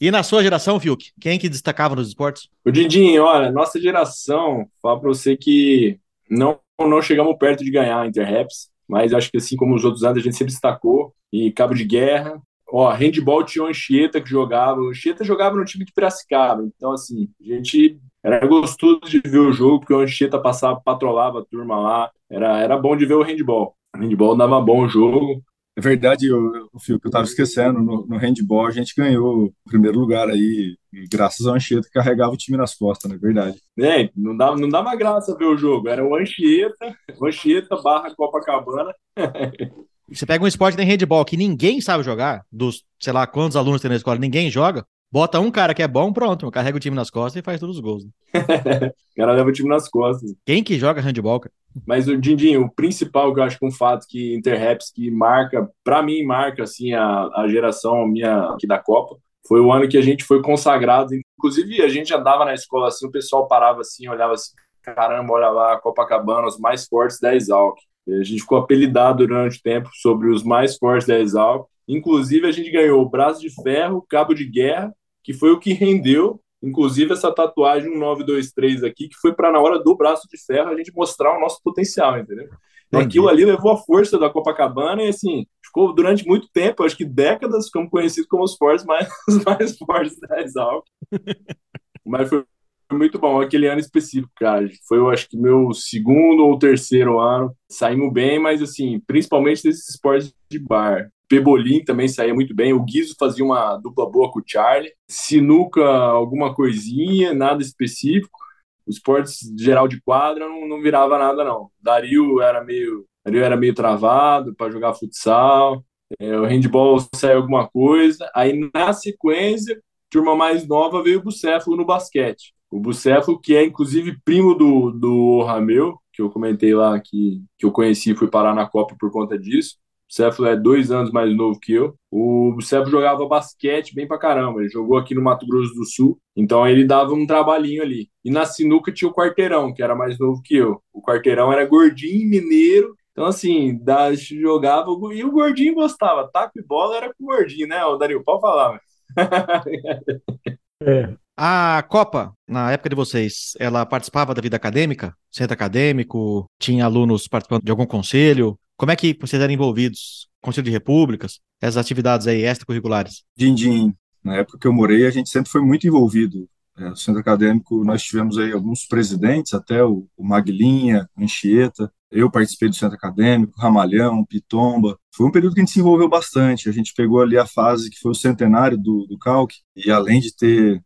E 0.00 0.10
na 0.10 0.22
sua 0.22 0.42
geração, 0.42 0.78
Fiuk, 0.78 1.10
quem 1.20 1.38
que 1.38 1.48
destacava 1.48 1.96
nos 1.96 2.08
esportes? 2.08 2.48
O 2.64 2.70
Didinho, 2.70 3.24
olha, 3.24 3.50
nossa 3.50 3.80
geração, 3.80 4.66
fala 4.80 5.00
pra 5.00 5.08
você 5.08 5.36
que 5.36 5.98
não, 6.30 6.60
não 6.78 7.02
chegamos 7.02 7.36
perto 7.36 7.64
de 7.64 7.70
ganhar 7.70 8.00
a 8.00 8.06
Interraps, 8.06 8.70
mas 8.88 9.12
acho 9.12 9.30
que 9.30 9.36
assim 9.36 9.56
como 9.56 9.74
os 9.74 9.84
outros 9.84 10.02
anos 10.04 10.18
a 10.18 10.22
gente 10.22 10.36
sempre 10.36 10.52
destacou, 10.52 11.12
e 11.32 11.52
cabo 11.52 11.74
de 11.74 11.84
guerra. 11.84 12.40
Ó, 12.70 12.90
handball 12.90 13.44
tinha 13.44 13.64
o 13.64 13.68
Anchieta 13.68 14.20
que 14.20 14.28
jogava, 14.28 14.80
o 14.80 14.90
Anchieta 14.90 15.24
jogava 15.24 15.56
no 15.56 15.64
time 15.64 15.84
de 15.84 15.92
Piracicaba, 15.92 16.62
então 16.64 16.92
assim, 16.92 17.28
a 17.40 17.44
gente 17.44 17.98
era 18.22 18.46
gostoso 18.46 19.00
de 19.06 19.20
ver 19.20 19.38
o 19.38 19.52
jogo, 19.52 19.80
porque 19.80 19.94
o 19.94 20.00
Anchieta 20.00 20.38
passava, 20.38 20.80
patrolava 20.80 21.40
a 21.40 21.44
turma 21.44 21.78
lá, 21.78 22.10
era, 22.28 22.58
era 22.60 22.76
bom 22.76 22.96
de 22.96 23.06
ver 23.06 23.14
o 23.14 23.22
handball. 23.22 23.74
O 23.94 23.98
handball 23.98 24.36
dava 24.36 24.60
bom 24.60 24.86
jogo, 24.86 25.42
É 25.78 25.80
verdade, 25.80 26.28
o, 26.32 26.68
Fio, 26.80 26.98
que 26.98 27.06
eu 27.06 27.08
estava 27.08 27.24
esquecendo, 27.24 27.80
no, 27.80 28.04
no 28.04 28.16
handball 28.16 28.66
a 28.66 28.72
gente 28.72 28.92
ganhou 28.96 29.44
o 29.44 29.52
primeiro 29.64 29.96
lugar 29.96 30.28
aí, 30.28 30.76
e 30.92 31.06
graças 31.08 31.46
ao 31.46 31.54
Anchieta 31.54 31.86
que 31.86 31.94
carregava 31.94 32.32
o 32.32 32.36
time 32.36 32.58
nas 32.58 32.74
costas, 32.74 33.08
não 33.08 33.16
é 33.16 33.20
verdade? 33.20 33.62
É, 33.78 34.10
não 34.16 34.36
dava, 34.36 34.56
não 34.56 34.68
dava 34.68 34.96
graça 34.96 35.36
ver 35.38 35.44
o 35.44 35.56
jogo. 35.56 35.88
Era 35.88 36.04
o 36.04 36.16
Anchieta, 36.16 36.96
o 37.16 37.24
Anchieta 37.24 37.80
barra 37.80 38.12
Copacabana. 38.12 38.92
Você 40.10 40.26
pega 40.26 40.42
um 40.42 40.48
esporte 40.48 40.74
que 40.74 40.82
tem 40.82 40.90
handball 40.90 41.24
que 41.24 41.36
ninguém 41.36 41.80
sabe 41.80 42.02
jogar, 42.02 42.44
dos, 42.50 42.82
sei 42.98 43.12
lá, 43.12 43.24
quantos 43.24 43.56
alunos 43.56 43.80
tem 43.80 43.88
na 43.88 43.96
escola, 43.96 44.18
ninguém 44.18 44.50
joga, 44.50 44.84
bota 45.12 45.38
um 45.38 45.50
cara 45.50 45.74
que 45.74 45.82
é 45.82 45.86
bom, 45.86 46.12
pronto, 46.12 46.50
carrega 46.50 46.76
o 46.76 46.80
time 46.80 46.96
nas 46.96 47.10
costas 47.10 47.40
e 47.40 47.44
faz 47.44 47.60
todos 47.60 47.76
os 47.76 47.82
gols. 47.82 48.04
né? 48.04 48.10
O 49.12 49.20
cara 49.20 49.32
leva 49.32 49.48
o 49.48 49.52
time 49.52 49.68
nas 49.68 49.88
costas. 49.88 50.32
Quem 50.46 50.62
que 50.62 50.78
joga 50.78 51.00
handball, 51.00 51.40
cara? 51.40 51.52
Mas 51.86 52.08
o 52.08 52.16
Dindinho, 52.16 52.62
o 52.62 52.70
principal 52.70 53.32
que 53.32 53.40
eu 53.40 53.44
acho 53.44 53.58
que 53.58 53.64
é 53.64 53.68
um 53.68 53.72
fato 53.72 54.06
que 54.08 54.34
Interraps 54.34 54.90
que 54.90 55.10
marca, 55.10 55.68
pra 55.84 56.02
mim 56.02 56.22
marca 56.22 56.62
assim 56.64 56.92
a, 56.92 57.28
a 57.34 57.48
geração 57.48 58.06
minha 58.06 58.50
aqui 58.50 58.66
da 58.66 58.78
Copa, 58.78 59.16
foi 59.46 59.60
o 59.60 59.72
ano 59.72 59.88
que 59.88 59.96
a 59.96 60.02
gente 60.02 60.24
foi 60.24 60.42
consagrado. 60.42 61.14
Inclusive 61.38 61.82
a 61.82 61.88
gente 61.88 62.12
andava 62.14 62.44
na 62.44 62.54
escola 62.54 62.88
assim, 62.88 63.06
o 63.06 63.10
pessoal 63.10 63.48
parava 63.48 63.80
assim, 63.80 64.08
olhava 64.08 64.34
assim, 64.34 64.52
caramba, 64.82 65.32
olha 65.32 65.48
lá, 65.48 65.78
Copacabana, 65.78 66.46
os 66.46 66.58
mais 66.58 66.86
fortes 66.86 67.18
da 67.20 67.34
Exalc. 67.34 67.78
A 68.08 68.24
gente 68.24 68.40
ficou 68.40 68.58
apelidado 68.58 69.18
durante 69.26 69.58
o 69.58 69.62
tempo 69.62 69.90
sobre 69.94 70.30
os 70.30 70.42
mais 70.42 70.76
fortes 70.76 71.06
da 71.06 71.18
Exalc. 71.18 71.66
Inclusive 71.86 72.46
a 72.46 72.52
gente 72.52 72.70
ganhou 72.70 73.02
o 73.02 73.08
braço 73.08 73.40
de 73.40 73.50
ferro, 73.62 74.04
cabo 74.08 74.34
de 74.34 74.44
guerra, 74.44 74.92
que 75.22 75.32
foi 75.32 75.50
o 75.50 75.58
que 75.58 75.72
rendeu 75.72 76.40
Inclusive 76.62 77.12
essa 77.12 77.32
tatuagem 77.32 77.90
1923 77.90 78.82
aqui, 78.82 79.08
que 79.08 79.16
foi 79.20 79.32
para 79.32 79.52
na 79.52 79.60
hora 79.60 79.78
do 79.78 79.96
braço 79.96 80.26
de 80.28 80.36
ferro 80.44 80.70
a 80.70 80.76
gente 80.76 80.92
mostrar 80.94 81.36
o 81.36 81.40
nosso 81.40 81.60
potencial, 81.62 82.18
entendeu? 82.18 82.48
Então, 82.88 83.00
aquilo 83.00 83.28
ali 83.28 83.44
levou 83.44 83.70
a 83.70 83.76
força 83.76 84.18
da 84.18 84.30
Copacabana 84.30 85.02
e 85.02 85.08
assim, 85.08 85.46
ficou 85.62 85.94
durante 85.94 86.26
muito 86.26 86.48
tempo, 86.52 86.82
acho 86.82 86.96
que 86.96 87.04
décadas, 87.04 87.66
ficamos 87.66 87.90
conhecidos 87.90 88.28
como 88.28 88.42
os 88.42 88.56
fortes 88.56 88.84
mais, 88.84 89.08
mais 89.46 89.76
fortes 89.76 90.18
da 90.18 90.40
Exalc. 90.40 90.84
Mas 92.04 92.28
foi 92.30 92.44
muito 92.90 93.18
bom 93.18 93.40
aquele 93.40 93.68
ano 93.68 93.80
específico, 93.80 94.32
cara. 94.34 94.66
Foi, 94.88 94.96
eu 94.96 95.10
acho 95.10 95.28
que 95.28 95.36
meu 95.36 95.74
segundo 95.74 96.46
ou 96.46 96.58
terceiro 96.58 97.20
ano. 97.20 97.54
Saímos 97.70 98.10
bem, 98.10 98.38
mas 98.38 98.62
assim, 98.62 98.98
principalmente 99.06 99.62
desses 99.62 99.90
esportes 99.90 100.32
de 100.50 100.58
bar. 100.58 101.10
Pebolim 101.28 101.84
também 101.84 102.08
saía 102.08 102.34
muito 102.34 102.54
bem. 102.54 102.72
O 102.72 102.82
Guizo 102.82 103.14
fazia 103.18 103.44
uma 103.44 103.76
dupla 103.76 104.10
boa 104.10 104.30
com 104.30 104.40
o 104.40 104.44
Charlie. 104.46 104.92
Sinuca, 105.08 105.84
alguma 105.84 106.54
coisinha, 106.54 107.34
nada 107.34 107.62
específico. 107.62 108.38
Os 108.86 108.96
esportes 108.96 109.40
geral 109.58 109.86
de 109.86 110.00
quadra 110.00 110.48
não, 110.48 110.66
não 110.66 110.80
virava 110.80 111.18
nada, 111.18 111.44
não. 111.44 111.70
Dario 111.80 112.40
era 112.40 112.64
meio, 112.64 113.04
Dario 113.24 113.44
era 113.44 113.56
meio 113.56 113.74
travado 113.74 114.54
para 114.54 114.70
jogar 114.70 114.94
futsal. 114.94 115.84
É, 116.18 116.38
o 116.38 116.46
handball 116.46 116.98
saiu 117.14 117.36
alguma 117.36 117.68
coisa. 117.68 118.30
Aí, 118.34 118.70
na 118.74 118.92
sequência, 118.94 119.78
turma 120.10 120.34
mais 120.34 120.66
nova 120.66 121.02
veio 121.02 121.18
o 121.18 121.22
Bucéfalo 121.22 121.76
no 121.76 121.84
basquete. 121.84 122.54
O 122.70 122.80
Bucéfalo, 122.80 123.38
que 123.38 123.54
é 123.54 123.64
inclusive 123.64 124.18
primo 124.24 124.54
do, 124.54 124.90
do 124.90 125.42
Rameu, 125.42 125.98
que 126.12 126.22
eu 126.22 126.30
comentei 126.30 126.74
lá 126.74 126.98
que, 127.00 127.42
que 127.58 127.66
eu 127.66 127.72
conheci 127.72 128.10
e 128.12 128.16
fui 128.16 128.28
parar 128.28 128.54
na 128.54 128.66
Copa 128.66 128.96
por 128.98 129.10
conta 129.10 129.38
disso. 129.38 129.76
O 130.08 130.10
Bucéfalo 130.10 130.48
é 130.48 130.56
dois 130.56 130.90
anos 130.90 131.12
mais 131.12 131.34
novo 131.36 131.60
que 131.60 131.74
eu. 131.74 131.94
O 132.10 132.52
Bucéfalo 132.54 132.90
jogava 132.90 133.26
basquete 133.26 133.94
bem 133.94 134.08
pra 134.08 134.18
caramba. 134.18 134.60
Ele 134.60 134.70
jogou 134.70 134.96
aqui 134.96 135.14
no 135.14 135.22
Mato 135.22 135.46
Grosso 135.46 135.74
do 135.74 135.84
Sul, 135.84 136.18
então 136.34 136.66
ele 136.66 136.84
dava 136.84 137.12
um 137.12 137.26
trabalhinho 137.26 137.82
ali. 137.82 138.08
E 138.24 138.30
na 138.30 138.46
sinuca 138.46 138.90
tinha 138.90 139.10
o 139.10 139.14
Quarteirão, 139.14 139.72
que 139.72 139.82
era 139.82 139.94
mais 139.94 140.18
novo 140.18 140.40
que 140.42 140.56
eu. 140.56 140.80
O 140.92 141.02
Quarteirão 141.02 141.52
era 141.52 141.66
gordinho, 141.66 142.28
mineiro, 142.28 142.96
então, 143.18 143.26
assim, 143.26 143.76
da, 143.82 144.14
jogava 144.14 144.90
e 145.12 145.24
o 145.24 145.32
gordinho 145.32 145.74
gostava. 145.74 146.30
Taco 146.32 146.52
e 146.56 146.62
bola 146.62 146.96
era 146.96 147.08
com 147.08 147.24
o 147.24 147.26
gordinho, 147.26 147.66
né, 147.66 147.84
o 147.84 147.96
Dario? 147.96 148.22
Pode 148.22 148.40
falar. 148.40 148.80
É. 150.80 151.12
A 151.36 151.82
Copa, 151.88 152.32
na 152.46 152.70
época 152.70 152.88
de 152.88 152.94
vocês, 152.94 153.54
ela 153.58 153.84
participava 153.84 154.32
da 154.32 154.40
vida 154.40 154.54
acadêmica? 154.54 155.12
Centro 155.28 155.54
acadêmico? 155.54 156.46
Tinha 156.56 156.84
alunos 156.84 157.26
participando 157.26 157.64
de 157.64 157.70
algum 157.72 157.84
conselho? 157.84 158.56
Como 158.78 158.92
é 158.92 158.96
que 158.96 159.18
vocês 159.20 159.42
eram 159.42 159.52
envolvidos? 159.52 160.28
Conselho 160.40 160.66
de 160.66 160.70
repúblicas? 160.70 161.40
Essas 161.60 161.78
atividades 161.78 162.28
aí 162.28 162.44
extracurriculares? 162.44 163.24
Dindim, 163.36 163.92
na 164.22 164.36
época 164.36 164.56
que 164.56 164.68
eu 164.68 164.72
morei, 164.72 165.04
a 165.04 165.10
gente 165.10 165.28
sempre 165.28 165.50
foi 165.50 165.60
muito 165.60 165.84
envolvido. 165.84 166.48
É, 166.76 166.88
no 166.88 166.96
centro 166.96 167.20
acadêmico, 167.20 167.84
nós 167.84 168.04
tivemos 168.04 168.38
aí 168.38 168.52
alguns 168.52 168.86
presidentes, 168.86 169.52
até 169.52 169.84
o, 169.84 170.06
o 170.16 170.24
Maglinha, 170.24 171.08
o 171.18 171.24
Anchieta. 171.24 171.92
Eu 172.08 172.30
participei 172.30 172.68
do 172.68 172.76
centro 172.76 172.94
acadêmico, 172.94 173.60
Ramalhão, 173.60 174.24
Pitomba. 174.24 174.96
Foi 175.12 175.26
um 175.26 175.32
período 175.32 175.54
que 175.54 175.60
a 175.60 175.64
gente 175.64 175.72
se 175.72 175.80
envolveu 175.80 176.08
bastante. 176.08 176.68
A 176.68 176.72
gente 176.72 176.94
pegou 176.94 177.20
ali 177.20 177.36
a 177.36 177.46
fase 177.46 177.90
que 177.90 177.98
foi 177.98 178.12
o 178.12 178.14
centenário 178.14 178.78
do, 178.78 179.08
do 179.08 179.18
Calc, 179.18 179.54
e 179.74 179.90
além 179.90 180.20
de 180.20 180.32
ter 180.32 180.80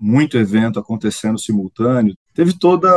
muito 0.00 0.36
evento 0.36 0.80
acontecendo 0.80 1.38
simultâneo, 1.38 2.16
teve 2.34 2.52
toda 2.58 2.88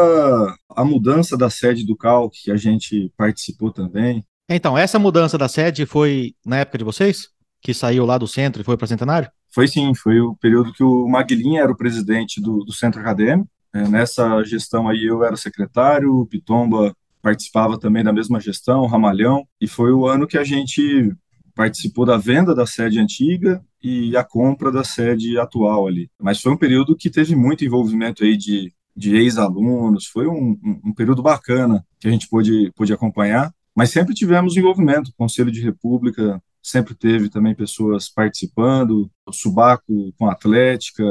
a 0.69 0.84
mudança 0.84 1.38
da 1.38 1.50
sede 1.50 1.86
do 1.86 1.96
Calc, 1.96 2.34
que 2.43 2.52
a 2.52 2.58
gente 2.58 3.12
participou 3.17 3.72
também. 3.72 4.26
Então, 4.50 4.78
essa 4.78 5.00
mudança 5.00 5.38
da 5.38 5.48
sede 5.48 5.86
foi 5.86 6.34
na 6.46 6.58
época 6.58 6.78
de 6.78 6.84
vocês? 6.84 7.30
Que 7.62 7.74
saiu 7.74 8.06
lá 8.06 8.17
do 8.17 8.28
centro 8.28 8.62
e 8.62 8.65
foi 8.65 8.76
para 8.76 8.88
Centenário? 8.88 9.32
Foi 9.54 9.67
sim, 9.67 9.93
foi 9.96 10.19
o 10.19 10.36
período 10.36 10.74
que 10.74 10.84
o 10.84 11.08
Maglinha 11.08 11.62
era 11.62 11.72
o 11.72 11.78
presidente 11.78 12.41
do, 12.41 12.63
do 12.65 12.74
centro 12.74 13.00
acadêmico. 13.00 13.50
É, 13.74 13.88
nessa 13.88 14.43
gestão 14.43 14.88
aí 14.88 15.04
eu 15.06 15.24
era 15.24 15.36
secretário, 15.36 16.13
o 16.13 16.26
Pitomba 16.26 16.96
participava 17.22 17.80
também 17.80 18.04
da 18.04 18.12
mesma 18.12 18.39
gestão, 18.39 18.82
o 18.82 18.88
Ramalhão, 18.88 19.48
e 19.60 19.67
foi 19.67 19.93
o 19.93 20.06
ano 20.06 20.28
que 20.28 20.38
a 20.38 20.43
gente 20.43 21.15
participou 21.56 22.06
da 22.06 22.17
venda 22.17 22.54
da 22.54 22.65
sede 22.65 23.00
antiga 23.00 23.63
e 23.82 24.15
a 24.17 24.24
compra 24.24 24.72
da 24.72 24.84
sede 24.84 25.39
atual 25.39 25.88
ali. 25.88 26.10
Mas 26.22 26.41
foi 26.41 26.52
um 26.52 26.58
período 26.58 26.96
que 26.96 27.10
teve 27.10 27.36
muito 27.36 27.63
envolvimento 27.63 28.24
aí 28.24 28.36
de, 28.36 28.74
de 28.96 29.16
ex-alunos, 29.16 30.08
foi 30.08 30.28
um, 30.28 30.58
um, 30.64 30.82
um 30.86 30.94
período 30.94 31.22
bacana 31.22 31.86
que 32.00 32.08
a 32.08 32.12
gente 32.12 32.28
pôde, 32.28 32.72
pôde 32.76 32.94
acompanhar, 32.94 33.54
mas 33.76 33.90
sempre 33.90 34.14
tivemos 34.14 34.56
envolvimento, 34.56 35.10
o 35.10 35.16
Conselho 35.16 35.52
de 35.52 35.62
República 35.62 36.42
sempre 36.62 36.96
teve 36.96 37.30
também 37.30 37.56
pessoas 37.56 38.08
participando, 38.08 39.10
o 39.26 39.34
Subaco 39.34 40.14
com 40.18 40.28
a 40.28 40.32
Atlética, 40.32 41.04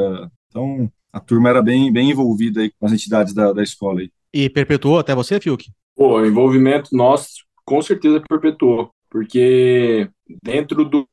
então 0.48 0.90
a 1.12 1.20
turma 1.20 1.50
era 1.50 1.62
bem, 1.62 1.92
bem 1.92 2.10
envolvida 2.10 2.60
aí 2.60 2.70
com 2.70 2.86
as 2.86 2.92
entidades 2.92 3.34
da, 3.34 3.52
da 3.52 3.62
escola 3.62 4.00
aí. 4.00 4.10
E 4.32 4.48
perpetuou 4.48 4.98
até 4.98 5.14
você, 5.14 5.38
Fiuk? 5.38 5.70
Pô, 5.94 6.20
o 6.20 6.26
envolvimento 6.26 6.96
nosso 6.96 7.44
com 7.64 7.82
certeza 7.82 8.22
perpetuou, 8.26 8.90
porque 9.10 10.08
dentro 10.42 10.84
do, 10.84 11.06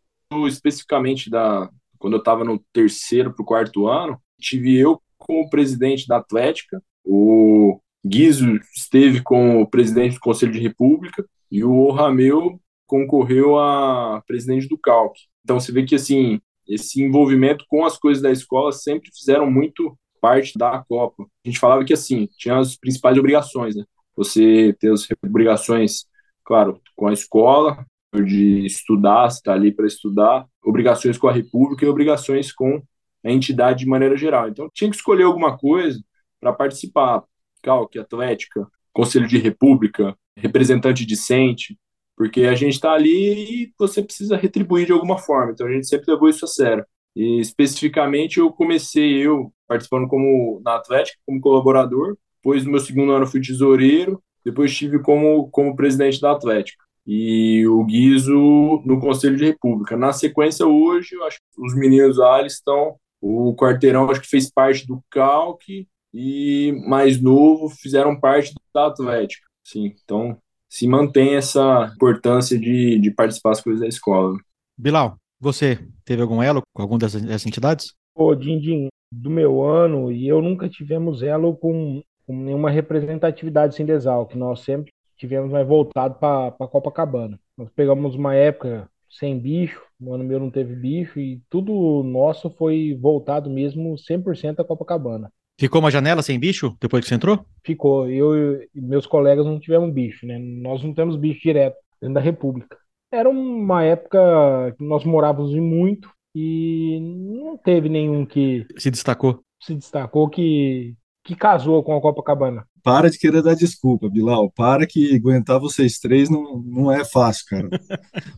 especificamente 0.48 1.30
da, 1.30 1.70
quando 1.98 2.14
eu 2.14 2.20
estava 2.20 2.44
no 2.44 2.60
terceiro 2.72 3.34
para 3.34 3.44
o 3.44 3.46
quarto 3.46 3.88
ano, 3.88 4.18
tive 4.40 4.78
eu 4.78 5.02
como 5.20 5.50
presidente 5.50 6.08
da 6.08 6.18
Atlética, 6.18 6.82
o 7.06 7.80
Guizo 8.06 8.60
esteve 8.76 9.22
como 9.22 9.70
presidente 9.70 10.16
do 10.16 10.20
Conselho 10.20 10.52
de 10.52 10.60
República 10.60 11.24
e 11.52 11.64
o 11.64 11.92
Rameu 11.92 12.60
concorreu 12.88 13.60
a 13.60 14.24
presidente 14.26 14.68
do 14.68 14.78
CALC. 14.78 15.14
Então 15.44 15.60
você 15.60 15.72
vê 15.72 15.84
que 15.84 15.96
assim, 15.96 16.40
esse 16.68 17.04
envolvimento 17.04 17.66
com 17.68 17.86
as 17.86 17.98
coisas 17.98 18.24
da 18.24 18.32
escola 18.32 18.72
sempre 18.72 19.12
fizeram 19.14 19.52
muito 19.52 19.98
parte 20.22 20.58
da 20.58 20.84
Copa. 20.88 21.24
A 21.24 21.48
gente 21.48 21.60
falava 21.60 21.84
que 21.84 21.94
assim, 21.94 22.28
tinha 22.38 22.58
as 22.58 22.76
principais 22.76 23.18
obrigações, 23.18 23.76
né? 23.76 23.84
Você 24.16 24.76
ter 24.80 24.92
as 24.92 25.08
obrigações, 25.24 26.06
claro, 26.44 26.82
com 26.96 27.08
a 27.08 27.14
escola, 27.14 27.86
de 28.26 28.66
estudar, 28.66 29.30
você 29.30 29.38
está 29.38 29.54
ali 29.54 29.72
para 29.72 29.86
estudar, 29.86 30.46
obrigações 30.64 31.18
com 31.18 31.28
a 31.28 31.32
República 31.32 31.86
e 31.86 31.88
obrigações 31.88 32.52
com 32.52 32.82
a 33.24 33.32
entidade 33.32 33.80
de 33.80 33.86
maneira 33.86 34.16
geral. 34.18 34.48
Então 34.48 34.70
tinha 34.74 34.90
que 34.90 34.96
escolher 34.96 35.24
alguma 35.24 35.58
coisa 35.58 36.00
para 36.40 36.54
participar. 36.54 37.24
Calque, 37.62 38.00
Atlética, 38.00 38.68
Conselho 38.94 39.28
de 39.28 39.38
República, 39.38 40.16
representante 40.38 41.06
discente, 41.06 41.78
porque 42.16 42.44
a 42.44 42.56
gente 42.56 42.74
está 42.74 42.94
ali 42.94 43.64
e 43.64 43.74
você 43.78 44.02
precisa 44.02 44.38
retribuir 44.38 44.86
de 44.86 44.92
alguma 44.92 45.18
forma. 45.18 45.52
Então 45.52 45.68
a 45.68 45.72
gente 45.72 45.88
sempre 45.88 46.12
levou 46.12 46.30
isso 46.30 46.46
a 46.46 46.48
sério. 46.48 46.86
E 47.16 47.40
especificamente 47.40 48.40
eu 48.40 48.52
comecei 48.52 49.26
eu 49.26 49.54
participando 49.68 50.08
como 50.08 50.62
na 50.64 50.76
Atlética 50.76 51.20
como 51.26 51.42
colaborador, 51.42 52.18
depois 52.36 52.64
no 52.64 52.72
meu 52.72 52.80
segundo 52.80 53.12
ano 53.12 53.28
fui 53.28 53.42
tesoureiro, 53.42 54.22
depois 54.46 54.72
estive 54.72 55.00
como 55.02 55.50
como 55.50 55.76
presidente 55.76 56.22
da 56.22 56.32
Atlética 56.32 56.84
e 57.12 57.66
o 57.68 57.84
Guizo 57.86 58.84
no 58.86 59.00
Conselho 59.00 59.36
de 59.36 59.46
República. 59.46 59.98
Na 59.98 60.14
sequência 60.14 60.68
hoje, 60.68 61.16
eu 61.16 61.26
acho 61.26 61.40
que 61.40 61.60
os 61.60 61.76
meninos 61.76 62.18
lá 62.18 62.46
estão 62.46 62.98
o 63.22 63.56
quarteirão 63.56 64.10
acho 64.10 64.22
que 64.22 64.28
fez 64.28 64.50
parte 64.50 64.86
do 64.88 65.04
Calque 65.10 65.88
e 66.14 66.74
mais 66.88 67.22
novo 67.22 67.70
fizeram 67.70 68.20
parte 68.20 68.54
da 68.74 68.88
Atlética. 68.88 69.48
Sim, 69.64 69.94
então 70.04 70.38
se 70.68 70.88
mantém 70.88 71.36
essa 71.36 71.92
importância 71.96 72.58
de, 72.58 73.00
de 73.00 73.12
participar 73.12 73.50
das 73.50 73.62
coisas 73.62 73.82
da 73.82 73.88
escola. 73.88 74.38
Bilal, 74.78 75.18
você 75.40 75.80
teve 76.06 76.22
algum 76.22 76.42
elo 76.42 76.62
com 76.74 76.82
alguma 76.82 77.00
dessas, 77.00 77.22
dessas 77.22 77.46
entidades? 77.46 77.94
Pô, 78.14 78.36
Dindim, 78.36 78.88
do 79.12 79.30
meu 79.30 79.64
ano, 79.64 80.12
e 80.12 80.28
eu 80.28 80.42
nunca 80.42 80.70
tivemos 80.70 81.24
elo 81.24 81.56
com, 81.56 82.02
com 82.26 82.36
nenhuma 82.36 82.70
representatividade 82.70 83.76
sindesal, 83.76 84.28
que 84.28 84.38
nós 84.38 84.62
sempre 84.62 84.92
tivemos 85.18 85.52
mais 85.52 85.68
voltado 85.68 86.16
para 86.16 86.52
Copacabana. 86.68 87.40
Nós 87.58 87.70
pegamos 87.76 88.16
uma 88.16 88.36
época 88.36 88.90
sem 89.10 89.40
bicho, 89.40 89.82
no 90.00 90.14
ano 90.14 90.24
meu 90.24 90.40
não 90.40 90.50
teve 90.50 90.76
bicho, 90.76 91.20
e 91.20 91.42
tudo 91.50 92.04
nosso 92.04 92.50
foi 92.50 92.98
voltado 93.00 93.50
mesmo 93.50 93.98
100% 93.98 94.60
a 94.60 94.64
Copacabana. 94.64 95.32
Ficou 95.60 95.82
uma 95.82 95.92
janela 95.92 96.22
sem 96.22 96.40
bicho 96.40 96.76
depois 96.80 97.04
que 97.04 97.10
você 97.10 97.16
entrou? 97.16 97.46
Ficou. 97.66 98.10
Eu 98.10 98.62
e 98.74 98.80
meus 98.82 99.06
colegas 99.06 99.46
não 99.46 99.60
tivemos 99.60 99.94
bicho, 99.94 100.26
né? 100.26 100.38
Nós 100.40 100.82
não 100.84 100.94
temos 100.94 101.18
bicho 101.18 101.42
direto 101.42 101.76
dentro 102.02 102.14
da 102.16 102.22
República. 102.22 102.78
Era 103.12 103.30
uma 103.30 103.84
época 103.84 104.74
que 104.78 104.84
nós 104.86 105.04
morávamos 105.04 105.52
em 105.54 105.60
muito 105.60 106.10
e 106.34 107.00
não 107.02 107.58
teve 107.58 107.90
nenhum 107.90 108.26
que 108.26 108.66
Se 108.78 108.90
destacou? 108.90 109.42
se 109.62 109.76
destacou 109.76 110.30
que, 110.30 110.96
que 111.24 111.36
casou 111.36 111.84
com 111.84 111.96
a 111.96 112.02
Copacabana. 112.02 112.66
Para 112.82 113.10
de 113.10 113.20
querer 113.20 113.44
dar 113.44 113.54
desculpa, 113.56 114.10
Bilal. 114.10 114.52
Para 114.56 114.88
que 114.88 115.16
aguentar 115.16 115.60
vocês 115.60 116.00
três 116.00 116.30
não, 116.30 116.60
não 116.66 116.92
é 116.92 117.04
fácil, 117.06 117.46
cara. 117.48 117.70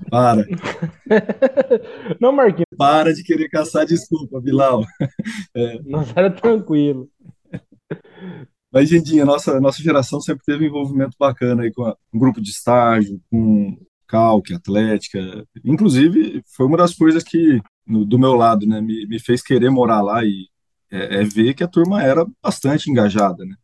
Para. 0.09 0.45
Não, 2.19 2.31
Marquinhos, 2.31 2.65
Para 2.77 3.13
de 3.13 3.23
querer 3.23 3.49
caçar 3.49 3.85
desculpa, 3.85 4.39
Bilal. 4.41 4.83
nós 5.85 6.11
era 6.15 6.29
tranquilo. 6.31 7.07
Mas, 8.73 8.89
Gendinha, 8.89 9.25
nossa, 9.25 9.59
nossa 9.59 9.81
geração 9.81 10.21
sempre 10.21 10.43
teve 10.45 10.63
um 10.65 10.67
envolvimento 10.67 11.15
bacana 11.19 11.63
aí 11.63 11.71
com 11.71 11.83
a- 11.83 11.95
um 12.13 12.17
grupo 12.19 12.41
de 12.41 12.49
estágio, 12.51 13.19
com 13.29 13.77
Calque, 14.07 14.53
Atlética. 14.53 15.45
Inclusive, 15.63 16.41
foi 16.55 16.65
uma 16.65 16.77
das 16.77 16.93
coisas 16.95 17.23
que, 17.23 17.61
no- 17.85 18.05
do 18.05 18.17
meu 18.17 18.33
lado, 18.33 18.65
né, 18.65 18.79
me, 18.81 19.05
me 19.05 19.19
fez 19.19 19.41
querer 19.41 19.69
morar 19.69 20.01
lá 20.01 20.23
e 20.23 20.47
é, 20.91 21.21
é 21.21 21.23
ver 21.23 21.53
que 21.53 21.63
a 21.63 21.67
turma 21.67 22.03
era 22.03 22.25
bastante 22.43 22.91
engajada, 22.91 23.45
né? 23.45 23.55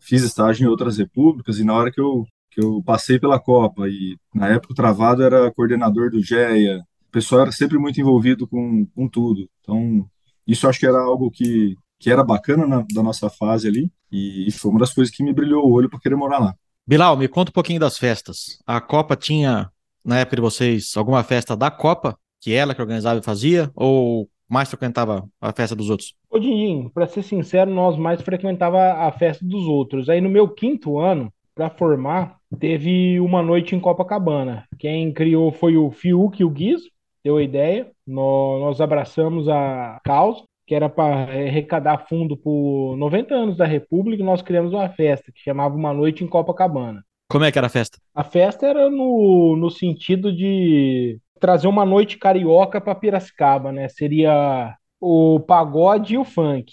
Fiz 0.00 0.22
estágio 0.22 0.64
em 0.64 0.68
outras 0.68 0.96
repúblicas 0.96 1.58
e 1.58 1.64
na 1.64 1.74
hora 1.74 1.92
que 1.92 2.00
eu, 2.00 2.24
que 2.50 2.64
eu 2.64 2.82
passei 2.82 3.18
pela 3.18 3.38
Copa 3.38 3.86
e 3.86 4.16
na 4.34 4.48
época 4.48 4.72
o 4.72 4.76
Travado 4.76 5.22
era 5.22 5.52
coordenador 5.52 6.10
do 6.10 6.22
GEA, 6.22 6.78
o 6.78 7.12
pessoal 7.12 7.42
era 7.42 7.52
sempre 7.52 7.78
muito 7.78 8.00
envolvido 8.00 8.48
com, 8.48 8.86
com 8.86 9.06
tudo. 9.06 9.46
Então, 9.60 10.08
isso 10.46 10.66
acho 10.66 10.80
que 10.80 10.86
era 10.86 10.98
algo 10.98 11.30
que, 11.30 11.76
que 11.98 12.10
era 12.10 12.24
bacana 12.24 12.66
na, 12.66 12.84
da 12.94 13.02
nossa 13.02 13.28
fase 13.28 13.68
ali 13.68 13.92
e, 14.10 14.48
e 14.48 14.50
foi 14.50 14.70
uma 14.70 14.80
das 14.80 14.94
coisas 14.94 15.14
que 15.14 15.22
me 15.22 15.34
brilhou 15.34 15.66
o 15.66 15.72
olho 15.72 15.90
para 15.90 16.00
querer 16.00 16.16
morar 16.16 16.38
lá. 16.38 16.54
Bilal, 16.86 17.16
me 17.16 17.28
conta 17.28 17.50
um 17.50 17.54
pouquinho 17.54 17.80
das 17.80 17.98
festas. 17.98 18.58
A 18.66 18.80
Copa 18.80 19.16
tinha, 19.16 19.70
na 20.04 20.18
época 20.18 20.36
de 20.36 20.42
vocês, 20.42 20.92
alguma 20.96 21.22
festa 21.22 21.56
da 21.56 21.70
Copa 21.70 22.18
que 22.40 22.52
ela 22.52 22.74
que 22.74 22.82
organizava 22.82 23.20
e 23.20 23.24
fazia? 23.24 23.70
Ou 23.74 24.28
mais 24.48 24.68
frequentava 24.68 25.26
a 25.40 25.52
festa 25.52 25.74
dos 25.76 25.90
outros? 25.90 26.14
Ô, 26.30 26.38
Dindim, 26.38 26.90
pra 26.92 27.06
ser 27.06 27.22
sincero, 27.22 27.70
nós 27.70 27.96
mais 27.96 28.20
frequentava 28.22 28.78
a 29.06 29.12
festa 29.12 29.44
dos 29.44 29.64
outros. 29.66 30.08
Aí 30.08 30.20
no 30.20 30.28
meu 30.28 30.48
quinto 30.48 30.98
ano, 30.98 31.32
pra 31.54 31.70
formar, 31.70 32.36
teve 32.58 33.18
uma 33.20 33.42
noite 33.42 33.74
em 33.74 33.80
Copacabana. 33.80 34.64
Quem 34.78 35.12
criou 35.12 35.50
foi 35.52 35.76
o 35.76 35.90
Fiuk 35.90 36.40
e 36.40 36.44
o 36.44 36.50
Guizo, 36.50 36.88
deu 37.24 37.36
a 37.36 37.42
ideia. 37.42 37.90
Nó- 38.06 38.58
Nós 38.60 38.80
abraçamos 38.80 39.48
a 39.48 40.00
causa, 40.04 40.42
que 40.66 40.74
era 40.74 40.88
para 40.88 41.24
arrecadar 41.24 42.06
fundo 42.08 42.36
por 42.36 42.96
90 42.96 43.34
anos 43.34 43.56
da 43.56 43.66
República, 43.66 44.22
e 44.22 44.26
nós 44.26 44.42
criamos 44.42 44.72
uma 44.72 44.88
festa 44.88 45.30
que 45.32 45.40
chamava 45.40 45.74
Uma 45.76 45.92
Noite 45.92 46.24
em 46.24 46.26
Copacabana. 46.28 47.02
Como 47.28 47.44
é 47.44 47.50
que 47.50 47.58
era 47.58 47.66
a 47.66 47.70
festa? 47.70 47.98
A 48.14 48.22
festa 48.22 48.66
era 48.66 48.90
no, 48.90 49.56
no 49.56 49.70
sentido 49.70 50.30
de 50.34 51.18
trazer 51.44 51.68
uma 51.68 51.84
noite 51.84 52.16
carioca 52.16 52.80
para 52.80 52.94
Piracicaba, 52.94 53.70
né? 53.70 53.86
Seria 53.86 54.74
o 54.98 55.38
pagode 55.40 56.14
e 56.14 56.18
o 56.18 56.24
funk. 56.24 56.72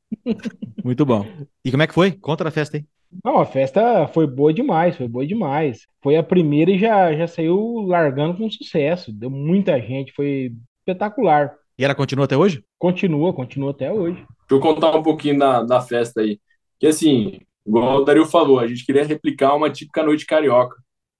Muito 0.84 1.04
bom. 1.04 1.26
E 1.64 1.72
como 1.72 1.82
é 1.82 1.88
que 1.88 1.92
foi? 1.92 2.12
Conta 2.12 2.46
a 2.46 2.50
festa 2.52 2.76
aí. 2.76 2.84
Não, 3.24 3.40
a 3.40 3.44
festa 3.44 4.06
foi 4.06 4.24
boa 4.24 4.54
demais, 4.54 4.96
foi 4.96 5.08
boa 5.08 5.26
demais. 5.26 5.80
Foi 6.00 6.16
a 6.16 6.22
primeira 6.22 6.70
e 6.70 6.78
já, 6.78 7.12
já 7.12 7.26
saiu 7.26 7.80
largando 7.88 8.38
com 8.38 8.48
sucesso. 8.48 9.12
Deu 9.12 9.30
muita 9.30 9.80
gente, 9.80 10.12
foi 10.12 10.52
espetacular. 10.78 11.52
E 11.76 11.84
ela 11.84 11.94
continua 11.96 12.26
até 12.26 12.36
hoje? 12.36 12.62
Continua, 12.78 13.32
continua 13.32 13.72
até 13.72 13.92
hoje. 13.92 14.18
Deixa 14.18 14.52
eu 14.52 14.60
contar 14.60 14.96
um 14.96 15.02
pouquinho 15.02 15.40
da, 15.40 15.64
da 15.64 15.80
festa 15.80 16.20
aí. 16.20 16.38
Que 16.78 16.86
assim, 16.86 17.40
igual 17.66 17.96
o 17.96 18.04
Dario 18.04 18.26
falou, 18.26 18.60
a 18.60 18.66
gente 18.68 18.86
queria 18.86 19.04
replicar 19.04 19.56
uma 19.56 19.68
típica 19.70 20.04
noite 20.04 20.24
carioca 20.24 20.76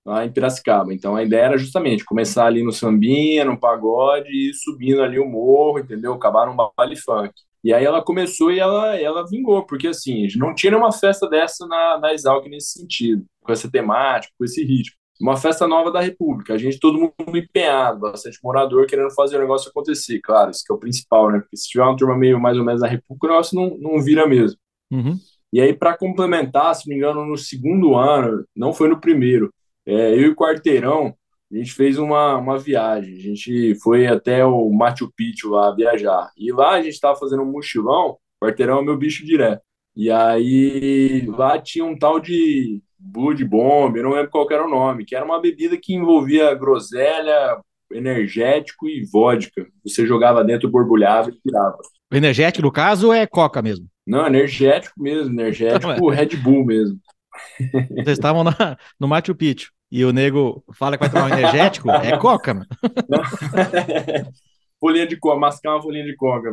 lá 0.07 0.25
em 0.25 0.31
Piracicaba. 0.31 0.95
Então 0.95 1.17
a 1.17 1.25
ideia 1.25 1.43
era 1.43 1.59
justamente 1.59 2.05
começar 2.05 2.47
ali 2.47 2.63
no 2.63 2.73
sambinha, 2.73 3.45
no 3.45 3.59
pagode 3.59 4.29
e 4.31 4.55
subindo 4.55 5.03
ali 5.03 5.19
o 5.19 5.29
morro, 5.29 5.81
entendeu? 5.81 6.13
Acabar 6.15 6.47
num 6.47 6.57
baile 6.77 6.97
funk. 6.97 7.33
E 7.65 7.75
aí 7.75 7.85
ela 7.85 8.01
começou 8.01 8.53
e 8.53 8.61
ela, 8.61 8.97
ela 8.97 9.27
vingou, 9.29 9.67
porque 9.67 9.89
assim, 9.89 10.29
não 10.37 10.55
tinha 10.55 10.71
nenhuma 10.71 10.93
festa 10.93 11.29
dessa 11.29 11.67
na, 11.67 11.99
na 11.99 12.15
Exalc 12.15 12.47
nesse 12.47 12.79
sentido, 12.79 13.25
com 13.43 13.53
essa 13.53 13.69
temática, 13.69 14.33
com 14.39 14.45
esse 14.45 14.63
ritmo. 14.63 14.97
Uma 15.21 15.37
festa 15.37 15.67
nova 15.67 15.91
da 15.91 16.01
República, 16.01 16.55
a 16.55 16.59
gente, 16.59 16.79
todo 16.79 16.99
mundo 16.99 17.37
empenhado, 17.37 18.01
bastante 18.01 18.39
morador 18.45 18.87
querendo 18.87 19.11
fazer 19.13 19.39
o 19.39 19.41
negócio 19.41 19.71
acontecer, 19.71 20.21
claro, 20.21 20.51
isso 20.51 20.63
que 20.65 20.73
é 20.73 20.77
o 20.77 20.79
principal, 20.79 21.33
né? 21.33 21.41
Porque 21.41 21.57
se 21.57 21.69
tiver 21.69 21.83
uma 21.83 21.97
turma 21.97 22.17
meio 22.17 22.39
mais 22.39 22.57
ou 22.59 22.65
menos 22.65 22.83
da 22.83 22.87
República, 22.87 23.27
o 23.27 23.31
negócio 23.31 23.57
não, 23.57 23.77
não 23.79 24.01
vira 24.01 24.29
mesmo. 24.29 24.59
Uhum. 24.93 25.19
E 25.53 25.61
aí, 25.61 25.73
para 25.73 25.97
complementar, 25.97 26.75
se 26.75 26.87
não 26.87 26.95
me 26.95 26.99
engano, 27.01 27.25
no 27.25 27.37
segundo 27.37 27.97
ano, 27.97 28.45
não 28.55 28.75
foi 28.75 28.89
no 28.89 29.01
primeiro, 29.01 29.53
é, 29.87 30.15
eu 30.15 30.23
e 30.23 30.29
o 30.29 30.37
Quarteirão, 30.37 31.15
a 31.53 31.57
gente 31.57 31.73
fez 31.73 31.97
uma, 31.97 32.37
uma 32.37 32.59
viagem. 32.59 33.17
A 33.17 33.21
gente 33.21 33.75
foi 33.77 34.07
até 34.07 34.45
o 34.45 34.71
Machu 34.71 35.13
Picchu 35.17 35.51
lá 35.51 35.75
viajar. 35.75 36.31
E 36.37 36.53
lá 36.53 36.73
a 36.73 36.83
gente 36.83 36.95
estava 36.95 37.19
fazendo 37.19 37.43
um 37.43 37.51
mochilão, 37.51 38.17
o 38.41 38.45
Quarteirão 38.45 38.81
é 38.81 38.85
meu 38.85 38.97
bicho 38.97 39.25
direto. 39.25 39.63
E 39.95 40.11
aí 40.11 41.25
lá 41.29 41.59
tinha 41.59 41.85
um 41.85 41.97
tal 41.97 42.21
de 42.21 42.83
Blood 42.99 43.45
Bomb, 43.45 43.97
eu 43.97 44.03
não 44.03 44.11
lembro 44.11 44.31
qual 44.31 44.51
era 44.51 44.67
o 44.67 44.71
nome, 44.71 45.05
que 45.05 45.15
era 45.15 45.25
uma 45.25 45.41
bebida 45.41 45.79
que 45.81 45.95
envolvia 45.95 46.53
groselha, 46.55 47.59
energético 47.93 48.89
e 48.89 49.05
vodka. 49.05 49.67
Você 49.85 50.07
jogava 50.07 50.45
dentro, 50.45 50.69
borbulhava 50.69 51.31
e 51.31 51.41
tirava. 51.41 51.79
O 52.13 52.17
energético, 52.17 52.63
no 52.63 52.73
caso, 52.73 53.13
é 53.13 53.27
Coca 53.27 53.63
mesmo. 53.63 53.87
Não, 54.07 54.27
energético 54.27 55.01
mesmo, 55.01 55.33
energético, 55.41 56.09
Red 56.11 56.37
Bull 56.37 56.65
mesmo. 56.65 56.99
Vocês 57.91 58.19
estavam 58.19 58.45
na- 58.45 58.77
no 58.99 59.09
Machu 59.09 59.35
Picchu. 59.35 59.73
E 59.91 60.05
o 60.05 60.13
nego 60.13 60.65
fala 60.75 60.97
que 60.97 61.05
vai 61.05 61.11
tomar 61.11 61.27
um 61.27 61.39
energético, 61.39 61.91
é 61.91 62.17
Coca, 62.19 62.55
mano. 62.55 62.67
de 65.09 65.17
coca, 65.17 65.39
mascar 65.39 65.75
uma 65.75 65.83
folhinha 65.83 66.05
de 66.05 66.17
coca. 66.17 66.51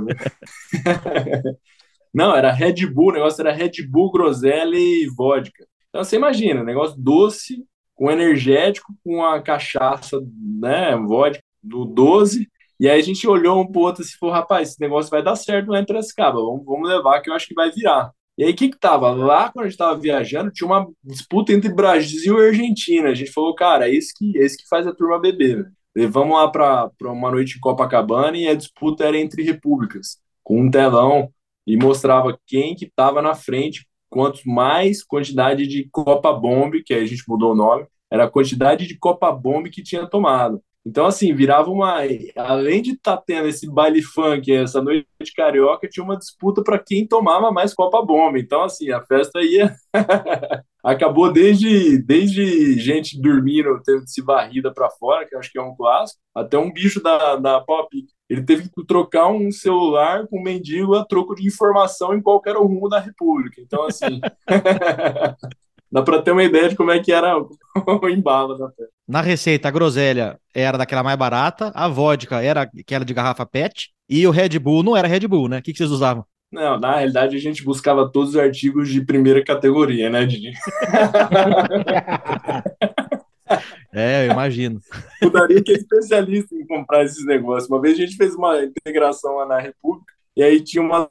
Não, 2.14 2.36
era 2.36 2.52
Red 2.52 2.86
Bull, 2.88 3.10
o 3.10 3.14
negócio 3.14 3.42
era 3.42 3.52
Red 3.52 3.72
Bull, 3.90 4.12
groselha 4.12 4.76
e 4.78 5.08
vodka. 5.16 5.66
Então 5.90 6.04
você 6.04 6.16
imagina, 6.16 6.64
negócio 6.64 6.96
doce, 6.98 7.64
com 7.96 8.12
energético, 8.12 8.94
com 9.04 9.24
a 9.24 9.42
cachaça, 9.42 10.20
né, 10.60 10.96
vodka 10.96 11.44
do 11.62 11.86
12. 11.86 12.48
E 12.80 12.90
aí 12.90 13.00
a 13.00 13.04
gente 13.04 13.28
olhou 13.28 13.62
um 13.62 13.72
pro 13.72 13.82
outro 13.82 14.04
e 14.04 14.18
falou, 14.18 14.36
rapaz, 14.36 14.70
esse 14.70 14.82
negócio 14.82 15.10
vai 15.10 15.24
dar 15.24 15.36
certo 15.36 15.70
lá 15.70 15.80
em 15.80 15.86
Piracicaba, 15.86 16.40
vamos, 16.40 16.66
vamos 16.66 16.90
levar 16.90 17.22
que 17.22 17.30
eu 17.30 17.34
acho 17.34 17.48
que 17.48 17.54
vai 17.54 17.72
virar. 17.72 18.12
E 18.38 18.44
aí 18.44 18.52
o 18.52 18.56
que 18.56 18.70
que 18.70 18.80
tava? 18.80 19.12
Lá 19.12 19.52
quando 19.52 19.66
a 19.66 19.70
gente 19.70 19.78
tava 19.78 20.00
viajando, 20.00 20.52
tinha 20.52 20.68
uma 20.68 20.88
disputa 21.04 21.54
entre 21.54 21.74
Brasil 21.74 22.40
e 22.40 22.48
Argentina. 22.48 23.10
A 23.10 23.14
gente 23.14 23.32
falou, 23.32 23.54
cara, 23.54 23.88
é 23.88 23.92
isso 23.94 24.12
que, 24.18 24.38
é 24.38 24.48
que 24.48 24.68
faz 24.68 24.88
a 24.88 24.94
turma 24.94 25.20
beber. 25.20 25.58
velho. 25.58 25.72
Levamos 25.96 26.36
lá 26.36 26.48
para 26.50 27.12
uma 27.12 27.30
noite 27.30 27.58
em 27.58 27.60
Copacabana 27.60 28.36
e 28.36 28.48
a 28.48 28.56
disputa 28.56 29.06
era 29.06 29.18
entre 29.18 29.44
repúblicas, 29.44 30.18
com 30.44 30.62
um 30.62 30.72
telão 30.72 31.32
e 31.68 31.78
mostrava 31.78 32.38
quem 32.48 32.76
que 32.76 32.86
estava 32.86 33.22
na 33.22 33.36
frente, 33.36 33.88
quanto 34.10 34.42
mais 34.50 35.04
quantidade 35.04 35.68
de 35.68 35.88
Copa 35.92 36.34
Bomb, 36.34 36.82
que 36.84 36.94
aí 36.94 37.04
a 37.04 37.06
gente 37.06 37.24
mudou 37.28 37.52
o 37.52 37.56
nome, 37.56 37.86
era 38.12 38.26
a 38.26 38.30
quantidade 38.30 38.88
de 38.88 38.98
Copa 38.98 39.32
Bomb 39.32 39.70
que 39.70 39.84
tinha 39.84 40.08
tomado. 40.08 40.62
Então, 40.86 41.06
assim, 41.06 41.34
virava 41.34 41.70
uma. 41.70 42.02
Além 42.36 42.82
de 42.82 42.92
estar 42.92 43.18
tá 43.18 43.24
tendo 43.26 43.48
esse 43.48 43.72
baile 43.72 44.02
funk, 44.02 44.52
essa 44.52 44.82
noite 44.82 45.08
carioca, 45.36 45.88
tinha 45.88 46.04
uma 46.04 46.18
disputa 46.18 46.62
para 46.62 46.78
quem 46.78 47.08
tomava 47.08 47.52
mais 47.52 47.74
Copa 47.74 48.04
Bomba. 48.06 48.38
Então, 48.38 48.64
assim, 48.64 48.92
a 48.92 49.02
festa 49.02 49.42
ia. 49.42 49.74
Acabou 50.84 51.32
desde, 51.32 51.98
desde 52.00 52.78
gente 52.78 53.20
dormindo, 53.22 53.82
tendo 53.86 54.06
se 54.06 54.22
varrida 54.22 54.74
para 54.74 54.90
fora, 54.90 55.26
que 55.26 55.34
acho 55.34 55.50
que 55.50 55.58
é 55.58 55.62
um 55.62 55.74
clássico, 55.74 56.20
até 56.36 56.58
um 56.58 56.74
bicho 56.74 57.02
da, 57.02 57.38
da 57.38 57.62
Pop. 57.62 57.88
Ele 58.30 58.44
teve 58.44 58.64
que 58.64 58.86
trocar 58.86 59.28
um 59.28 59.50
celular 59.50 60.28
com 60.28 60.40
um 60.40 60.44
mendigo 60.44 60.96
a 60.96 61.06
troco 61.06 61.36
de 61.36 61.48
informação 61.48 62.14
em 62.14 62.22
qualquer 62.22 62.58
rumo 62.58 62.90
da 62.90 63.00
República. 63.00 63.62
Então, 63.62 63.86
assim. 63.86 64.20
Dá 65.94 66.02
para 66.02 66.22
ter 66.24 66.32
uma 66.32 66.44
ideia 66.44 66.70
de 66.70 66.76
como 66.76 66.90
é 66.90 67.00
que 67.00 67.12
era 67.12 67.38
o 67.38 68.10
embalo 68.10 68.58
da. 68.58 68.68
Na 69.08 69.22
receita, 69.22 69.68
a 69.68 69.72
groselha 69.72 70.40
era 70.52 70.76
daquela 70.76 71.04
mais 71.04 71.16
barata, 71.16 71.72
a 71.76 71.88
vodka 71.88 72.42
era 72.42 72.64
aquela 72.64 73.06
de 73.06 73.14
garrafa 73.14 73.46
PET, 73.46 73.92
e 74.10 74.26
o 74.26 74.32
Red 74.32 74.58
Bull 74.58 74.82
não 74.82 74.98
era 74.98 75.08
Red 75.08 75.28
Bull, 75.28 75.48
né? 75.48 75.60
O 75.60 75.62
que, 75.62 75.72
que 75.72 75.78
vocês 75.78 75.92
usavam? 75.92 76.26
Não, 76.52 76.80
na 76.80 76.96
realidade 76.96 77.36
a 77.36 77.40
gente 77.40 77.64
buscava 77.64 78.12
todos 78.12 78.32
os 78.32 78.38
artigos 78.38 78.90
de 78.90 79.06
primeira 79.06 79.44
categoria, 79.44 80.10
né, 80.10 80.26
Didi? 80.26 80.54
é, 83.94 84.26
eu 84.26 84.32
imagino. 84.32 84.80
O 85.22 85.30
Dario 85.30 85.64
que 85.64 85.74
é 85.74 85.76
especialista 85.76 86.56
em 86.56 86.66
comprar 86.66 87.04
esses 87.04 87.24
negócios. 87.24 87.70
Uma 87.70 87.80
vez 87.80 88.00
a 88.00 88.02
gente 88.02 88.18
fez 88.18 88.34
uma 88.34 88.64
integração 88.64 89.36
lá 89.36 89.46
na 89.46 89.60
República, 89.60 90.12
e 90.36 90.42
aí 90.42 90.60
tinha 90.60 90.82
umas 90.82 91.08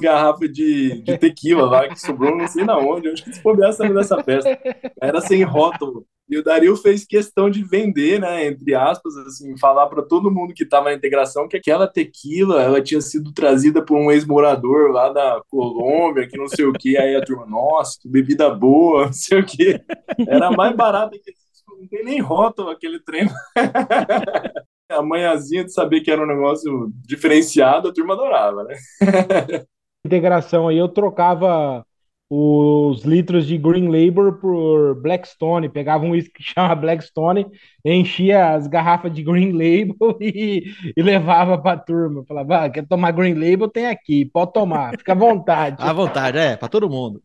garrafas 0.00 0.52
de, 0.52 1.02
de 1.02 1.18
tequila 1.18 1.64
lá 1.64 1.88
que 1.88 2.00
sobrou 2.00 2.36
não 2.36 2.46
sei 2.48 2.64
na 2.64 2.78
onde. 2.78 3.08
Acho 3.08 3.24
que 3.24 3.32
se 3.32 3.42
bobear 3.42 3.72
saiu 3.72 3.94
dessa 3.94 4.22
festa. 4.22 4.58
Era 5.00 5.20
sem 5.20 5.42
rótulo. 5.42 6.06
E 6.28 6.38
o 6.38 6.42
Dario 6.42 6.74
fez 6.74 7.04
questão 7.04 7.50
de 7.50 7.62
vender, 7.62 8.18
né, 8.18 8.46
entre 8.46 8.74
aspas, 8.74 9.14
assim, 9.18 9.58
falar 9.58 9.88
para 9.88 10.02
todo 10.02 10.30
mundo 10.30 10.54
que 10.54 10.64
estava 10.64 10.86
na 10.86 10.94
integração 10.94 11.46
que 11.46 11.56
aquela 11.56 11.86
tequila 11.86 12.62
ela 12.62 12.80
tinha 12.80 13.00
sido 13.02 13.30
trazida 13.32 13.84
por 13.84 13.98
um 13.98 14.10
ex-morador 14.10 14.90
lá 14.90 15.10
da 15.12 15.42
Colômbia, 15.50 16.26
que 16.26 16.38
não 16.38 16.48
sei 16.48 16.64
o 16.64 16.72
que. 16.72 16.96
Aí 16.96 17.14
a 17.14 17.22
turma, 17.22 17.44
nossa, 17.44 17.98
que 18.00 18.08
bebida 18.08 18.48
boa, 18.48 19.04
não 19.06 19.12
sei 19.12 19.40
o 19.40 19.44
que. 19.44 19.78
Era 20.26 20.50
mais 20.50 20.74
barata 20.74 21.10
que 21.10 21.32
não 21.68 21.86
tem 21.88 22.04
nem 22.04 22.20
rótulo 22.20 22.70
aquele 22.70 23.00
treino. 23.00 23.30
a 24.88 25.02
manhãzinha 25.02 25.64
de 25.64 25.72
saber 25.72 26.00
que 26.00 26.10
era 26.10 26.22
um 26.22 26.26
negócio 26.26 26.90
diferenciado, 27.06 27.88
a 27.88 27.92
turma 27.92 28.14
adorava, 28.14 28.64
né? 28.64 28.76
integração 30.04 30.68
aí, 30.68 30.76
eu 30.76 30.88
trocava 30.88 31.84
os 32.28 33.04
litros 33.04 33.46
de 33.46 33.56
Green 33.56 33.86
Label 33.86 34.32
por 34.34 35.00
Blackstone, 35.00 35.68
pegava 35.68 36.04
um 36.04 36.10
whisky 36.10 36.32
que 36.34 36.42
chama 36.54 36.74
Blackstone, 36.74 37.46
enchia 37.84 38.54
as 38.54 38.66
garrafas 38.66 39.12
de 39.12 39.22
Green 39.22 39.52
Label 39.52 40.16
e, 40.20 40.74
e 40.96 41.02
levava 41.02 41.56
para 41.58 41.72
a 41.72 41.78
turma. 41.78 42.24
Falava, 42.26 42.64
ah, 42.64 42.70
quer 42.70 42.86
tomar 42.86 43.12
Green 43.12 43.34
Label? 43.34 43.68
Tem 43.68 43.86
aqui, 43.86 44.24
pode 44.24 44.52
tomar, 44.52 44.96
fica 44.98 45.12
à 45.12 45.16
vontade. 45.16 45.76
à 45.82 45.92
vontade, 45.92 46.38
é, 46.38 46.56
para 46.56 46.68
todo 46.68 46.90
mundo. 46.90 47.22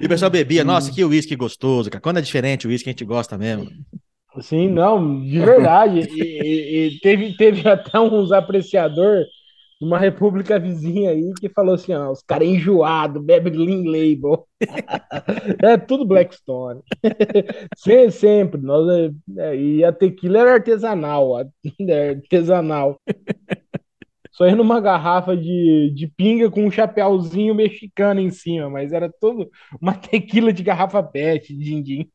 e 0.00 0.06
o 0.06 0.08
pessoal 0.08 0.30
bebia, 0.30 0.64
nossa, 0.64 0.92
que 0.92 1.04
uísque 1.04 1.36
gostoso, 1.36 1.90
cara. 1.90 2.02
Quando 2.02 2.18
é 2.18 2.22
diferente 2.22 2.66
o 2.66 2.70
uísque, 2.70 2.90
a 2.90 2.92
gente 2.92 3.04
gosta 3.04 3.38
mesmo. 3.38 3.70
Sim, 4.40 4.68
não, 4.68 5.22
de 5.22 5.38
verdade. 5.38 6.00
e, 6.00 6.22
e, 6.22 6.88
e 6.88 7.00
teve, 7.00 7.36
teve 7.36 7.68
até 7.68 8.00
uns 8.00 8.32
apreciadores 8.32 9.26
uma 9.84 9.98
república 9.98 10.58
vizinha 10.58 11.10
aí 11.10 11.32
que 11.38 11.48
falou 11.48 11.74
assim: 11.74 11.92
ó, 11.92 12.10
os 12.10 12.22
caras 12.22 12.48
enjoados, 12.48 13.22
bebe 13.22 13.50
Lean 13.50 13.84
Label. 13.84 14.46
é 15.62 15.76
tudo 15.76 16.06
Blackstone. 16.06 16.80
sempre, 17.76 18.10
sempre. 18.10 18.60
Nós, 18.62 18.88
é, 18.88 19.10
é, 19.38 19.56
e 19.56 19.84
a 19.84 19.92
tequila 19.92 20.40
era 20.40 20.54
artesanal. 20.54 21.34
É, 21.86 22.10
artesanal. 22.10 22.98
Só 24.30 24.46
ia 24.46 24.56
numa 24.56 24.80
garrafa 24.80 25.36
de, 25.36 25.92
de 25.94 26.08
pinga 26.08 26.50
com 26.50 26.64
um 26.64 26.70
chapéuzinho 26.70 27.54
mexicano 27.54 28.20
em 28.20 28.30
cima, 28.30 28.70
mas 28.70 28.92
era 28.92 29.12
todo 29.20 29.50
uma 29.80 29.94
tequila 29.94 30.52
de 30.52 30.62
garrafa 30.62 31.02
pet, 31.02 31.54
din-din. 31.54 32.08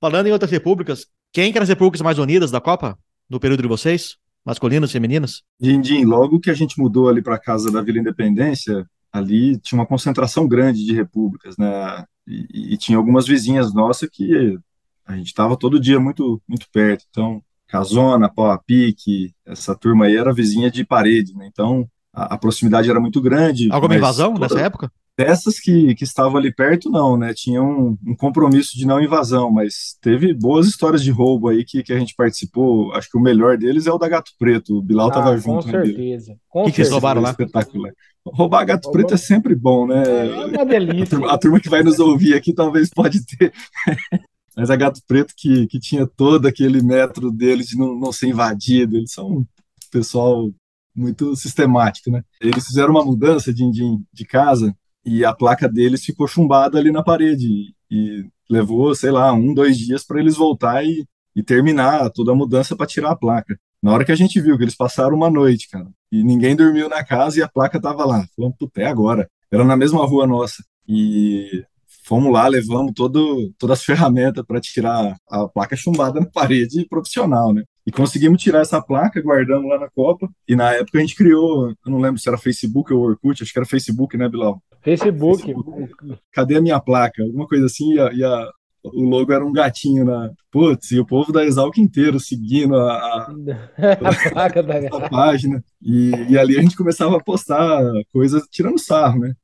Falando 0.00 0.26
em 0.26 0.32
outras 0.32 0.50
repúblicas, 0.50 1.06
quem 1.32 1.52
que 1.52 1.58
eram 1.58 1.64
as 1.64 1.68
repúblicas 1.68 2.00
mais 2.00 2.18
unidas 2.18 2.50
da 2.50 2.60
Copa? 2.60 2.98
No 3.28 3.38
período 3.38 3.62
de 3.62 3.68
vocês? 3.68 4.16
Masculinos, 4.50 4.92
femininos? 4.92 5.42
Dindim, 5.60 6.04
logo 6.04 6.40
que 6.40 6.50
a 6.50 6.54
gente 6.54 6.78
mudou 6.78 7.08
ali 7.08 7.22
para 7.22 7.36
a 7.36 7.40
casa 7.40 7.70
da 7.70 7.80
Vila 7.80 7.98
Independência, 7.98 8.84
ali 9.12 9.58
tinha 9.58 9.78
uma 9.78 9.86
concentração 9.86 10.46
grande 10.46 10.84
de 10.84 10.92
repúblicas, 10.92 11.56
né? 11.56 12.04
E, 12.26 12.74
e 12.74 12.76
tinha 12.76 12.98
algumas 12.98 13.26
vizinhas 13.26 13.72
nossas 13.72 14.08
que 14.10 14.58
a 15.06 15.16
gente 15.16 15.28
estava 15.28 15.56
todo 15.56 15.80
dia 15.80 15.98
muito 15.98 16.40
muito 16.48 16.66
perto. 16.72 17.04
Então, 17.10 17.42
Casona, 17.66 18.28
Pau 18.28 18.50
a 18.50 18.58
Pique, 18.58 19.32
essa 19.46 19.74
turma 19.74 20.06
aí 20.06 20.16
era 20.16 20.34
vizinha 20.34 20.70
de 20.70 20.84
parede, 20.84 21.34
né? 21.34 21.46
Então, 21.46 21.88
a, 22.12 22.34
a 22.34 22.38
proximidade 22.38 22.90
era 22.90 23.00
muito 23.00 23.20
grande. 23.20 23.68
Alguma 23.70 23.96
invasão 23.96 24.34
toda... 24.34 24.46
nessa 24.46 24.60
época? 24.60 24.92
Dessas 25.20 25.60
que, 25.60 25.94
que 25.94 26.02
estavam 26.02 26.38
ali 26.38 26.50
perto, 26.50 26.88
não, 26.88 27.14
né? 27.14 27.34
Tinha 27.34 27.62
um, 27.62 27.94
um, 28.06 28.16
compromisso 28.16 28.74
de 28.74 28.86
não 28.86 29.02
invasão, 29.02 29.50
mas 29.50 29.94
teve 30.00 30.32
boas 30.32 30.66
histórias 30.66 31.02
de 31.02 31.10
roubo 31.10 31.48
aí 31.48 31.62
que, 31.62 31.82
que 31.82 31.92
a 31.92 31.98
gente 31.98 32.14
participou. 32.14 32.90
Acho 32.94 33.10
que 33.10 33.18
o 33.18 33.20
melhor 33.20 33.58
deles 33.58 33.86
é 33.86 33.92
o 33.92 33.98
da 33.98 34.08
Gato 34.08 34.30
Preto. 34.38 34.78
O 34.78 34.82
Bilal 34.82 35.08
ah, 35.10 35.12
tava 35.12 35.36
junto. 35.36 35.66
Com 35.66 35.70
certeza. 35.70 36.38
O 36.54 36.64
que, 36.64 36.72
que 36.72 36.80
eles 36.80 36.90
roubaram 36.90 37.20
lá? 37.20 37.32
Espetacular. 37.32 37.92
Roubar 38.24 38.64
gato 38.64 38.86
Roubou. 38.86 38.92
preto 39.02 39.12
é 39.12 39.18
sempre 39.18 39.54
bom, 39.54 39.86
né? 39.86 40.02
É 40.06 40.46
uma 40.46 40.64
delícia. 40.64 41.02
A 41.02 41.06
turma, 41.06 41.32
a 41.34 41.38
turma 41.38 41.60
que 41.60 41.68
vai 41.68 41.82
nos 41.82 41.98
ouvir 41.98 42.32
aqui 42.32 42.54
talvez 42.54 42.88
pode 42.88 43.20
ter. 43.26 43.52
Mas 44.56 44.70
a 44.70 44.76
Gato 44.76 45.00
Preto 45.06 45.34
que, 45.36 45.66
que 45.66 45.78
tinha 45.78 46.06
todo 46.06 46.46
aquele 46.46 46.82
metro 46.82 47.30
deles 47.30 47.66
de 47.66 47.76
não, 47.76 47.94
não 47.94 48.10
ser 48.10 48.28
invadido, 48.28 48.96
eles 48.96 49.12
são 49.12 49.28
um 49.28 49.46
pessoal 49.90 50.50
muito 50.96 51.36
sistemático, 51.36 52.10
né? 52.10 52.22
Eles 52.40 52.66
fizeram 52.66 52.90
uma 52.92 53.04
mudança 53.04 53.52
de, 53.52 53.70
de, 53.70 53.98
de 54.10 54.24
casa 54.24 54.74
e 55.04 55.24
a 55.24 55.34
placa 55.34 55.68
deles 55.68 56.04
ficou 56.04 56.26
chumbada 56.28 56.78
ali 56.78 56.90
na 56.90 57.02
parede. 57.02 57.74
E 57.90 58.24
levou, 58.48 58.94
sei 58.94 59.10
lá, 59.10 59.32
um, 59.32 59.54
dois 59.54 59.78
dias 59.78 60.04
para 60.04 60.20
eles 60.20 60.36
voltar 60.36 60.84
e, 60.84 61.04
e 61.34 61.42
terminar 61.42 62.10
toda 62.10 62.32
a 62.32 62.34
mudança 62.34 62.76
para 62.76 62.86
tirar 62.86 63.12
a 63.12 63.16
placa. 63.16 63.58
Na 63.82 63.92
hora 63.92 64.04
que 64.04 64.12
a 64.12 64.16
gente 64.16 64.40
viu 64.40 64.58
que 64.58 64.64
eles 64.64 64.76
passaram 64.76 65.16
uma 65.16 65.30
noite, 65.30 65.68
cara, 65.68 65.88
e 66.12 66.22
ninguém 66.22 66.54
dormiu 66.54 66.88
na 66.88 67.02
casa 67.02 67.38
e 67.38 67.42
a 67.42 67.48
placa 67.48 67.80
tava 67.80 68.04
lá. 68.04 68.26
Falamos, 68.36 68.56
puta, 68.58 68.82
é 68.82 68.86
agora. 68.86 69.28
Era 69.50 69.64
na 69.64 69.76
mesma 69.76 70.04
rua 70.04 70.26
nossa. 70.26 70.62
E 70.86 71.64
fomos 72.04 72.32
lá, 72.32 72.46
levamos 72.46 72.92
todo, 72.94 73.52
todas 73.58 73.78
as 73.78 73.84
ferramentas 73.86 74.44
para 74.44 74.60
tirar 74.60 75.16
a 75.28 75.48
placa 75.48 75.76
chumbada 75.76 76.20
na 76.20 76.26
parede 76.26 76.86
profissional, 76.88 77.52
né? 77.52 77.62
E 77.90 77.92
conseguimos 77.92 78.40
tirar 78.40 78.60
essa 78.60 78.80
placa, 78.80 79.20
guardamos 79.20 79.68
lá 79.68 79.76
na 79.76 79.90
Copa. 79.90 80.30
E 80.46 80.54
na 80.54 80.72
época 80.72 80.98
a 80.98 81.00
gente 81.00 81.16
criou, 81.16 81.70
eu 81.70 81.76
não 81.86 81.98
lembro 81.98 82.20
se 82.20 82.28
era 82.28 82.38
Facebook 82.38 82.94
ou 82.94 83.02
Orkut, 83.02 83.42
acho 83.42 83.52
que 83.52 83.58
era 83.58 83.66
Facebook, 83.66 84.16
né, 84.16 84.28
Bilal? 84.28 84.62
Facebook. 84.80 85.42
Facebook. 85.42 86.18
Cadê 86.32 86.56
a 86.56 86.60
minha 86.60 86.78
placa? 86.78 87.20
Alguma 87.20 87.48
coisa 87.48 87.66
assim, 87.66 87.94
e, 87.94 88.00
a, 88.00 88.12
e 88.12 88.22
a, 88.22 88.48
o 88.84 89.02
logo 89.02 89.32
era 89.32 89.44
um 89.44 89.52
gatinho 89.52 90.04
na. 90.04 90.30
Putz, 90.52 90.92
e 90.92 91.00
o 91.00 91.04
povo 91.04 91.32
da 91.32 91.44
Exalc 91.44 91.78
inteiro 91.78 92.20
seguindo 92.20 92.76
a, 92.76 92.92
a, 92.92 93.32
a 94.08 94.30
placa 94.30 94.62
da 94.62 94.76
a 94.76 95.10
página. 95.10 95.60
E, 95.82 96.12
e 96.28 96.38
ali 96.38 96.56
a 96.56 96.62
gente 96.62 96.76
começava 96.76 97.16
a 97.16 97.22
postar 97.22 97.82
coisas 98.12 98.44
tirando 98.52 98.78
sarro, 98.78 99.18
né? 99.18 99.34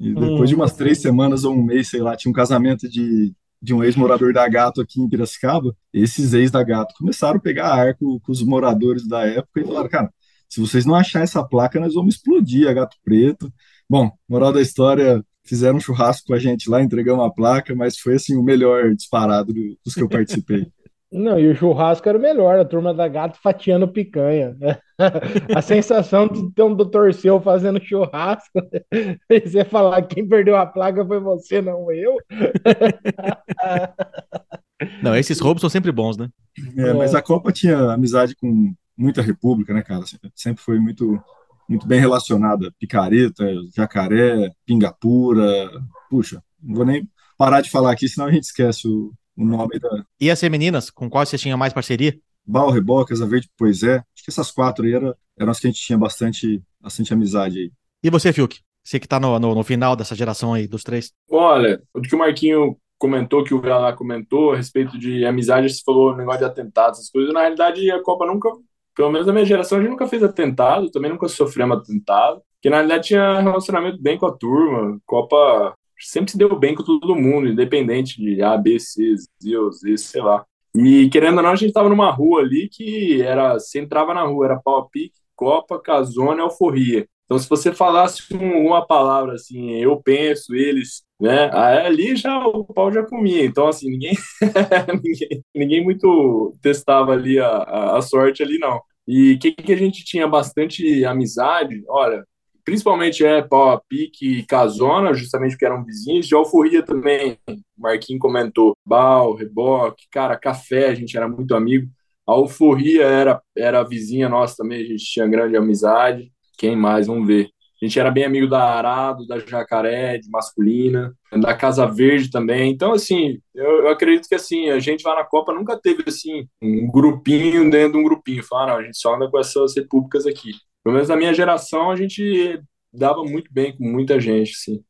E 0.00 0.14
depois 0.14 0.48
de 0.48 0.54
umas 0.54 0.72
três 0.72 1.02
semanas 1.02 1.44
ou 1.44 1.54
um 1.54 1.62
mês, 1.62 1.90
sei 1.90 2.00
lá, 2.00 2.16
tinha 2.16 2.30
um 2.30 2.34
casamento 2.34 2.88
de, 2.88 3.34
de 3.62 3.72
um 3.72 3.84
ex-morador 3.84 4.32
da 4.32 4.48
Gato 4.48 4.80
aqui 4.80 5.00
em 5.00 5.08
Piracicaba. 5.08 5.74
Esses 5.92 6.34
ex 6.34 6.50
da 6.50 6.64
Gato 6.64 6.94
começaram 6.98 7.36
a 7.36 7.40
pegar 7.40 7.72
arco 7.72 8.20
com 8.20 8.32
os 8.32 8.42
moradores 8.42 9.06
da 9.06 9.24
época 9.24 9.60
e 9.60 9.64
falaram, 9.64 9.88
cara, 9.88 10.12
se 10.48 10.60
vocês 10.60 10.84
não 10.84 10.96
acharem 10.96 11.24
essa 11.24 11.42
placa, 11.42 11.78
nós 11.78 11.94
vamos 11.94 12.16
explodir 12.16 12.68
a 12.68 12.72
Gato 12.72 12.96
Preto. 13.04 13.50
Bom, 13.88 14.10
moral 14.28 14.52
da 14.52 14.60
história, 14.60 15.24
fizeram 15.44 15.76
um 15.76 15.80
churrasco 15.80 16.26
com 16.26 16.34
a 16.34 16.38
gente 16.38 16.68
lá, 16.68 16.82
entregamos 16.82 17.24
a 17.24 17.30
placa, 17.30 17.74
mas 17.74 17.96
foi 17.98 18.16
assim 18.16 18.36
o 18.36 18.42
melhor 18.42 18.92
disparado 18.94 19.52
dos 19.84 19.94
que 19.94 20.02
eu 20.02 20.08
participei. 20.08 20.66
Não, 21.12 21.38
e 21.38 21.48
o 21.48 21.54
churrasco 21.54 22.08
era 22.08 22.16
o 22.16 22.20
melhor, 22.20 22.58
a 22.58 22.64
turma 22.64 22.94
da 22.94 23.06
gato 23.06 23.38
fatiando 23.42 23.86
picanha. 23.86 24.56
a 25.54 25.60
sensação 25.60 26.26
de 26.26 26.50
ter 26.54 26.62
um 26.62 26.74
doutor 26.74 27.12
seu 27.12 27.38
fazendo 27.38 27.84
churrasco, 27.84 28.58
e 29.28 29.40
você 29.40 29.62
falar 29.62 30.00
quem 30.02 30.26
perdeu 30.26 30.56
a 30.56 30.64
placa 30.64 31.04
foi 31.04 31.20
você, 31.20 31.60
não 31.60 31.92
eu. 31.92 32.16
não, 35.02 35.14
esses 35.14 35.38
roubos 35.38 35.60
são 35.60 35.68
sempre 35.68 35.92
bons, 35.92 36.16
né? 36.16 36.30
É, 36.78 36.94
mas 36.94 37.14
a 37.14 37.20
Copa 37.20 37.52
tinha 37.52 37.92
amizade 37.92 38.34
com 38.34 38.72
muita 38.96 39.20
república, 39.20 39.74
né, 39.74 39.82
cara? 39.82 40.04
Sempre 40.34 40.62
foi 40.62 40.78
muito, 40.78 41.22
muito 41.68 41.86
bem 41.86 42.00
relacionada. 42.00 42.72
Picareta, 42.78 43.44
Jacaré, 43.76 44.50
Pingapura. 44.64 45.70
Puxa, 46.08 46.42
não 46.62 46.74
vou 46.74 46.86
nem 46.86 47.06
parar 47.36 47.60
de 47.60 47.70
falar 47.70 47.92
aqui, 47.92 48.08
senão 48.08 48.28
a 48.28 48.32
gente 48.32 48.44
esquece 48.44 48.88
o, 48.88 49.12
o 49.36 49.44
nome 49.44 49.78
da. 49.78 50.04
E 50.20 50.30
as 50.30 50.40
femininas, 50.40 50.90
com 50.90 51.08
qual 51.08 51.24
você 51.24 51.38
tinha 51.38 51.56
mais 51.56 51.72
parceria? 51.72 52.18
Bal, 52.44 52.70
Rebocas, 52.70 53.22
a 53.22 53.26
Verde 53.26 53.48
Poisé. 53.56 53.96
Acho 53.96 54.24
que 54.24 54.30
essas 54.30 54.50
quatro 54.50 54.84
aí 54.84 54.94
eram, 54.94 55.14
eram 55.38 55.50
as 55.50 55.60
que 55.60 55.66
a 55.66 55.70
gente 55.70 55.82
tinha 55.82 55.98
bastante, 55.98 56.62
bastante 56.80 57.12
amizade 57.12 57.58
aí. 57.58 57.72
E 58.02 58.10
você, 58.10 58.32
Fiuk? 58.32 58.60
Você 58.84 58.98
que 58.98 59.06
tá 59.06 59.20
no, 59.20 59.38
no, 59.38 59.54
no, 59.54 59.62
final 59.62 59.94
dessa 59.94 60.14
geração 60.14 60.54
aí, 60.54 60.66
dos 60.66 60.82
três. 60.82 61.12
Olha, 61.30 61.80
o 61.94 62.00
que 62.00 62.14
o 62.14 62.18
Marquinho 62.18 62.76
comentou, 62.98 63.44
que 63.44 63.54
o 63.54 63.60
Gala 63.60 63.92
comentou 63.92 64.52
a 64.52 64.56
respeito 64.56 64.98
de 64.98 65.24
amizade, 65.24 65.72
você 65.72 65.82
falou 65.84 66.16
negócio 66.16 66.40
de 66.40 66.46
atentados, 66.46 66.98
essas 66.98 67.10
coisas. 67.10 67.32
Na 67.32 67.40
realidade, 67.40 67.88
a 67.90 68.02
Copa 68.02 68.26
nunca, 68.26 68.48
pelo 68.94 69.10
menos 69.10 69.26
na 69.26 69.32
minha 69.32 69.44
geração, 69.44 69.78
a 69.78 69.80
gente 69.80 69.90
nunca 69.90 70.08
fez 70.08 70.22
atentado, 70.22 70.90
também 70.90 71.10
nunca 71.10 71.28
sofremos 71.28 71.78
atentado. 71.78 72.42
Que 72.60 72.70
na 72.70 72.76
realidade 72.76 73.08
tinha 73.08 73.40
relacionamento 73.40 74.00
bem 74.00 74.18
com 74.18 74.26
a 74.26 74.32
turma. 74.32 75.00
Copa 75.04 75.74
sempre 76.06 76.30
se 76.32 76.38
deu 76.38 76.58
bem 76.58 76.74
com 76.74 76.82
todo 76.82 77.16
mundo, 77.16 77.48
independente 77.48 78.20
de 78.20 78.42
A, 78.42 78.56
B, 78.56 78.78
C, 78.78 79.14
Z, 79.16 79.70
Z, 79.80 79.96
sei 79.98 80.22
lá. 80.22 80.44
E 80.74 81.08
querendo 81.10 81.36
ou 81.36 81.42
não, 81.42 81.50
a 81.50 81.56
gente 81.56 81.72
tava 81.72 81.88
numa 81.88 82.10
rua 82.10 82.40
ali 82.40 82.68
que 82.68 83.20
era, 83.22 83.54
você 83.54 83.80
entrava 83.80 84.14
na 84.14 84.22
rua, 84.22 84.46
era 84.46 84.60
pau 84.60 84.78
a 84.78 84.88
pique, 84.88 85.20
Copa, 85.36 85.80
Casona 85.80 86.38
e 86.38 86.42
Alforria. 86.42 87.06
Então, 87.24 87.38
se 87.38 87.48
você 87.48 87.72
falasse 87.72 88.22
uma 88.34 88.86
palavra 88.86 89.34
assim, 89.34 89.70
eu 89.72 90.00
penso, 90.02 90.54
eles, 90.54 91.02
né? 91.20 91.50
Ali 91.52 92.14
já 92.14 92.46
o 92.46 92.64
pau 92.64 92.92
já 92.92 93.02
comia. 93.04 93.44
Então, 93.44 93.68
assim, 93.68 93.90
ninguém, 93.90 94.12
ninguém, 95.02 95.44
ninguém, 95.54 95.84
muito 95.84 96.54
testava 96.60 97.12
ali 97.12 97.38
a, 97.38 97.96
a, 97.96 98.02
sorte 98.02 98.42
ali, 98.42 98.58
não. 98.58 98.80
E 99.06 99.32
o 99.32 99.38
que, 99.38 99.52
que 99.52 99.72
a 99.72 99.76
gente 99.76 100.04
tinha 100.04 100.28
bastante 100.28 101.04
amizade? 101.04 101.82
Olha, 101.88 102.22
principalmente 102.64 103.24
é 103.24 103.42
pau 103.42 103.70
a 103.70 103.80
pique 103.80 104.38
e 104.38 104.46
casona, 104.46 105.14
justamente 105.14 105.52
porque 105.52 105.64
eram 105.64 105.84
vizinhos. 105.84 106.26
De 106.26 106.34
alforria 106.34 106.82
também, 106.82 107.38
Marquinhos 107.76 108.20
comentou, 108.20 108.76
bal, 108.84 109.34
reboque, 109.34 110.06
cara, 110.10 110.36
café, 110.36 110.88
a 110.88 110.94
gente 110.94 111.16
era 111.16 111.28
muito 111.28 111.54
amigo. 111.54 111.88
A 112.26 112.32
alforria 112.32 113.04
era, 113.04 113.42
era 113.56 113.82
vizinha 113.82 114.28
nossa 114.28 114.56
também, 114.58 114.82
a 114.82 114.86
gente 114.86 115.04
tinha 115.04 115.26
grande 115.26 115.56
amizade. 115.56 116.32
Quem 116.56 116.76
mais? 116.76 117.06
Vamos 117.06 117.26
ver. 117.26 117.50
A 117.82 117.84
gente 117.84 117.98
era 117.98 118.12
bem 118.12 118.24
amigo 118.24 118.46
da 118.46 118.62
Arado, 118.62 119.26
da 119.26 119.40
Jacaré, 119.40 120.16
de 120.16 120.30
Masculina, 120.30 121.12
da 121.32 121.52
Casa 121.52 121.84
Verde 121.84 122.30
também. 122.30 122.70
Então, 122.70 122.92
assim, 122.92 123.40
eu, 123.52 123.82
eu, 123.82 123.88
acredito 123.88 124.28
que, 124.28 124.36
assim, 124.36 124.70
a 124.70 124.78
gente 124.78 125.04
lá 125.04 125.16
na 125.16 125.24
Copa 125.24 125.52
nunca 125.52 125.76
teve, 125.76 126.04
assim, 126.06 126.46
um 126.62 126.88
grupinho 126.88 127.68
dentro 127.68 127.94
de 127.94 127.98
um 127.98 128.04
grupinho. 128.04 128.44
Falar, 128.44 128.68
não, 128.68 128.76
a 128.76 128.84
gente 128.84 128.96
só 128.96 129.16
anda 129.16 129.28
com 129.28 129.36
essas 129.36 129.74
repúblicas 129.74 130.26
aqui. 130.26 130.52
Pelo 130.82 130.94
menos 130.94 131.08
na 131.08 131.16
minha 131.16 131.32
geração, 131.32 131.90
a 131.90 131.96
gente 131.96 132.60
dava 132.92 133.22
muito 133.24 133.52
bem 133.52 133.76
com 133.76 133.84
muita 133.84 134.20
gente, 134.20 134.52
assim. 134.52 134.84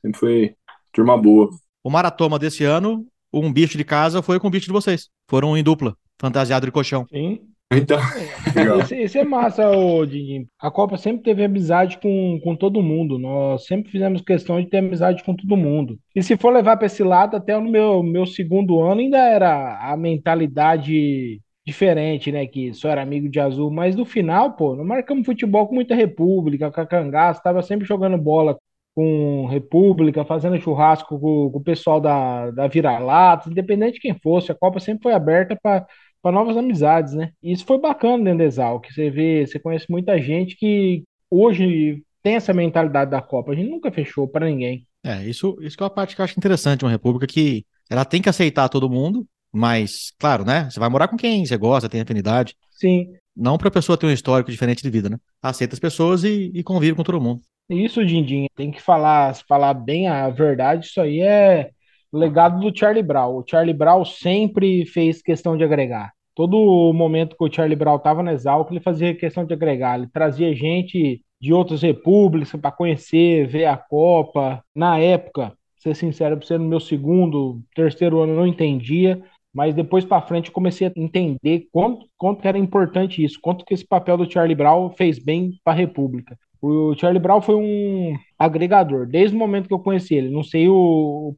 Sempre 0.00 0.18
foi 0.18 0.56
turma 0.92 1.16
boa. 1.16 1.50
O 1.82 1.90
maratoma 1.90 2.38
desse 2.38 2.64
ano, 2.64 3.06
um 3.32 3.52
bicho 3.52 3.76
de 3.76 3.84
casa 3.84 4.22
foi 4.22 4.38
com 4.38 4.48
o 4.48 4.50
bicho 4.50 4.66
de 4.66 4.72
vocês. 4.72 5.08
Foram 5.28 5.56
em 5.56 5.62
dupla, 5.62 5.96
fantasiado 6.18 6.66
de 6.66 6.72
colchão. 6.72 7.06
Sim. 7.08 7.40
Então. 7.72 7.98
Isso, 8.80 8.94
isso 8.94 9.18
é 9.18 9.24
massa, 9.24 9.68
ô, 9.68 10.06
Didi. 10.06 10.46
A 10.60 10.70
Copa 10.70 10.96
sempre 10.96 11.24
teve 11.24 11.42
amizade 11.42 11.98
com, 11.98 12.38
com 12.42 12.54
todo 12.54 12.82
mundo. 12.82 13.18
Nós 13.18 13.66
sempre 13.66 13.90
fizemos 13.90 14.20
questão 14.20 14.60
de 14.60 14.68
ter 14.68 14.78
amizade 14.78 15.24
com 15.24 15.34
todo 15.34 15.56
mundo. 15.56 15.98
E 16.14 16.22
se 16.22 16.36
for 16.36 16.52
levar 16.52 16.76
para 16.76 16.86
esse 16.86 17.02
lado, 17.02 17.36
até 17.36 17.58
no 17.58 17.68
meu, 17.68 18.02
meu 18.02 18.26
segundo 18.26 18.80
ano 18.80 19.00
ainda 19.00 19.18
era 19.18 19.90
a 19.90 19.96
mentalidade 19.96 21.40
diferente, 21.66 22.30
né? 22.32 22.46
Que 22.46 22.72
só 22.74 22.88
era 22.88 23.02
amigo 23.02 23.28
de 23.28 23.40
azul. 23.40 23.70
Mas 23.70 23.96
no 23.96 24.04
final, 24.04 24.54
pô, 24.54 24.74
nós 24.76 24.86
marcamos 24.86 25.26
futebol 25.26 25.66
com 25.66 25.74
muita 25.74 25.94
República, 25.94 26.70
com 26.70 26.80
a 26.80 26.86
Cangaço, 26.86 27.42
tava 27.42 27.62
sempre 27.62 27.86
jogando 27.86 28.18
bola 28.18 28.58
com 28.94 29.46
República, 29.46 30.24
fazendo 30.24 30.60
churrasco 30.60 31.18
com, 31.18 31.50
com 31.50 31.58
o 31.58 31.62
pessoal 31.62 32.00
da, 32.00 32.50
da 32.52 32.68
Vira-Lata, 32.68 33.50
independente 33.50 33.94
de 33.94 34.00
quem 34.00 34.14
fosse, 34.14 34.52
a 34.52 34.54
Copa 34.54 34.78
sempre 34.78 35.02
foi 35.02 35.12
aberta 35.12 35.58
para 35.60 35.86
para 36.24 36.32
novas 36.32 36.56
amizades, 36.56 37.12
né? 37.12 37.32
E 37.42 37.52
isso 37.52 37.66
foi 37.66 37.78
bacana 37.78 38.24
dentro 38.24 38.38
da 38.38 38.44
Exal, 38.44 38.80
que 38.80 38.90
você 38.90 39.10
vê, 39.10 39.46
você 39.46 39.58
conhece 39.58 39.84
muita 39.90 40.18
gente 40.18 40.56
que 40.56 41.04
hoje 41.30 42.02
tem 42.22 42.36
essa 42.36 42.54
mentalidade 42.54 43.10
da 43.10 43.20
Copa. 43.20 43.52
A 43.52 43.54
gente 43.54 43.68
nunca 43.68 43.92
fechou 43.92 44.26
para 44.26 44.46
ninguém. 44.46 44.86
É, 45.04 45.22
isso, 45.28 45.58
isso 45.60 45.76
que 45.76 45.82
é 45.82 45.84
uma 45.84 45.90
parte 45.90 46.16
que 46.16 46.22
eu 46.22 46.24
acho 46.24 46.38
interessante, 46.38 46.82
uma 46.82 46.90
república 46.90 47.26
que 47.26 47.66
ela 47.90 48.06
tem 48.06 48.22
que 48.22 48.30
aceitar 48.30 48.70
todo 48.70 48.88
mundo, 48.88 49.26
mas, 49.54 50.12
claro, 50.18 50.44
né? 50.44 50.68
Você 50.68 50.80
vai 50.80 50.88
morar 50.88 51.08
com 51.08 51.16
quem 51.16 51.46
você 51.46 51.56
gosta, 51.56 51.88
tem 51.88 52.00
afinidade. 52.00 52.56
Sim. 52.70 53.12
Não 53.36 53.56
para 53.56 53.68
a 53.68 53.70
pessoa 53.70 53.96
ter 53.96 54.06
um 54.06 54.10
histórico 54.10 54.50
diferente 54.50 54.82
de 54.82 54.90
vida, 54.90 55.08
né? 55.08 55.16
Aceita 55.40 55.74
as 55.74 55.80
pessoas 55.80 56.24
e, 56.24 56.50
e 56.54 56.62
convive 56.62 56.96
com 56.96 57.02
todo 57.02 57.20
mundo. 57.20 57.40
Isso, 57.68 58.04
Dindim, 58.04 58.46
tem 58.54 58.70
que 58.70 58.82
falar, 58.82 59.34
falar 59.48 59.74
bem 59.74 60.08
a 60.08 60.28
verdade. 60.28 60.86
Isso 60.86 61.00
aí 61.00 61.20
é 61.20 61.70
legado 62.12 62.60
do 62.60 62.76
Charlie 62.76 63.02
Brown. 63.02 63.36
O 63.36 63.44
Charlie 63.48 63.74
Brown 63.74 64.04
sempre 64.04 64.84
fez 64.86 65.22
questão 65.22 65.56
de 65.56 65.64
agregar. 65.64 66.12
Todo 66.34 66.92
momento 66.92 67.36
que 67.36 67.44
o 67.44 67.52
Charlie 67.52 67.76
Brown 67.76 67.96
estava 67.96 68.22
na 68.22 68.32
Exalc, 68.32 68.70
ele 68.70 68.80
fazia 68.80 69.14
questão 69.14 69.44
de 69.44 69.54
agregar. 69.54 69.98
Ele 69.98 70.08
trazia 70.12 70.54
gente 70.54 71.22
de 71.40 71.52
outras 71.52 71.82
repúblicas 71.82 72.50
para 72.60 72.72
conhecer, 72.72 73.46
ver 73.46 73.66
a 73.66 73.76
Copa. 73.76 74.62
Na 74.74 74.98
época, 74.98 75.52
ser 75.76 75.94
sincero, 75.94 76.36
para 76.36 76.46
ser 76.46 76.58
no 76.58 76.66
meu 76.66 76.80
segundo, 76.80 77.60
terceiro 77.74 78.20
ano, 78.20 78.32
eu 78.32 78.36
não 78.36 78.46
entendia. 78.46 79.22
Mas 79.54 79.74
depois 79.74 80.04
para 80.04 80.20
frente 80.20 80.48
eu 80.48 80.52
comecei 80.52 80.86
a 80.86 80.92
entender 80.96 81.68
quanto, 81.70 82.06
quanto 82.18 82.44
era 82.44 82.58
importante 82.58 83.24
isso, 83.24 83.38
quanto 83.40 83.64
que 83.64 83.72
esse 83.72 83.86
papel 83.86 84.16
do 84.16 84.30
Charlie 84.30 84.56
Brown 84.56 84.90
fez 84.90 85.18
bem 85.18 85.52
para 85.62 85.72
a 85.72 85.76
República. 85.76 86.36
O 86.60 86.94
Charlie 86.96 87.20
Brown 87.20 87.42
foi 87.42 87.54
um 87.54 88.16
agregador, 88.38 89.06
desde 89.06 89.36
o 89.36 89.38
momento 89.38 89.68
que 89.68 89.74
eu 89.74 89.78
conheci 89.78 90.14
ele. 90.14 90.30
Não 90.30 90.42
sei 90.42 90.66
o, 90.66 90.74
o 90.74 91.36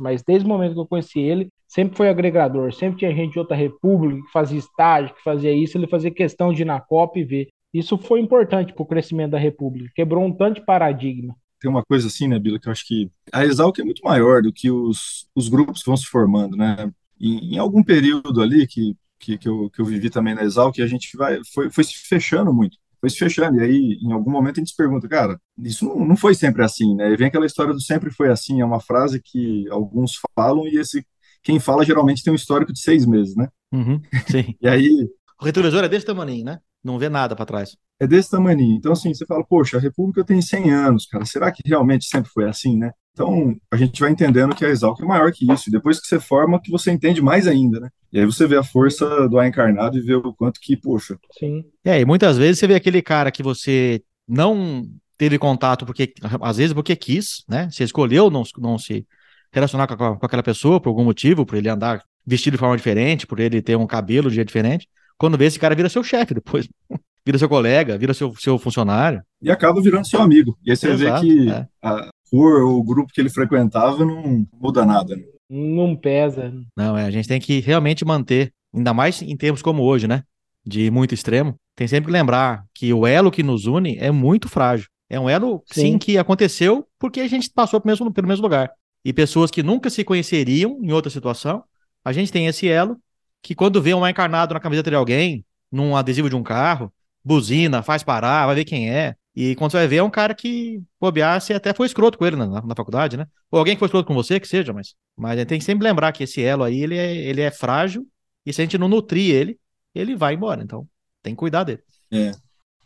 mas 0.00 0.22
desde 0.22 0.46
o 0.46 0.48
momento 0.48 0.72
que 0.72 0.80
eu 0.80 0.86
conheci 0.86 1.20
ele, 1.20 1.48
sempre 1.68 1.94
foi 1.94 2.08
agregador. 2.08 2.72
Sempre 2.72 3.00
tinha 3.00 3.14
gente 3.14 3.32
de 3.32 3.38
outra 3.38 3.54
república 3.54 4.22
que 4.22 4.32
fazia 4.32 4.58
estágio, 4.58 5.14
que 5.14 5.22
fazia 5.22 5.52
isso. 5.52 5.76
Ele 5.76 5.86
fazia 5.86 6.10
questão 6.10 6.54
de 6.54 6.62
ir 6.62 6.64
na 6.64 6.80
Copa 6.80 7.18
e 7.18 7.24
ver. 7.24 7.48
Isso 7.72 7.98
foi 7.98 8.20
importante 8.20 8.72
para 8.72 8.82
o 8.82 8.86
crescimento 8.86 9.32
da 9.32 9.38
república. 9.38 9.92
Quebrou 9.94 10.24
um 10.24 10.32
tanto 10.32 10.60
de 10.60 10.64
paradigma. 10.64 11.36
Tem 11.60 11.70
uma 11.70 11.84
coisa 11.84 12.08
assim, 12.08 12.26
né, 12.26 12.38
Bila, 12.38 12.58
que 12.58 12.66
eu 12.66 12.72
acho 12.72 12.86
que 12.86 13.10
a 13.30 13.44
Exalc 13.44 13.78
é 13.78 13.84
muito 13.84 14.02
maior 14.02 14.40
do 14.40 14.52
que 14.52 14.70
os, 14.70 15.28
os 15.36 15.50
grupos 15.50 15.82
que 15.82 15.86
vão 15.86 15.96
se 15.98 16.06
formando, 16.06 16.56
né? 16.56 16.90
Em, 17.22 17.54
em 17.54 17.58
algum 17.58 17.82
período 17.82 18.42
ali 18.42 18.66
que, 18.66 18.96
que, 19.18 19.38
que, 19.38 19.48
eu, 19.48 19.70
que 19.70 19.80
eu 19.80 19.84
vivi 19.86 20.10
também 20.10 20.34
na 20.34 20.42
Exalc, 20.42 20.78
a 20.80 20.86
gente 20.86 21.16
vai, 21.16 21.38
foi, 21.54 21.70
foi 21.70 21.84
se 21.84 21.94
fechando 22.08 22.52
muito 22.52 22.76
foi 23.02 23.10
se 23.10 23.18
fechando. 23.18 23.58
E 23.58 23.64
aí, 23.64 23.98
em 24.00 24.12
algum 24.12 24.30
momento, 24.30 24.58
a 24.58 24.60
gente 24.60 24.70
se 24.70 24.76
pergunta, 24.76 25.08
cara, 25.08 25.36
isso 25.58 25.84
não, 25.84 26.06
não 26.06 26.16
foi 26.16 26.36
sempre 26.36 26.62
assim, 26.62 26.94
né? 26.94 27.10
E 27.10 27.16
vem 27.16 27.26
aquela 27.26 27.44
história 27.44 27.74
do 27.74 27.80
sempre 27.80 28.12
foi 28.12 28.30
assim, 28.30 28.60
é 28.60 28.64
uma 28.64 28.78
frase 28.78 29.20
que 29.20 29.68
alguns 29.70 30.20
falam 30.36 30.68
e 30.68 30.78
esse 30.78 31.04
quem 31.42 31.58
fala 31.58 31.84
geralmente 31.84 32.22
tem 32.22 32.32
um 32.32 32.36
histórico 32.36 32.72
de 32.72 32.80
seis 32.80 33.04
meses, 33.04 33.34
né? 33.34 33.48
Uhum, 33.72 34.00
sim. 34.30 34.54
e 34.62 34.68
aí. 34.68 35.08
O 35.40 35.44
retrovisor 35.44 35.82
é 35.82 35.88
desse 35.88 36.06
tamanho, 36.06 36.44
né? 36.44 36.60
Não 36.82 36.98
vê 36.98 37.08
nada 37.08 37.36
para 37.36 37.46
trás. 37.46 37.76
É 38.00 38.06
desse 38.06 38.30
tamanho. 38.30 38.60
Então, 38.76 38.92
assim, 38.92 39.14
você 39.14 39.24
fala, 39.24 39.44
poxa, 39.44 39.76
a 39.76 39.80
República 39.80 40.24
tem 40.24 40.42
100 40.42 40.70
anos, 40.72 41.06
cara. 41.06 41.24
Será 41.24 41.52
que 41.52 41.62
realmente 41.64 42.06
sempre 42.06 42.30
foi 42.30 42.48
assim, 42.48 42.76
né? 42.76 42.90
Então, 43.12 43.54
a 43.70 43.76
gente 43.76 44.00
vai 44.00 44.10
entendendo 44.10 44.54
que 44.54 44.64
a 44.64 44.68
Exalc 44.68 45.00
é 45.00 45.04
maior 45.04 45.30
que 45.30 45.50
isso. 45.52 45.68
E 45.68 45.72
depois 45.72 46.00
que 46.00 46.06
você 46.06 46.18
forma, 46.18 46.60
que 46.60 46.70
você 46.70 46.90
entende 46.90 47.20
mais 47.20 47.46
ainda, 47.46 47.78
né? 47.78 47.88
E 48.12 48.18
aí 48.18 48.26
você 48.26 48.46
vê 48.46 48.56
a 48.56 48.64
força 48.64 49.28
do 49.28 49.38
A 49.38 49.46
encarnado 49.46 49.96
e 49.96 50.00
vê 50.00 50.14
o 50.14 50.32
quanto 50.32 50.58
que, 50.60 50.76
poxa. 50.76 51.16
Sim. 51.38 51.64
É, 51.84 52.00
e 52.00 52.04
muitas 52.04 52.38
vezes 52.38 52.58
você 52.58 52.66
vê 52.66 52.74
aquele 52.74 53.02
cara 53.02 53.30
que 53.30 53.42
você 53.42 54.02
não 54.26 54.84
teve 55.16 55.38
contato, 55.38 55.86
porque 55.86 56.12
às 56.40 56.56
vezes 56.56 56.72
porque 56.72 56.96
quis, 56.96 57.44
né? 57.48 57.68
Você 57.70 57.84
escolheu 57.84 58.30
não, 58.30 58.42
não 58.58 58.78
se 58.78 59.06
relacionar 59.52 59.86
com, 59.86 60.16
com 60.16 60.26
aquela 60.26 60.42
pessoa 60.42 60.80
por 60.80 60.88
algum 60.88 61.04
motivo, 61.04 61.46
por 61.46 61.56
ele 61.56 61.68
andar 61.68 62.02
vestido 62.26 62.54
de 62.54 62.58
forma 62.58 62.76
diferente, 62.76 63.26
por 63.26 63.38
ele 63.38 63.60
ter 63.60 63.76
um 63.76 63.86
cabelo 63.86 64.28
de 64.28 64.36
jeito 64.36 64.48
diferente. 64.48 64.88
Quando 65.18 65.38
vê, 65.38 65.46
esse 65.46 65.58
cara 65.58 65.74
vira 65.74 65.88
seu 65.88 66.02
chefe 66.02 66.34
depois. 66.34 66.68
vira 67.24 67.38
seu 67.38 67.48
colega, 67.48 67.96
vira 67.96 68.14
seu, 68.14 68.34
seu 68.36 68.58
funcionário. 68.58 69.22
E 69.40 69.50
acaba 69.50 69.80
virando 69.80 70.06
seu 70.06 70.20
amigo. 70.20 70.58
E 70.64 70.70
aí 70.70 70.76
você 70.76 70.90
Exato, 70.90 71.22
vê 71.22 71.28
que 71.28 71.50
é. 71.50 71.66
a, 71.82 72.10
cor 72.30 72.62
o 72.62 72.82
grupo 72.82 73.12
que 73.12 73.20
ele 73.20 73.28
frequentava 73.28 74.04
não 74.04 74.46
muda 74.58 74.84
nada. 74.86 75.14
Né? 75.14 75.22
Não 75.50 75.94
pesa. 75.94 76.52
Não, 76.76 76.96
é, 76.96 77.04
a 77.04 77.10
gente 77.10 77.28
tem 77.28 77.38
que 77.38 77.60
realmente 77.60 78.04
manter, 78.04 78.52
ainda 78.74 78.94
mais 78.94 79.20
em 79.20 79.36
tempos 79.36 79.60
como 79.60 79.82
hoje, 79.82 80.08
né? 80.08 80.22
De 80.64 80.90
muito 80.90 81.12
extremo, 81.12 81.56
tem 81.76 81.86
sempre 81.86 82.06
que 82.06 82.12
lembrar 82.12 82.64
que 82.74 82.92
o 82.92 83.06
elo 83.06 83.30
que 83.30 83.42
nos 83.42 83.66
une 83.66 83.98
é 83.98 84.10
muito 84.10 84.48
frágil. 84.48 84.86
É 85.10 85.20
um 85.20 85.28
elo, 85.28 85.62
sim, 85.66 85.80
sim 85.82 85.98
que 85.98 86.16
aconteceu 86.16 86.86
porque 86.98 87.20
a 87.20 87.28
gente 87.28 87.50
passou 87.50 87.80
pelo 87.80 87.90
mesmo, 87.90 88.12
pelo 88.12 88.28
mesmo 88.28 88.42
lugar. 88.42 88.70
E 89.04 89.12
pessoas 89.12 89.50
que 89.50 89.62
nunca 89.62 89.90
se 89.90 90.04
conheceriam 90.04 90.78
em 90.82 90.92
outra 90.92 91.10
situação, 91.10 91.62
a 92.04 92.12
gente 92.12 92.32
tem 92.32 92.46
esse 92.46 92.68
elo 92.68 92.96
que 93.42 93.54
quando 93.54 93.82
vê 93.82 93.92
um 93.92 94.06
encarnado 94.06 94.54
na 94.54 94.60
camiseta 94.60 94.90
de 94.90 94.96
alguém, 94.96 95.44
num 95.70 95.96
adesivo 95.96 96.30
de 96.30 96.36
um 96.36 96.42
carro, 96.42 96.92
buzina, 97.24 97.82
faz 97.82 98.02
parar, 98.02 98.46
vai 98.46 98.54
ver 98.54 98.64
quem 98.64 98.90
é. 98.90 99.16
E 99.34 99.54
quando 99.56 99.70
você 99.70 99.78
vai 99.78 99.88
ver, 99.88 99.96
é 99.96 100.02
um 100.02 100.10
cara 100.10 100.34
que, 100.34 100.82
bobear, 101.00 101.40
você 101.40 101.54
até 101.54 101.72
foi 101.72 101.86
escroto 101.86 102.18
com 102.18 102.26
ele 102.26 102.36
na, 102.36 102.46
na, 102.46 102.74
faculdade, 102.76 103.16
né? 103.16 103.26
Ou 103.50 103.58
alguém 103.58 103.74
que 103.74 103.78
foi 103.78 103.86
escroto 103.86 104.06
com 104.06 104.14
você, 104.14 104.38
que 104.38 104.46
seja, 104.46 104.72
mas, 104.72 104.94
mas 105.16 105.32
a 105.32 105.36
gente 105.36 105.48
tem 105.48 105.58
que 105.58 105.64
sempre 105.64 105.84
lembrar 105.84 106.12
que 106.12 106.24
esse 106.24 106.42
elo 106.42 106.62
aí, 106.62 106.82
ele 106.82 106.96
é, 106.96 107.16
ele 107.16 107.40
é 107.40 107.50
frágil, 107.50 108.06
e 108.44 108.52
se 108.52 108.60
a 108.60 108.64
gente 108.64 108.76
não 108.76 108.88
nutrir 108.88 109.34
ele, 109.34 109.58
ele 109.94 110.14
vai 110.14 110.34
embora. 110.34 110.62
Então, 110.62 110.86
tem 111.22 111.34
que 111.34 111.38
cuidar 111.38 111.64
dele. 111.64 111.82
É. 112.10 112.32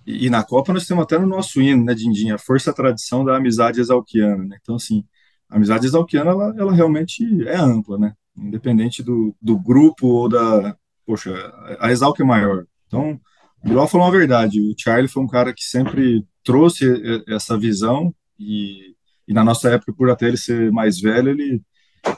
E, 0.06 0.26
e 0.26 0.30
na 0.30 0.44
Copa 0.44 0.72
nós 0.72 0.86
temos 0.86 1.02
até 1.02 1.18
no 1.18 1.26
nosso 1.26 1.60
hino, 1.60 1.84
né, 1.84 1.94
Dindinha? 1.94 2.36
A 2.36 2.38
força 2.38 2.70
a 2.70 2.74
tradição 2.74 3.24
da 3.24 3.36
amizade 3.36 3.80
exalquiana, 3.80 4.44
né? 4.44 4.58
Então, 4.62 4.76
assim, 4.76 5.04
a 5.48 5.56
amizade 5.56 5.86
exalquiana, 5.86 6.30
ela, 6.30 6.54
ela 6.56 6.72
realmente 6.72 7.24
é 7.48 7.56
ampla, 7.56 7.98
né? 7.98 8.14
Independente 8.36 9.02
do, 9.02 9.34
do 9.40 9.58
grupo 9.58 10.06
ou 10.06 10.28
da... 10.28 10.76
Poxa, 11.06 11.32
a 11.78 11.90
Exalc 11.90 12.18
é 12.20 12.24
maior. 12.24 12.66
Então, 12.86 13.20
o 13.62 13.68
Bilal 13.68 13.88
falou 13.88 14.06
uma 14.06 14.12
verdade. 14.12 14.60
O 14.60 14.74
Charlie 14.76 15.08
foi 15.08 15.22
um 15.22 15.28
cara 15.28 15.54
que 15.54 15.64
sempre 15.64 16.26
trouxe 16.42 16.84
essa 17.28 17.58
visão 17.58 18.14
e, 18.38 18.94
e, 19.26 19.32
na 19.32 19.42
nossa 19.42 19.70
época, 19.70 19.92
por 19.92 20.10
até 20.10 20.28
ele 20.28 20.36
ser 20.36 20.70
mais 20.70 21.00
velho, 21.00 21.30
ele, 21.30 21.62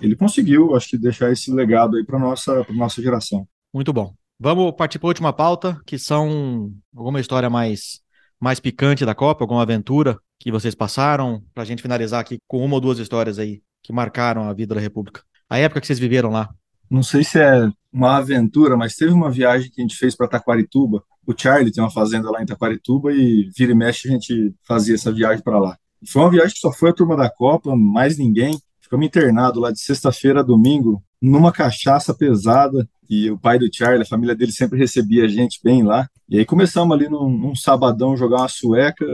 ele 0.00 0.16
conseguiu, 0.16 0.74
acho 0.76 0.88
que, 0.88 0.98
deixar 0.98 1.32
esse 1.32 1.50
legado 1.52 1.96
aí 1.96 2.04
para 2.04 2.18
nossa, 2.18 2.66
nossa 2.70 3.00
geração. 3.00 3.46
Muito 3.72 3.92
bom. 3.92 4.14
Vamos 4.38 4.72
partir 4.72 4.98
para 4.98 5.08
a 5.08 5.10
última 5.10 5.32
pauta, 5.32 5.80
que 5.86 5.98
são 5.98 6.72
alguma 6.94 7.20
história 7.20 7.50
mais, 7.50 8.00
mais 8.40 8.60
picante 8.60 9.04
da 9.04 9.14
Copa, 9.14 9.44
alguma 9.44 9.62
aventura 9.62 10.18
que 10.38 10.52
vocês 10.52 10.74
passaram, 10.74 11.42
para 11.52 11.64
a 11.64 11.66
gente 11.66 11.82
finalizar 11.82 12.20
aqui 12.20 12.38
com 12.46 12.64
uma 12.64 12.74
ou 12.74 12.80
duas 12.80 12.98
histórias 12.98 13.38
aí 13.38 13.60
que 13.82 13.92
marcaram 13.92 14.48
a 14.48 14.52
vida 14.52 14.74
da 14.74 14.80
República. 14.80 15.22
A 15.48 15.58
época 15.58 15.80
que 15.80 15.86
vocês 15.86 15.98
viveram 15.98 16.30
lá. 16.30 16.50
Não 16.90 17.02
sei 17.02 17.24
se 17.24 17.38
é 17.38 17.68
uma 17.92 18.16
aventura, 18.16 18.76
mas 18.76 18.94
teve 18.94 19.12
uma 19.12 19.30
viagem 19.30 19.70
que 19.70 19.80
a 19.80 19.82
gente 19.82 19.96
fez 19.96 20.14
para 20.14 20.28
Taquarituba. 20.28 21.02
O 21.26 21.34
Charlie 21.36 21.72
tem 21.72 21.82
uma 21.82 21.90
fazenda 21.90 22.30
lá 22.30 22.42
em 22.42 22.46
Taquarituba 22.46 23.12
e 23.12 23.50
vira 23.56 23.72
e 23.72 23.74
mexe 23.74 24.08
a 24.08 24.12
gente 24.12 24.54
fazia 24.66 24.94
essa 24.94 25.12
viagem 25.12 25.42
para 25.42 25.58
lá. 25.58 25.76
Foi 26.06 26.22
uma 26.22 26.30
viagem 26.30 26.54
que 26.54 26.60
só 26.60 26.72
foi 26.72 26.90
a 26.90 26.94
turma 26.94 27.16
da 27.16 27.30
Copa, 27.30 27.74
mais 27.74 28.16
ninguém. 28.18 28.58
Ficamos 28.80 29.06
internados 29.06 29.60
lá 29.60 29.70
de 29.70 29.80
sexta-feira 29.80 30.40
a 30.40 30.42
domingo, 30.42 31.02
numa 31.20 31.52
cachaça 31.52 32.14
pesada. 32.14 32.88
E 33.10 33.30
o 33.30 33.38
pai 33.38 33.58
do 33.58 33.68
Charlie, 33.72 34.02
a 34.02 34.08
família 34.08 34.34
dele 34.34 34.52
sempre 34.52 34.78
recebia 34.78 35.24
a 35.24 35.28
gente 35.28 35.60
bem 35.64 35.82
lá. 35.82 36.08
E 36.28 36.38
aí 36.38 36.44
começamos 36.44 36.94
ali 36.94 37.08
num, 37.08 37.30
num 37.30 37.54
sabadão 37.54 38.16
jogar 38.16 38.38
uma 38.38 38.48
sueca. 38.48 39.04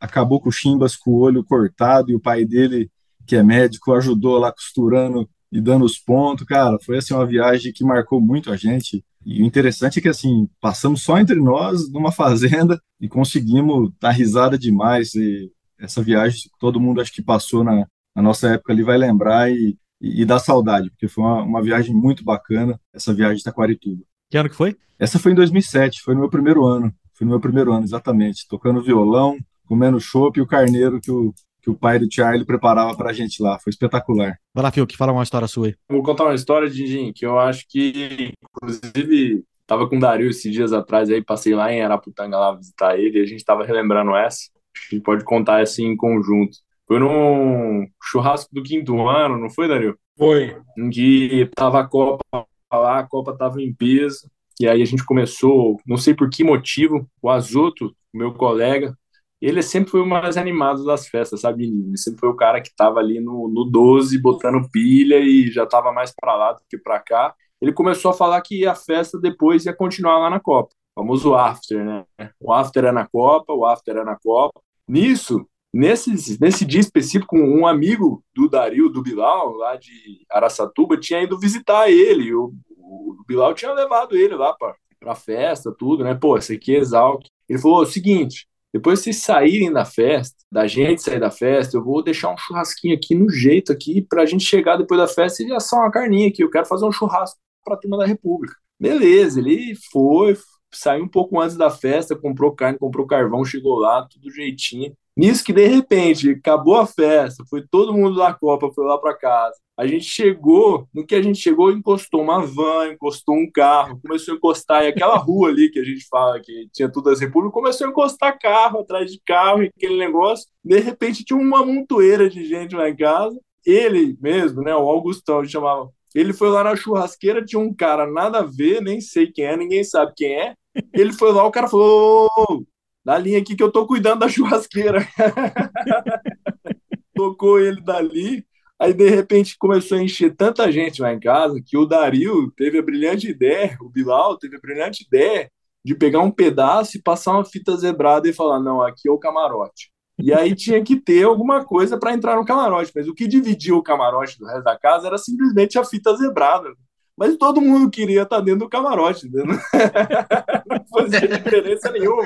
Acabou 0.00 0.40
com 0.40 0.48
o 0.48 0.52
Chimbas 0.52 0.96
com 0.96 1.10
o 1.10 1.18
olho 1.18 1.44
cortado 1.44 2.10
e 2.10 2.14
o 2.14 2.20
pai 2.20 2.44
dele, 2.44 2.90
que 3.26 3.36
é 3.36 3.42
médico, 3.42 3.92
ajudou 3.92 4.38
lá 4.38 4.52
costurando 4.52 5.28
e 5.50 5.60
dando 5.60 5.84
os 5.84 5.98
pontos. 5.98 6.46
Cara, 6.46 6.78
foi 6.84 6.98
assim 6.98 7.14
uma 7.14 7.26
viagem 7.26 7.72
que 7.72 7.84
marcou 7.84 8.20
muito 8.20 8.52
a 8.52 8.56
gente. 8.56 9.04
E 9.24 9.42
o 9.42 9.46
interessante 9.46 9.98
é 9.98 10.02
que 10.02 10.08
assim, 10.08 10.48
passamos 10.60 11.02
só 11.02 11.18
entre 11.18 11.36
nós 11.36 11.90
numa 11.90 12.10
fazenda 12.12 12.80
e 13.00 13.08
conseguimos 13.08 13.90
dar 14.00 14.10
risada 14.10 14.58
demais. 14.58 15.14
E 15.14 15.50
essa 15.78 16.02
viagem 16.02 16.50
todo 16.58 16.80
mundo 16.80 17.00
acho 17.00 17.12
que 17.12 17.22
passou 17.22 17.64
na, 17.64 17.86
na 18.14 18.22
nossa 18.22 18.48
época 18.50 18.72
ali 18.72 18.82
vai 18.82 18.98
lembrar 18.98 19.50
e, 19.50 19.76
e, 20.00 20.22
e 20.22 20.24
dar 20.24 20.38
saudade, 20.38 20.90
porque 20.90 21.08
foi 21.08 21.24
uma, 21.24 21.42
uma 21.42 21.62
viagem 21.62 21.94
muito 21.94 22.24
bacana, 22.24 22.78
essa 22.92 23.12
viagem 23.12 23.38
de 23.38 23.44
Taquarituba. 23.44 24.02
Que 24.30 24.38
ano 24.38 24.48
que 24.48 24.56
foi? 24.56 24.76
Essa 24.98 25.18
foi 25.18 25.32
em 25.32 25.34
2007, 25.34 26.02
foi 26.02 26.14
no 26.14 26.20
meu 26.20 26.30
primeiro 26.30 26.64
ano. 26.64 26.92
Foi 27.14 27.24
no 27.24 27.32
meu 27.32 27.40
primeiro 27.40 27.72
ano, 27.72 27.84
exatamente. 27.84 28.46
Tocando 28.48 28.82
violão, 28.82 29.38
comendo 29.66 30.00
chopp 30.00 30.38
e 30.38 30.42
o 30.42 30.46
carneiro 30.46 31.00
que 31.00 31.10
o, 31.10 31.34
que 31.60 31.70
o 31.70 31.74
pai 31.74 31.98
do 31.98 32.08
Charlie 32.10 32.46
preparava 32.46 32.96
pra 32.96 33.12
gente 33.12 33.42
lá. 33.42 33.58
Foi 33.58 33.70
espetacular. 33.70 34.38
Vai 34.54 34.64
lá, 34.64 34.70
Fio, 34.70 34.86
que 34.86 34.96
fala 34.96 35.12
uma 35.12 35.22
história 35.22 35.48
sua 35.48 35.68
aí. 35.68 35.74
Vou 35.88 36.02
contar 36.02 36.24
uma 36.24 36.34
história, 36.34 36.68
Dindim, 36.68 37.12
que 37.12 37.24
eu 37.24 37.38
acho 37.38 37.66
que, 37.68 38.32
inclusive, 38.42 39.44
tava 39.66 39.88
com 39.88 39.96
o 39.96 40.00
Dario 40.00 40.30
esses 40.30 40.52
dias 40.52 40.72
atrás 40.72 41.10
aí, 41.10 41.22
passei 41.22 41.54
lá 41.54 41.72
em 41.72 41.82
Araputanga 41.82 42.38
lá 42.38 42.54
visitar 42.54 42.98
ele 42.98 43.18
e 43.18 43.22
a 43.22 43.26
gente 43.26 43.44
tava 43.44 43.64
relembrando 43.64 44.14
essa. 44.16 44.50
A 44.74 44.94
gente 44.94 45.02
pode 45.02 45.24
contar 45.24 45.60
assim 45.60 45.86
em 45.86 45.96
conjunto. 45.96 46.58
Foi 46.86 46.98
num 46.98 47.86
churrasco 48.02 48.52
do 48.52 48.62
quinto 48.62 49.08
ano, 49.08 49.38
não 49.38 49.48
foi, 49.48 49.68
Dario? 49.68 49.96
Foi. 50.18 50.56
Em 50.76 50.90
que 50.90 51.48
tava 51.54 51.80
a 51.80 51.86
Copa 51.86 52.24
lá, 52.72 52.98
a 52.98 53.06
Copa 53.06 53.36
tava 53.36 53.62
em 53.62 53.72
peso, 53.72 54.28
e 54.60 54.68
aí 54.68 54.82
a 54.82 54.84
gente 54.84 55.04
começou, 55.04 55.80
não 55.86 55.96
sei 55.96 56.14
por 56.14 56.28
que 56.28 56.44
motivo, 56.44 57.08
o 57.22 57.30
Azoto, 57.30 57.94
meu 58.12 58.34
colega, 58.34 58.94
ele 59.40 59.62
sempre 59.62 59.90
foi 59.90 60.00
o 60.00 60.06
mais 60.06 60.36
animado 60.36 60.84
das 60.84 61.08
festas, 61.08 61.40
sabe? 61.40 61.64
Ele 61.64 61.96
sempre 61.96 62.20
foi 62.20 62.28
o 62.28 62.36
cara 62.36 62.60
que 62.60 62.74
tava 62.74 63.00
ali 63.00 63.20
no, 63.20 63.48
no 63.48 63.64
12, 63.64 64.20
botando 64.20 64.68
pilha 64.70 65.18
e 65.18 65.50
já 65.50 65.66
tava 65.66 65.92
mais 65.92 66.12
para 66.14 66.36
lá 66.36 66.52
do 66.52 66.60
que 66.68 66.76
para 66.76 67.00
cá. 67.00 67.34
Ele 67.60 67.72
começou 67.72 68.10
a 68.10 68.14
falar 68.14 68.40
que 68.42 68.66
a 68.66 68.74
festa 68.74 69.18
depois 69.18 69.64
ia 69.64 69.74
continuar 69.74 70.18
lá 70.18 70.30
na 70.30 70.40
Copa. 70.40 70.74
O 70.94 71.00
famoso 71.00 71.34
after, 71.34 71.84
né? 71.84 72.04
O 72.38 72.52
after 72.52 72.84
é 72.84 72.92
na 72.92 73.06
Copa, 73.06 73.52
o 73.52 73.64
after 73.64 73.96
é 73.96 74.04
na 74.04 74.16
Copa. 74.16 74.60
Nisso, 74.86 75.46
nesse, 75.72 76.38
nesse 76.40 76.64
dia 76.64 76.80
específico, 76.80 77.36
um 77.36 77.66
amigo 77.66 78.22
do 78.34 78.48
Dario, 78.48 78.88
do 78.88 79.02
Bilal, 79.02 79.54
lá 79.54 79.76
de 79.76 80.24
Araçatuba, 80.30 80.98
tinha 80.98 81.22
ido 81.22 81.38
visitar 81.38 81.90
ele. 81.90 82.34
O, 82.34 82.52
o 82.76 83.24
Bilal 83.26 83.54
tinha 83.54 83.72
levado 83.72 84.16
ele 84.16 84.34
lá 84.34 84.54
para 84.54 84.74
pra 85.00 85.14
festa, 85.14 85.74
tudo, 85.76 86.04
né? 86.04 86.14
Pô, 86.14 86.36
esse 86.36 86.54
aqui 86.54 86.76
é 86.76 86.78
exalto. 86.78 87.30
Ele 87.48 87.58
falou: 87.58 87.80
o 87.80 87.86
seguinte, 87.86 88.46
depois 88.72 89.00
vocês 89.00 89.16
saírem 89.16 89.72
da 89.72 89.84
festa, 89.84 90.36
da 90.50 90.66
gente 90.66 91.02
sair 91.02 91.18
da 91.18 91.30
festa, 91.30 91.76
eu 91.76 91.84
vou 91.84 92.02
deixar 92.02 92.32
um 92.32 92.36
churrasquinho 92.36 92.94
aqui 92.94 93.14
no 93.14 93.28
jeito 93.28 93.72
aqui 93.72 94.00
pra 94.02 94.26
gente 94.26 94.44
chegar 94.44 94.76
depois 94.76 95.00
da 95.00 95.08
festa 95.08 95.42
e 95.42 95.52
assar 95.52 95.80
uma 95.80 95.90
carninha 95.90 96.28
aqui. 96.28 96.42
Eu 96.42 96.50
quero 96.50 96.66
fazer 96.66 96.86
um 96.86 96.92
churrasco 96.92 97.38
pra 97.64 97.76
turma 97.76 97.98
da 97.98 98.06
República. 98.06 98.54
Beleza, 98.78 99.40
ele 99.40 99.74
foi, 99.92 100.36
saiu 100.72 101.04
um 101.04 101.08
pouco 101.08 101.38
antes 101.40 101.56
da 101.56 101.68
festa, 101.68 102.16
comprou 102.16 102.54
carne, 102.54 102.78
comprou 102.78 103.06
carvão, 103.06 103.44
chegou 103.44 103.76
lá, 103.78 104.06
tudo 104.08 104.30
jeitinho. 104.30 104.94
Nisso 105.16 105.44
que 105.44 105.52
de 105.52 105.66
repente 105.66 106.30
acabou 106.30 106.76
a 106.76 106.86
festa, 106.86 107.44
foi 107.50 107.66
todo 107.68 107.92
mundo 107.92 108.16
da 108.16 108.32
Copa, 108.32 108.70
foi 108.72 108.86
lá 108.86 108.96
para 108.98 109.18
casa. 109.18 109.56
A 109.80 109.86
gente 109.86 110.04
chegou, 110.04 110.86
no 110.92 111.06
que 111.06 111.14
a 111.14 111.22
gente 111.22 111.38
chegou, 111.38 111.72
encostou 111.72 112.20
uma 112.20 112.44
van, 112.44 112.88
encostou 112.92 113.34
um 113.34 113.50
carro, 113.50 113.98
começou 114.02 114.34
a 114.34 114.36
encostar, 114.36 114.84
e 114.84 114.88
aquela 114.88 115.16
rua 115.16 115.48
ali 115.48 115.70
que 115.70 115.78
a 115.78 115.82
gente 115.82 116.06
fala 116.06 116.38
que 116.38 116.68
tinha 116.70 116.86
todas 116.86 117.14
as 117.14 117.20
repúblicas, 117.20 117.54
começou 117.54 117.86
a 117.86 117.90
encostar 117.90 118.38
carro 118.38 118.80
atrás 118.80 119.10
de 119.10 119.18
carro, 119.24 119.62
e 119.62 119.72
aquele 119.74 119.96
negócio. 119.96 120.46
De 120.62 120.78
repente 120.80 121.24
tinha 121.24 121.38
uma 121.38 121.64
montoeira 121.64 122.28
de 122.28 122.44
gente 122.44 122.76
lá 122.76 122.90
em 122.90 122.94
casa. 122.94 123.40
Ele 123.64 124.18
mesmo, 124.20 124.60
né, 124.60 124.74
o 124.74 124.86
Augustão, 124.86 125.42
chamava. 125.46 125.88
Ele 126.14 126.34
foi 126.34 126.50
lá 126.50 126.62
na 126.62 126.76
churrasqueira, 126.76 127.42
tinha 127.42 127.58
um 127.58 127.72
cara 127.72 128.06
nada 128.06 128.40
a 128.40 128.42
ver, 128.42 128.82
nem 128.82 129.00
sei 129.00 129.32
quem 129.32 129.46
é, 129.46 129.56
ninguém 129.56 129.82
sabe 129.82 130.12
quem 130.14 130.30
é. 130.38 130.54
Ele 130.92 131.14
foi 131.14 131.32
lá, 131.32 131.42
o 131.46 131.50
cara 131.50 131.68
falou: 131.68 132.28
"Ô, 132.36 132.64
dá 133.02 133.16
linha 133.16 133.38
aqui 133.38 133.56
que 133.56 133.62
eu 133.62 133.72
tô 133.72 133.86
cuidando 133.86 134.20
da 134.20 134.28
churrasqueira. 134.28 135.08
Tocou 137.16 137.58
ele 137.58 137.80
dali. 137.80 138.44
Aí, 138.80 138.94
de 138.94 139.10
repente, 139.10 139.58
começou 139.58 139.98
a 139.98 140.02
encher 140.02 140.34
tanta 140.34 140.72
gente 140.72 141.02
lá 141.02 141.12
em 141.12 141.20
casa 141.20 141.60
que 141.64 141.76
o 141.76 141.84
Dario 141.84 142.50
teve 142.52 142.78
a 142.78 142.82
brilhante 142.82 143.28
ideia, 143.28 143.76
o 143.82 143.90
Bilal 143.90 144.38
teve 144.38 144.56
a 144.56 144.60
brilhante 144.60 145.04
ideia 145.04 145.50
de 145.84 145.94
pegar 145.94 146.20
um 146.20 146.30
pedaço 146.30 146.96
e 146.96 147.02
passar 147.02 147.32
uma 147.32 147.44
fita 147.44 147.76
zebrada 147.76 148.26
e 148.26 148.32
falar: 148.32 148.58
não, 148.58 148.80
aqui 148.80 149.06
é 149.06 149.12
o 149.12 149.18
camarote. 149.18 149.90
E 150.18 150.32
aí 150.32 150.54
tinha 150.54 150.82
que 150.82 150.96
ter 150.96 151.24
alguma 151.24 151.62
coisa 151.62 151.98
para 151.98 152.14
entrar 152.14 152.36
no 152.36 152.44
camarote. 152.44 152.90
Mas 152.94 153.06
o 153.06 153.14
que 153.14 153.26
dividia 153.26 153.74
o 153.74 153.82
camarote 153.82 154.38
do 154.38 154.46
resto 154.46 154.64
da 154.64 154.78
casa 154.78 155.06
era 155.06 155.18
simplesmente 155.18 155.78
a 155.78 155.84
fita 155.84 156.16
zebrada. 156.16 156.70
Mas 157.16 157.36
todo 157.36 157.60
mundo 157.60 157.90
queria 157.90 158.22
estar 158.22 158.40
dentro 158.40 158.60
do 158.60 158.68
camarote, 158.68 159.26
entendeu? 159.26 159.56
não 160.66 160.84
fazia 160.90 161.28
diferença 161.28 161.90
nenhuma. 161.90 162.24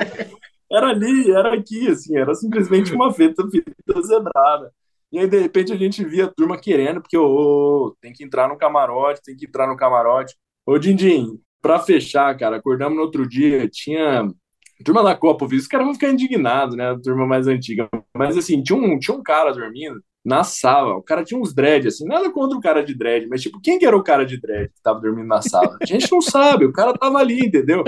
Era 0.71 0.87
ali, 0.87 1.31
era 1.31 1.53
aqui, 1.53 1.89
assim, 1.89 2.17
era 2.17 2.33
simplesmente 2.33 2.93
uma 2.93 3.11
fita, 3.13 3.43
fita 3.49 4.01
zebrada. 4.01 4.71
E 5.11 5.19
aí, 5.19 5.27
de 5.27 5.39
repente, 5.39 5.71
a 5.71 5.75
gente 5.75 6.03
via 6.03 6.25
a 6.25 6.31
turma 6.31 6.57
querendo, 6.59 7.01
porque, 7.01 7.17
ô, 7.17 7.95
tem 8.01 8.11
que 8.11 8.23
entrar 8.23 8.49
no 8.49 8.57
camarote, 8.57 9.21
tem 9.23 9.35
que 9.35 9.45
entrar 9.45 9.67
no 9.67 9.77
camarote. 9.77 10.35
Ô, 10.65 10.77
Dindim, 10.77 11.39
pra 11.61 11.79
fechar, 11.79 12.37
cara, 12.37 12.57
acordamos 12.57 12.97
no 12.97 13.03
outro 13.03 13.27
dia, 13.27 13.67
tinha 13.69 14.27
turma 14.83 15.03
da 15.03 15.15
Copa, 15.15 15.45
eu 15.45 15.49
vi, 15.49 15.57
os 15.57 15.67
caras 15.67 15.85
vão 15.85 15.93
ficar 15.93 16.09
indignados, 16.09 16.75
né, 16.75 16.91
a 16.91 16.99
turma 16.99 17.25
mais 17.25 17.47
antiga. 17.47 17.89
Mas, 18.15 18.37
assim, 18.37 18.61
tinha 18.61 18.77
um, 18.77 18.99
tinha 18.99 19.15
um 19.15 19.23
cara 19.23 19.51
dormindo 19.53 20.01
na 20.23 20.43
sala, 20.43 20.95
o 20.95 21.03
cara 21.03 21.23
tinha 21.23 21.39
uns 21.39 21.53
dread, 21.53 21.87
assim, 21.87 22.05
nada 22.05 22.31
contra 22.31 22.57
o 22.57 22.61
cara 22.61 22.83
de 22.83 22.95
dread, 22.95 23.27
mas, 23.27 23.41
tipo, 23.41 23.61
quem 23.61 23.77
que 23.79 23.85
era 23.85 23.95
o 23.95 24.03
cara 24.03 24.25
de 24.25 24.39
dread 24.39 24.69
que 24.73 24.81
tava 24.81 24.99
dormindo 24.99 25.27
na 25.27 25.41
sala? 25.41 25.77
A 25.81 25.85
gente 25.85 26.11
não 26.11 26.19
sabe, 26.21 26.65
o 26.65 26.73
cara 26.73 26.93
tava 26.93 27.19
ali, 27.19 27.45
entendeu? 27.45 27.83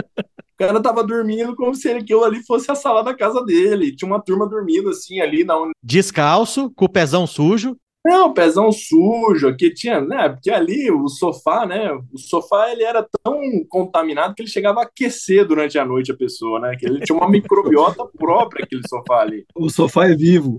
O 0.60 0.66
cara 0.66 0.82
tava 0.82 1.04
dormindo 1.04 1.56
como 1.56 1.76
se 1.76 1.88
aquilo 1.88 2.24
ali 2.24 2.44
fosse 2.44 2.72
a 2.72 2.74
sala 2.74 3.04
da 3.04 3.14
casa 3.14 3.46
dele. 3.46 3.96
Tinha 3.96 4.10
uma 4.10 4.20
turma 4.20 4.50
dormindo 4.50 4.90
assim 4.90 5.20
ali 5.20 5.44
na 5.44 5.54
Descalço, 5.84 6.72
com 6.76 6.86
o 6.86 6.90
pezão 6.90 7.28
sujo. 7.28 7.78
Não, 8.04 8.34
pezão 8.34 8.72
sujo, 8.72 9.56
que 9.56 9.72
tinha, 9.72 10.02
né? 10.02 10.30
Porque 10.30 10.50
ali 10.50 10.90
o 10.90 11.08
sofá, 11.10 11.64
né? 11.64 11.92
O 12.12 12.18
sofá 12.18 12.72
ele 12.72 12.82
era 12.82 13.08
tão 13.24 13.40
contaminado 13.70 14.34
que 14.34 14.42
ele 14.42 14.50
chegava 14.50 14.80
a 14.80 14.84
aquecer 14.84 15.46
durante 15.46 15.78
a 15.78 15.86
noite 15.86 16.12
a 16.12 16.18
pessoa, 16.18 16.60
né? 16.60 16.76
Que 16.76 16.88
ele 16.88 17.02
tinha 17.02 17.16
uma 17.16 17.30
microbiota 17.30 18.04
própria 18.18 18.64
aquele 18.64 18.82
sofá 18.88 19.20
ali. 19.22 19.46
O 19.54 19.70
sofá 19.70 20.08
é 20.08 20.16
vivo. 20.16 20.58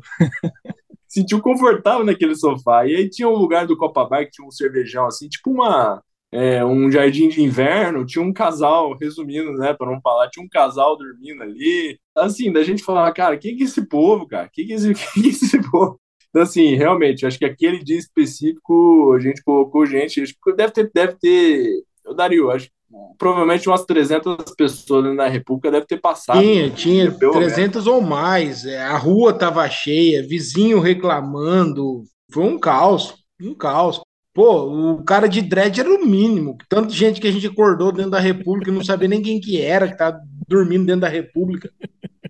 Sentiu 1.08 1.40
confortável 1.40 2.04
naquele 2.04 2.36
sofá. 2.36 2.86
E 2.86 2.94
aí 2.94 3.10
tinha 3.10 3.28
um 3.28 3.36
lugar 3.36 3.66
do 3.66 3.76
Copa 3.76 4.04
Bar 4.04 4.26
que 4.26 4.30
tinha 4.30 4.46
um 4.46 4.52
cervejão 4.52 5.06
assim, 5.06 5.28
tipo 5.28 5.50
uma 5.50 6.00
é, 6.32 6.64
um 6.64 6.90
jardim 6.90 7.28
de 7.28 7.42
inverno, 7.42 8.04
tinha 8.04 8.24
um 8.24 8.32
casal, 8.32 8.96
resumindo, 8.96 9.52
né, 9.52 9.72
para 9.72 9.90
não 9.90 10.00
falar, 10.00 10.28
tinha 10.28 10.44
um 10.44 10.48
casal 10.48 10.96
dormindo 10.96 11.42
ali. 11.42 11.98
Assim, 12.16 12.52
da 12.52 12.62
gente 12.62 12.82
falar, 12.82 13.10
cara, 13.12 13.38
quem 13.38 13.56
que 13.56 13.62
é 13.62 13.66
esse 13.66 13.86
povo, 13.86 14.26
cara? 14.26 14.48
Quem 14.52 14.66
que 14.66 14.72
é 14.72 14.76
esse, 14.76 14.92
que 14.94 15.26
é 15.26 15.28
esse 15.28 15.70
povo? 15.70 15.98
Então, 16.28 16.42
assim, 16.42 16.74
realmente, 16.74 17.24
acho 17.24 17.38
que 17.38 17.44
aquele 17.44 17.82
dia 17.82 17.98
específico 17.98 19.14
a 19.14 19.20
gente 19.20 19.42
colocou 19.42 19.86
gente, 19.86 20.20
acho 20.20 20.34
que 20.34 20.52
deve 20.52 20.72
ter, 20.72 20.90
deve 20.92 21.16
ter, 21.18 21.82
eu 22.04 22.14
daria, 22.14 22.44
acho 22.48 22.66
que 22.66 22.72
provavelmente 23.18 23.68
umas 23.68 23.84
300 23.84 24.54
pessoas 24.54 25.14
na 25.14 25.26
República 25.26 25.70
deve 25.70 25.86
ter 25.86 25.98
passado. 25.98 26.40
Tinha, 26.40 26.70
tinha 26.70 27.10
Pelo 27.12 27.32
300 27.32 27.86
ou 27.86 28.00
mais. 28.00 28.64
É, 28.64 28.80
A 28.80 28.96
rua 28.96 29.32
tava 29.32 29.68
cheia, 29.68 30.26
vizinho 30.26 30.80
reclamando. 30.80 32.04
Foi 32.30 32.44
um 32.44 32.58
caos, 32.58 33.14
um 33.40 33.54
caos. 33.54 34.00
Pô, 34.38 34.92
o 34.98 35.02
cara 35.02 35.28
de 35.28 35.42
dread 35.42 35.80
era 35.80 35.90
o 35.92 36.06
mínimo. 36.06 36.56
Tanta 36.68 36.90
gente 36.90 37.20
que 37.20 37.26
a 37.26 37.32
gente 37.32 37.48
acordou 37.48 37.90
dentro 37.90 38.12
da 38.12 38.20
República 38.20 38.70
e 38.70 38.72
não 38.72 38.84
sabia 38.84 39.08
nem 39.08 39.20
quem 39.20 39.40
que 39.40 39.60
era, 39.60 39.88
que 39.88 39.98
tá 39.98 40.16
dormindo 40.46 40.86
dentro 40.86 41.00
da 41.00 41.08
República. 41.08 41.68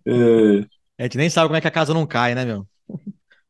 É, 0.07 0.65
A 0.99 1.03
gente 1.03 1.19
nem 1.19 1.29
sabe 1.29 1.49
como 1.49 1.59
é 1.59 1.61
que 1.61 1.69
a 1.69 1.71
casa 1.71 1.93
não 1.93 2.07
cai, 2.07 2.35
né, 2.35 2.47
meu? 2.47 2.67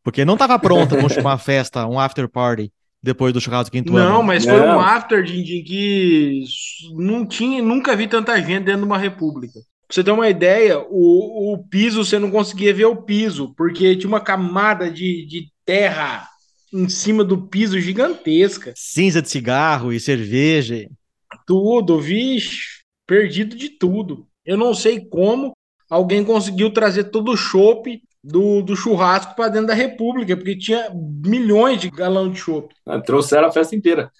Porque 0.02 0.24
não 0.24 0.36
tava 0.36 0.58
pronta 0.58 0.96
pra 0.96 1.20
uma 1.20 1.38
festa, 1.38 1.86
um 1.86 2.00
after 2.00 2.28
party 2.28 2.72
depois 3.00 3.32
do 3.32 3.40
churrasco 3.40 3.70
do 3.70 3.72
quinto 3.72 3.96
ano. 3.96 4.10
Não, 4.10 4.22
mas 4.24 4.44
foi 4.44 4.58
Não. 4.58 4.78
um 4.78 4.80
after, 4.80 5.22
Dindim, 5.22 5.62
que 5.62 6.42
não 6.96 7.24
tinha, 7.24 7.62
nunca 7.62 7.94
vi 7.94 8.08
tanta 8.08 8.36
gente 8.42 8.64
dentro 8.64 8.80
de 8.80 8.86
uma 8.86 8.98
república. 8.98 9.52
Pra 9.86 9.94
você 9.94 10.02
ter 10.02 10.10
uma 10.10 10.28
ideia, 10.28 10.80
o, 10.80 11.54
o 11.54 11.58
piso, 11.58 12.04
você 12.04 12.18
não 12.18 12.28
conseguia 12.28 12.74
ver 12.74 12.86
o 12.86 12.96
piso, 12.96 13.54
porque 13.56 13.94
tinha 13.94 14.08
uma 14.08 14.20
camada 14.20 14.90
de, 14.90 15.24
de 15.26 15.46
terra 15.64 16.26
em 16.72 16.88
cima 16.88 17.24
do 17.24 17.46
piso 17.46 17.80
gigantesca. 17.80 18.72
Cinza 18.76 19.22
de 19.22 19.28
cigarro 19.28 19.92
e 19.92 20.00
cerveja. 20.00 20.88
Tudo, 21.46 22.00
vixe, 22.00 22.82
perdido 23.06 23.56
de 23.56 23.70
tudo. 23.70 24.26
Eu 24.44 24.56
não 24.56 24.74
sei 24.74 25.00
como 25.00 25.52
alguém 25.88 26.24
conseguiu 26.24 26.72
trazer 26.72 27.04
todo 27.04 27.32
o 27.32 27.36
chopp 27.36 28.02
do, 28.22 28.62
do 28.62 28.76
churrasco 28.76 29.34
para 29.34 29.48
dentro 29.48 29.68
da 29.68 29.74
República, 29.74 30.36
porque 30.36 30.56
tinha 30.56 30.90
milhões 31.24 31.80
de 31.80 31.90
galão 31.90 32.30
de 32.30 32.38
chopp. 32.38 32.74
Ah, 32.86 33.00
Trouxeram 33.00 33.48
a 33.48 33.52
festa 33.52 33.74
inteira. 33.74 34.10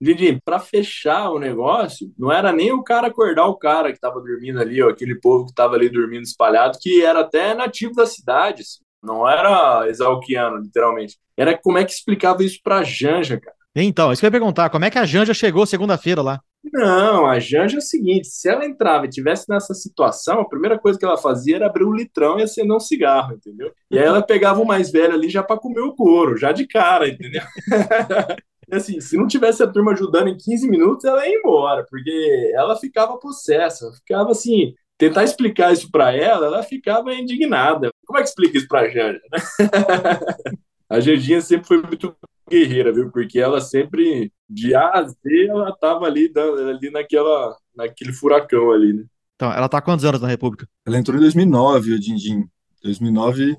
Didi, 0.00 0.40
para 0.44 0.60
fechar 0.60 1.30
o 1.30 1.40
negócio, 1.40 2.12
não 2.16 2.30
era 2.30 2.52
nem 2.52 2.70
o 2.72 2.84
cara 2.84 3.08
acordar 3.08 3.46
o 3.46 3.56
cara 3.56 3.92
que 3.92 3.98
tava 3.98 4.20
dormindo 4.20 4.60
ali, 4.60 4.80
ó, 4.80 4.88
aquele 4.90 5.16
povo 5.16 5.46
que 5.46 5.54
tava 5.54 5.74
ali 5.74 5.88
dormindo 5.88 6.22
espalhado, 6.22 6.78
que 6.80 7.02
era 7.02 7.20
até 7.20 7.52
nativo 7.52 7.94
da 7.94 8.06
cidade, 8.06 8.62
assim. 8.62 8.78
Não 9.02 9.28
era 9.28 9.88
exalquiano, 9.88 10.58
literalmente. 10.58 11.16
Era 11.36 11.56
como 11.56 11.78
é 11.78 11.84
que 11.84 11.92
explicava 11.92 12.42
isso 12.42 12.60
pra 12.62 12.82
Janja, 12.82 13.38
cara. 13.40 13.56
Então, 13.74 14.12
isso 14.12 14.20
que 14.20 14.26
eu 14.26 14.28
ia 14.28 14.32
perguntar, 14.32 14.70
como 14.70 14.84
é 14.84 14.90
que 14.90 14.98
a 14.98 15.04
Janja 15.04 15.32
chegou 15.32 15.64
segunda-feira 15.66 16.20
lá? 16.20 16.40
Não, 16.72 17.26
a 17.26 17.38
Janja 17.38 17.76
é 17.76 17.78
o 17.78 17.82
seguinte: 17.82 18.26
se 18.26 18.48
ela 18.48 18.66
entrava 18.66 19.06
e 19.06 19.10
tivesse 19.10 19.46
nessa 19.48 19.72
situação, 19.74 20.40
a 20.40 20.48
primeira 20.48 20.78
coisa 20.78 20.98
que 20.98 21.04
ela 21.04 21.16
fazia 21.16 21.56
era 21.56 21.66
abrir 21.66 21.84
um 21.84 21.94
litrão 21.94 22.38
e 22.38 22.42
acender 22.42 22.74
um 22.74 22.80
cigarro, 22.80 23.34
entendeu? 23.34 23.72
E 23.90 23.98
aí 23.98 24.04
ela 24.04 24.22
pegava 24.22 24.60
o 24.60 24.66
mais 24.66 24.90
velho 24.90 25.14
ali 25.14 25.28
já 25.28 25.42
para 25.42 25.58
comer 25.58 25.80
o 25.80 25.94
couro, 25.94 26.36
já 26.36 26.52
de 26.52 26.66
cara, 26.66 27.08
entendeu? 27.08 27.42
E 28.70 28.76
assim, 28.76 29.00
se 29.00 29.16
não 29.16 29.26
tivesse 29.26 29.62
a 29.62 29.66
turma 29.66 29.92
ajudando 29.92 30.28
em 30.28 30.36
15 30.36 30.68
minutos, 30.68 31.02
ela 31.06 31.26
ia 31.26 31.34
embora, 31.34 31.86
porque 31.88 32.52
ela 32.54 32.76
ficava 32.76 33.16
possessa, 33.18 33.90
ficava 33.92 34.32
assim. 34.32 34.74
Tentar 34.98 35.24
explicar 35.24 35.72
isso 35.72 35.90
para 35.90 36.12
ela, 36.14 36.46
ela 36.46 36.62
ficava 36.62 37.14
indignada. 37.14 37.88
Como 38.08 38.18
é 38.18 38.22
que 38.22 38.28
explica 38.30 38.56
isso 38.56 38.66
pra 38.66 38.88
Janja, 38.88 39.20
né? 39.30 39.38
A 40.88 41.00
Janjinha 41.00 41.42
sempre 41.42 41.68
foi 41.68 41.82
muito 41.82 42.16
guerreira, 42.48 42.90
viu? 42.90 43.10
Porque 43.10 43.38
ela 43.38 43.60
sempre, 43.60 44.32
de 44.48 44.74
A 44.74 44.88
a 44.94 45.02
Z, 45.06 45.18
ela 45.46 45.76
tava 45.76 46.06
ali, 46.06 46.32
ali 46.34 46.90
naquela, 46.90 47.54
naquele 47.76 48.10
furacão 48.10 48.70
ali, 48.72 48.94
né? 48.94 49.04
Então, 49.36 49.52
ela 49.52 49.68
tá 49.68 49.76
há 49.78 49.82
quantos 49.82 50.06
anos 50.06 50.22
na 50.22 50.28
República? 50.28 50.66
Ela 50.86 50.96
entrou 50.96 51.18
em 51.18 51.20
2009, 51.20 51.92
o 51.92 52.00
Dindim. 52.00 52.48
2009, 52.82 53.56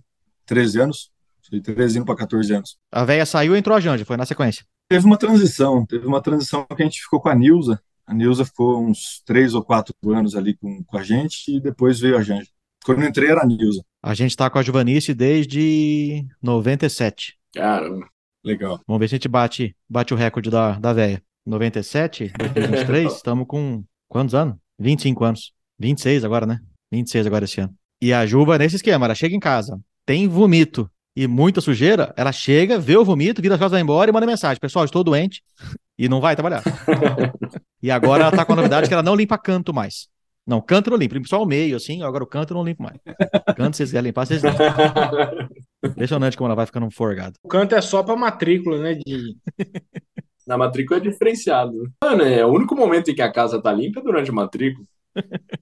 13 0.47 0.82
anos. 0.82 1.12
Foi 1.47 1.62
13 1.62 2.00
indo 2.00 2.06
para 2.06 2.16
14 2.16 2.52
anos. 2.52 2.78
A 2.91 3.06
véia 3.06 3.26
saiu 3.28 3.56
e 3.56 3.60
entrou 3.60 3.78
a 3.78 3.80
Janja, 3.80 4.04
foi 4.04 4.18
na 4.18 4.26
sequência. 4.26 4.66
Teve 4.89 5.06
uma 5.06 5.18
transição, 5.18 5.86
teve 5.86 6.08
uma 6.08 6.22
transição 6.22 6.66
que 6.66 6.82
a 6.82 6.86
gente 6.86 7.00
ficou 7.00 7.22
com 7.22 7.30
a 7.30 7.36
Nilza. 7.36 7.80
A 8.08 8.14
Nilza 8.14 8.43
ficou 8.43 8.84
uns 8.84 9.22
três 9.24 9.54
ou 9.54 9.64
quatro 9.64 9.93
anos 10.08 10.36
ali 10.36 10.58
com, 10.58 10.84
com 10.84 10.97
a 10.97 11.04
gente 11.04 11.56
e 11.56 11.62
depois 11.62 12.00
veio 12.00 12.18
a 12.18 12.24
Janja. 12.24 12.50
Quando 12.84 13.04
eu 13.04 13.08
entrei 13.08 13.30
era 13.30 13.43
a 13.43 13.45
Nilza. 13.45 13.84
A 14.02 14.14
gente 14.14 14.36
tá 14.36 14.50
com 14.50 14.58
a 14.58 14.64
Juvanice 14.64 15.14
desde 15.14 16.26
97. 16.41 17.38
Caramba. 17.54 18.08
Legal. 18.43 18.80
Vamos 18.88 19.00
ver 19.00 19.10
se 19.10 19.16
a 19.16 19.18
gente 19.18 19.28
bate, 19.28 19.76
bate 19.89 20.14
o 20.14 20.18
recorde 20.18 20.50
da, 20.50 20.80
da 20.80 20.93
véia. 20.93 21.22
97, 21.45 22.32
2023, 22.38 23.14
estamos 23.14 23.47
com 23.47 23.84
quantos 24.08 24.36
anos? 24.36 24.56
25 24.80 25.24
anos. 25.24 25.52
26 25.80 26.24
agora, 26.24 26.45
né? 26.45 26.60
26 26.91 27.28
agora 27.28 27.45
esse 27.45 27.60
ano. 27.60 27.74
E 28.02 28.14
a 28.14 28.26
Juva, 28.26 28.58
nesse 28.58 28.78
esquema, 28.78 29.06
ela 29.06 29.16
chega 29.16 29.36
em 29.36 29.39
casa, 29.39 29.80
tem 30.06 30.28
vomito 30.28 30.89
e 31.16 31.28
muita 31.28 31.60
sujeira, 31.60 32.14
ela 32.16 32.32
chega, 32.32 32.80
vê 32.80 32.95
o 32.95 33.04
vomito, 33.04 33.41
vira 33.41 33.56
as 33.56 33.60
costas, 33.60 33.74
vai 33.74 33.82
embora 33.82 34.10
e 34.10 34.14
manda 34.14 34.26
mensagem. 34.26 34.60
Pessoal, 34.60 34.86
estou 34.86 35.04
doente 35.04 35.43
e 35.97 36.08
não 36.08 36.22
vai 36.22 36.36
trabalhar. 36.36 36.64
E 37.82 37.89
agora 37.89 38.24
ela 38.24 38.32
tá 38.36 38.43
com 38.43 38.52
a 38.52 38.56
novidade 38.58 38.89
que 38.89 38.93
ela 38.93 39.02
não 39.02 39.16
limpa 39.16 39.38
canto 39.38 39.74
mais. 39.74 40.10
Não, 40.50 40.60
canto 40.60 40.89
não 40.89 40.97
limpo, 40.97 41.14
limpo 41.14 41.30
só 41.30 41.43
o 41.43 41.45
meio, 41.45 41.76
assim, 41.76 42.02
agora 42.02 42.24
o 42.24 42.28
canto 42.28 42.54
eu 42.54 42.58
não 42.58 42.64
limpo 42.64 42.82
mais. 42.82 42.97
Canto, 43.56 43.78
vocês 43.78 43.89
quiserem 43.89 44.08
limpar, 44.08 44.26
vocês 44.26 44.43
limpam. 44.43 44.66
Impressionante 45.86 46.36
como 46.36 46.47
ela 46.47 46.56
vai 46.56 46.66
ficando 46.66 46.89
forgada. 46.89 47.34
O 47.43 47.47
canto 47.47 47.76
é 47.76 47.82
só 47.82 48.02
para 48.02 48.16
matrícula, 48.16 48.80
né? 48.80 48.95
De... 48.95 49.36
Na 50.47 50.58
matrícula 50.58 51.00
é 51.00 51.04
diferenciado. 51.04 51.72
Mano, 52.04 52.24
é 52.24 52.43
o 52.43 52.50
único 52.50 52.76
momento 52.76 53.12
em 53.12 53.14
que 53.14 53.22
a 53.22 53.32
casa 53.32 53.62
tá 53.62 53.72
limpa 53.72 54.00
é 54.00 54.04
durante 54.04 54.32
a 54.32 54.34
matrícula. 54.34 54.88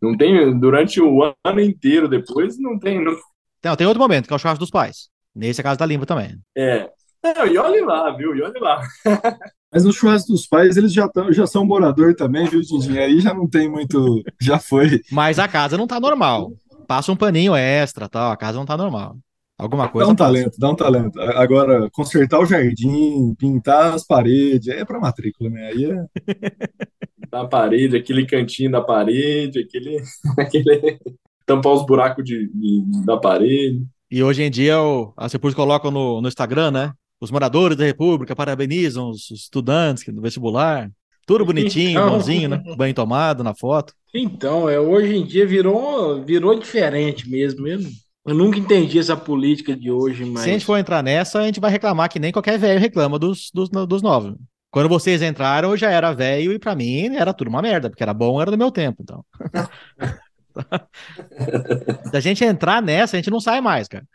Não 0.02 0.16
tem, 0.16 0.58
durante 0.58 1.02
o 1.02 1.36
ano 1.44 1.60
inteiro 1.60 2.08
depois, 2.08 2.58
não 2.58 2.80
tem. 2.80 3.04
Não, 3.04 3.14
Então, 3.60 3.76
tem 3.76 3.86
outro 3.86 4.02
momento, 4.02 4.26
que 4.26 4.32
é 4.32 4.36
o 4.38 4.40
churrasco 4.40 4.62
dos 4.62 4.72
pais. 4.72 5.10
Nesse 5.36 5.60
a 5.60 5.66
casa 5.66 5.80
tá 5.80 5.86
limpa 5.86 6.06
também. 6.06 6.40
é. 6.58 6.90
Não, 7.22 7.46
e 7.46 7.58
olhe 7.58 7.82
lá, 7.82 8.10
viu? 8.12 8.34
E 8.36 8.42
olhe 8.42 8.60
lá. 8.60 8.82
Mas 9.74 9.84
no 9.84 9.92
churrasco 9.92 10.32
dos 10.32 10.48
pais, 10.48 10.78
eles 10.78 10.94
já, 10.94 11.08
tão, 11.10 11.32
já 11.32 11.46
são 11.46 11.66
morador 11.66 12.16
também, 12.16 12.46
viu, 12.48 12.62
Dindim? 12.62 12.98
Aí 12.98 13.20
já 13.20 13.34
não 13.34 13.48
tem 13.48 13.70
muito. 13.70 14.24
Já 14.42 14.60
foi. 14.60 15.02
Mas 15.12 15.40
a 15.40 15.48
casa 15.48 15.78
não 15.78 15.86
tá 15.88 16.00
normal. 16.00 16.52
Passa 16.88 17.12
um 17.12 17.16
paninho 17.18 17.54
extra, 17.56 18.08
tal. 18.08 18.32
A 18.32 18.38
casa 18.38 18.58
não 18.58 18.66
tá 18.66 18.78
normal. 18.78 19.18
Alguma 19.60 19.86
Dá 19.86 19.90
coisa 19.90 20.12
um 20.12 20.16
passa. 20.16 20.32
talento, 20.34 20.58
dá 20.60 20.70
um 20.70 20.76
talento. 20.76 21.20
Agora, 21.20 21.90
consertar 21.92 22.40
o 22.40 22.46
jardim, 22.46 23.34
pintar 23.38 23.94
as 23.94 24.06
paredes, 24.06 24.70
aí 24.70 24.80
é 24.80 24.86
para 24.86 25.00
matrícula, 25.00 25.50
né? 25.50 25.68
Aí 25.68 25.86
é. 25.86 26.06
Na 27.32 27.46
parede, 27.46 27.98
aquele 27.98 28.26
cantinho 28.26 28.72
da 28.72 28.82
parede, 28.82 29.60
aquele. 29.60 30.02
aquele 30.40 31.00
tampar 31.46 31.74
os 31.74 31.86
buracos 31.86 32.24
de, 32.24 32.48
de- 32.54 33.06
da 33.06 33.18
parede. 33.18 33.86
E 34.12 34.22
hoje 34.24 34.44
em 34.44 34.52
dia 34.52 34.80
o, 34.82 35.14
as 35.18 35.34
repúblicas 35.34 35.62
colocam 35.62 35.92
no, 35.92 36.22
no 36.22 36.28
Instagram, 36.28 36.72
né? 36.72 36.94
Os 37.20 37.32
moradores 37.32 37.78
da 37.78 37.86
República 37.86 38.36
parabenizam 38.36 39.10
os 39.10 39.32
estudantes 39.32 40.04
do 40.06 40.22
vestibular. 40.22 40.90
Tudo 41.26 41.46
bonitinho, 41.46 41.92
Então. 41.92 42.10
bonzinho, 42.10 42.50
né? 42.50 42.64
Banho 42.78 42.94
tomado 42.94 43.44
na 43.44 43.54
foto. 43.54 43.94
Então, 44.14 44.70
é, 44.70 44.80
hoje 44.80 45.16
em 45.16 45.26
dia 45.26 45.46
virou, 45.46 46.24
virou 46.24 46.58
diferente 46.58 47.30
mesmo, 47.30 47.64
mesmo. 47.64 47.90
Eu 48.26 48.34
nunca 48.34 48.60
entendi 48.60 49.00
essa 49.00 49.16
política 49.16 49.76
de 49.76 49.92
hoje, 49.92 50.24
mas. 50.26 50.44
Se 50.44 50.50
a 50.50 50.54
gente 50.54 50.66
for 50.66 50.78
entrar 50.78 51.02
nessa, 51.02 51.40
a 51.40 51.46
gente 51.46 51.60
vai 51.60 51.72
reclamar 51.72 52.10
que 52.10 52.20
nem 52.20 52.32
qualquer 52.32 52.58
velho 52.58 52.80
reclama 52.80 53.18
dos, 53.18 53.52
dos, 53.54 53.70
dos 53.70 54.02
novos. 54.02 54.36
Quando 54.70 54.90
vocês 54.90 55.22
entraram, 55.22 55.72
eu 55.72 55.78
já 55.78 55.90
era 55.90 56.14
velho 56.14 56.52
e 56.52 56.60
pra 56.60 56.76
mim 56.76 57.16
era 57.16 57.34
tudo 57.34 57.48
uma 57.50 57.62
merda, 57.62 57.90
porque 57.90 58.04
era 58.04 58.14
bom, 58.14 58.42
era 58.42 58.52
do 58.52 58.58
meu 58.58 58.72
tempo, 58.72 59.02
então. 59.02 59.24
Se 62.12 62.18
a 62.18 62.20
gente 62.20 62.44
entrar 62.44 62.82
nessa, 62.82 63.16
a 63.16 63.20
gente 63.20 63.30
não 63.30 63.40
sai 63.40 63.62
mais, 63.62 63.88
cara. 63.88 64.06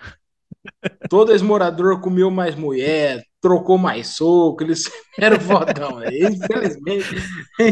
Todo 1.09 1.33
ex-morador 1.33 2.01
comeu 2.01 2.31
mais 2.31 2.55
mulher, 2.55 3.23
trocou 3.41 3.77
mais 3.79 4.09
soco, 4.09 4.63
eles 4.63 4.85
eram 5.19 5.39
fodão. 5.41 5.99
né? 6.01 6.09
Infelizmente, 6.13 7.17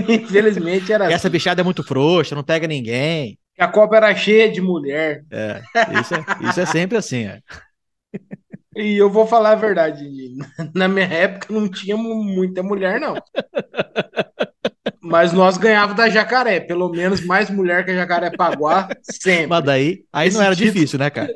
infelizmente 0.09 0.93
era 0.93 1.07
Essa 1.07 1.28
assim. 1.28 1.30
bichada 1.30 1.61
é 1.61 1.64
muito 1.64 1.82
frouxa, 1.82 2.34
não 2.34 2.43
pega 2.45 2.66
ninguém. 2.66 3.38
A 3.59 3.68
Copa 3.68 3.97
era 3.97 4.14
cheia 4.14 4.51
de 4.51 4.61
mulher. 4.61 5.22
É, 5.30 5.61
isso 6.01 6.14
é, 6.14 6.24
isso 6.49 6.61
é 6.61 6.66
sempre 6.66 6.97
assim, 6.97 7.26
é. 7.26 7.41
E 8.76 8.97
eu 8.97 9.11
vou 9.11 9.26
falar 9.26 9.53
a 9.53 9.57
verdade, 9.57 10.05
na 10.74 10.88
minha 10.88 11.05
época 11.07 11.53
não 11.53 11.68
tinha 11.68 11.97
mu- 11.97 12.22
muita 12.24 12.62
mulher, 12.62 12.99
não. 13.01 13.14
Mas 15.03 15.32
nós 15.32 15.59
ganhávamos 15.59 15.97
da 15.97 16.09
jacaré, 16.09 16.61
pelo 16.61 16.88
menos 16.91 17.24
mais 17.24 17.51
mulher 17.51 17.84
que 17.84 17.91
a 17.91 17.95
jacaré-paguá, 17.95 18.88
sempre. 19.03 19.47
Mas 19.49 19.64
daí, 19.64 20.05
aí 20.12 20.28
Esse 20.28 20.36
não 20.36 20.45
era 20.45 20.55
título- 20.55 20.72
difícil, 20.74 20.99
né, 20.99 21.11
cara? 21.11 21.34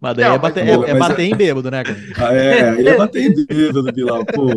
Mas 0.00 0.16
daí 0.16 0.24
Não, 0.24 0.34
é 0.34 0.38
mas- 0.38 0.40
bater, 0.40 0.66
pô, 0.76 0.84
é, 0.84 0.90
é 0.90 0.94
mas- 0.94 1.08
bater 1.08 1.22
em 1.24 1.34
bêbado, 1.36 1.70
né, 1.70 1.82
cara? 1.84 1.98
Ah, 2.18 2.34
é, 2.34 2.86
é 2.88 2.96
bater 2.96 3.22
em 3.30 3.46
dedo 3.46 3.82
do 3.82 3.92
Bilal, 3.92 4.24
pô. 4.26 4.48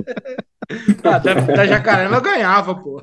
Ah, 1.03 1.17
da, 1.19 1.33
da 1.33 1.65
jacaré 1.67 2.09
nós 2.09 2.21
ganhava, 2.21 2.75
pô. 2.75 2.99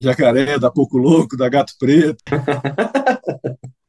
Jacaré, 0.00 0.58
da 0.58 0.70
Pouco 0.70 0.98
Louco, 0.98 1.36
da 1.36 1.48
Gato 1.48 1.74
Preto. 1.78 2.18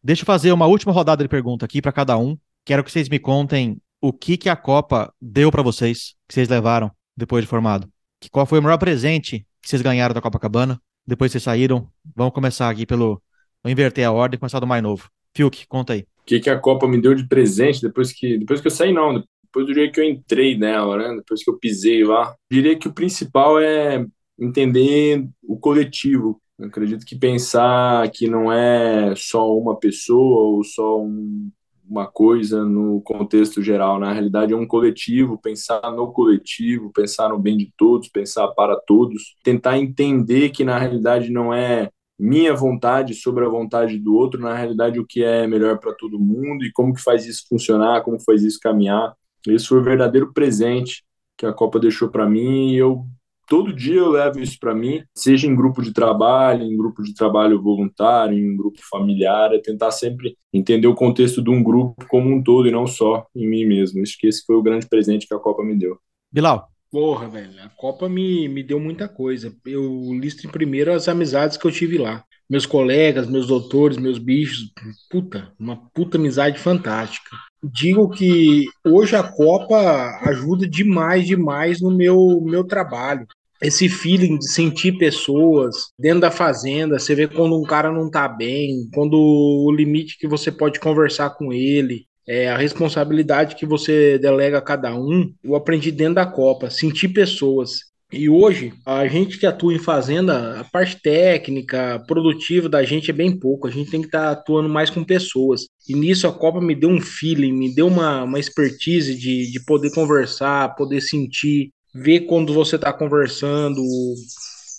Deixa 0.03 0.21
eu 0.21 0.25
fazer 0.25 0.51
uma 0.51 0.65
última 0.67 0.91
rodada 0.91 1.23
de 1.23 1.29
pergunta 1.29 1.65
aqui 1.65 1.81
pra 1.81 1.91
cada 1.91 2.17
um. 2.17 2.37
Quero 2.65 2.83
que 2.83 2.91
vocês 2.91 3.09
me 3.09 3.19
contem 3.19 3.77
o 4.01 4.11
que 4.13 4.37
que 4.37 4.49
a 4.49 4.55
Copa 4.55 5.13
deu 5.21 5.51
pra 5.51 5.61
vocês, 5.61 6.13
que 6.27 6.33
vocês 6.33 6.47
levaram 6.49 6.91
depois 7.15 7.43
de 7.43 7.49
formado. 7.49 7.87
Que 8.19 8.29
qual 8.29 8.45
foi 8.45 8.59
o 8.59 8.63
maior 8.63 8.77
presente 8.77 9.45
que 9.61 9.69
vocês 9.69 9.81
ganharam 9.81 10.13
da 10.13 10.21
Copacabana 10.21 10.79
depois 11.07 11.29
que 11.29 11.33
vocês 11.33 11.43
saíram? 11.43 11.87
Vamos 12.15 12.33
começar 12.33 12.69
aqui 12.69 12.85
pelo 12.85 13.21
vou 13.63 13.71
inverter 13.71 14.05
a 14.05 14.11
ordem, 14.11 14.37
começar 14.39 14.59
do 14.59 14.67
mais 14.67 14.83
novo. 14.83 15.09
Fiuk, 15.35 15.65
conta 15.67 15.93
aí. 15.93 16.01
O 16.01 16.25
que, 16.25 16.39
que 16.39 16.49
a 16.49 16.59
Copa 16.59 16.87
me 16.87 17.01
deu 17.01 17.13
de 17.13 17.27
presente 17.27 17.81
depois 17.81 18.11
que, 18.11 18.37
depois 18.37 18.61
que 18.61 18.67
eu 18.67 18.71
saí, 18.71 18.93
não. 18.93 19.23
Depois 19.43 19.65
do 19.67 19.73
dia 19.73 19.91
que 19.91 19.99
eu 19.99 20.03
entrei 20.05 20.57
nela, 20.57 20.97
né? 20.97 21.15
Depois 21.17 21.43
que 21.43 21.49
eu 21.49 21.57
pisei 21.59 22.03
lá. 22.03 22.33
Diria 22.49 22.77
que 22.77 22.87
o 22.87 22.93
principal 22.93 23.59
é 23.59 24.05
entender 24.39 25.27
o 25.43 25.57
coletivo. 25.57 26.41
Eu 26.57 26.67
acredito 26.67 27.05
que 27.05 27.15
pensar 27.15 28.09
que 28.11 28.27
não 28.27 28.51
é 28.51 29.13
só 29.15 29.55
uma 29.57 29.75
pessoa 29.77 30.55
ou 30.55 30.63
só 30.63 30.99
um- 31.01 31.51
uma 31.87 32.07
coisa 32.07 32.63
no 32.63 33.01
contexto 33.01 33.61
geral. 33.61 33.99
Na 33.99 34.13
realidade, 34.13 34.53
é 34.53 34.55
um 34.55 34.65
coletivo. 34.65 35.37
Pensar 35.37 35.81
no 35.91 36.11
coletivo, 36.11 36.91
pensar 36.93 37.29
no 37.29 37.37
bem 37.37 37.57
de 37.57 37.71
todos, 37.77 38.07
pensar 38.07 38.47
para 38.49 38.75
todos. 38.87 39.35
Tentar 39.43 39.77
entender 39.77 40.49
que 40.49 40.63
na 40.63 40.77
realidade 40.79 41.29
não 41.29 41.53
é 41.53 41.89
minha 42.23 42.53
vontade 42.53 43.13
sobre 43.13 43.43
a 43.43 43.49
vontade 43.49 43.99
do 43.99 44.15
outro, 44.15 44.39
na 44.39 44.55
realidade 44.55 44.97
o 44.97 45.05
que 45.05 45.21
é 45.21 45.45
melhor 45.45 45.77
para 45.77 45.93
todo 45.93 46.17
mundo 46.17 46.63
e 46.63 46.71
como 46.71 46.93
que 46.93 47.03
faz 47.03 47.25
isso 47.25 47.43
funcionar, 47.49 48.01
como 48.01 48.17
faz 48.17 48.43
isso 48.43 48.59
caminhar. 48.61 49.13
Esse 49.45 49.67
foi 49.67 49.79
o 49.79 49.83
verdadeiro 49.83 50.31
presente 50.31 51.03
que 51.37 51.45
a 51.45 51.51
Copa 51.51 51.81
deixou 51.81 52.07
para 52.09 52.25
mim 52.25 52.69
e 52.71 52.77
eu 52.77 53.05
todo 53.45 53.73
dia 53.73 53.95
eu 53.95 54.09
levo 54.09 54.39
isso 54.39 54.57
para 54.57 54.73
mim, 54.73 55.03
seja 55.13 55.47
em 55.47 55.55
grupo 55.55 55.81
de 55.81 55.91
trabalho, 55.91 56.63
em 56.63 56.77
grupo 56.77 57.03
de 57.03 57.13
trabalho 57.13 57.61
voluntário, 57.61 58.37
em 58.37 58.55
grupo 58.55 58.79
familiar, 58.89 59.53
é 59.53 59.59
tentar 59.59 59.91
sempre 59.91 60.37
entender 60.53 60.87
o 60.87 60.95
contexto 60.95 61.41
de 61.41 61.49
um 61.49 61.61
grupo 61.61 62.07
como 62.07 62.33
um 62.33 62.41
todo 62.41 62.69
e 62.69 62.71
não 62.71 62.87
só 62.87 63.27
em 63.35 63.45
mim 63.45 63.65
mesmo. 63.65 64.01
Acho 64.01 64.17
que 64.17 64.27
esse 64.27 64.45
foi 64.45 64.55
o 64.55 64.63
grande 64.63 64.87
presente 64.87 65.27
que 65.27 65.35
a 65.35 65.39
Copa 65.39 65.61
me 65.61 65.75
deu. 65.75 65.99
Bilal, 66.31 66.72
Porra, 66.93 67.27
velho, 67.27 67.59
a 67.59 67.69
Copa 67.69 68.07
me, 68.07 68.47
me 68.47 68.61
deu 68.61 68.79
muita 68.79 69.09
coisa. 69.09 69.51
Eu 69.65 70.13
listo 70.13 70.45
em 70.45 70.51
primeiro 70.51 70.93
as 70.93 71.07
amizades 71.07 71.57
que 71.57 71.65
eu 71.65 71.71
tive 71.71 71.97
lá. 71.97 72.23
Meus 72.47 72.67
colegas, 72.67 73.27
meus 73.27 73.47
doutores, 73.47 73.97
meus 73.97 74.19
bichos. 74.19 74.71
Puta, 75.09 75.51
uma 75.59 75.89
puta 75.89 76.19
amizade 76.19 76.59
fantástica. 76.59 77.35
Digo 77.63 78.07
que 78.11 78.67
hoje 78.85 79.15
a 79.15 79.23
Copa 79.23 80.19
ajuda 80.23 80.67
demais, 80.67 81.25
demais 81.25 81.81
no 81.81 81.89
meu, 81.89 82.39
meu 82.45 82.63
trabalho. 82.63 83.25
Esse 83.59 83.89
feeling 83.89 84.37
de 84.37 84.47
sentir 84.47 84.99
pessoas 84.99 85.87
dentro 85.97 86.19
da 86.19 86.29
fazenda, 86.29 86.99
você 86.99 87.15
vê 87.15 87.27
quando 87.27 87.59
um 87.59 87.63
cara 87.63 87.91
não 87.91 88.07
tá 88.07 88.27
bem, 88.27 88.87
quando 88.93 89.15
o 89.15 89.71
limite 89.71 90.19
que 90.19 90.27
você 90.27 90.51
pode 90.51 90.79
conversar 90.79 91.31
com 91.31 91.51
ele, 91.51 92.05
é, 92.27 92.49
a 92.49 92.57
responsabilidade 92.57 93.55
que 93.55 93.65
você 93.65 94.17
delega 94.17 94.57
a 94.57 94.61
cada 94.61 94.95
um, 94.95 95.33
eu 95.43 95.55
aprendi 95.55 95.91
dentro 95.91 96.15
da 96.15 96.25
Copa, 96.25 96.69
sentir 96.69 97.09
pessoas. 97.09 97.93
E 98.11 98.29
hoje, 98.29 98.71
a 98.85 99.07
gente 99.07 99.39
que 99.39 99.45
atua 99.45 99.73
em 99.73 99.79
fazenda, 99.79 100.59
a 100.59 100.63
parte 100.63 101.01
técnica, 101.01 102.03
produtiva 102.07 102.69
da 102.69 102.83
gente 102.83 103.09
é 103.09 103.13
bem 103.13 103.35
pouco. 103.35 103.67
A 103.67 103.71
gente 103.71 103.89
tem 103.89 104.01
que 104.01 104.07
estar 104.07 104.29
atuando 104.29 104.69
mais 104.69 104.91
com 104.91 105.03
pessoas. 105.03 105.65
E 105.89 105.95
nisso 105.95 106.27
a 106.27 106.31
Copa 106.31 106.61
me 106.61 106.75
deu 106.75 106.89
um 106.89 107.01
feeling, 107.01 107.51
me 107.51 107.73
deu 107.73 107.87
uma, 107.87 108.23
uma 108.23 108.39
expertise 108.39 109.15
de, 109.15 109.51
de 109.51 109.59
poder 109.65 109.91
conversar, 109.91 110.75
poder 110.75 111.01
sentir, 111.01 111.71
ver 111.93 112.21
quando 112.21 112.53
você 112.53 112.75
está 112.75 112.93
conversando, 112.93 113.81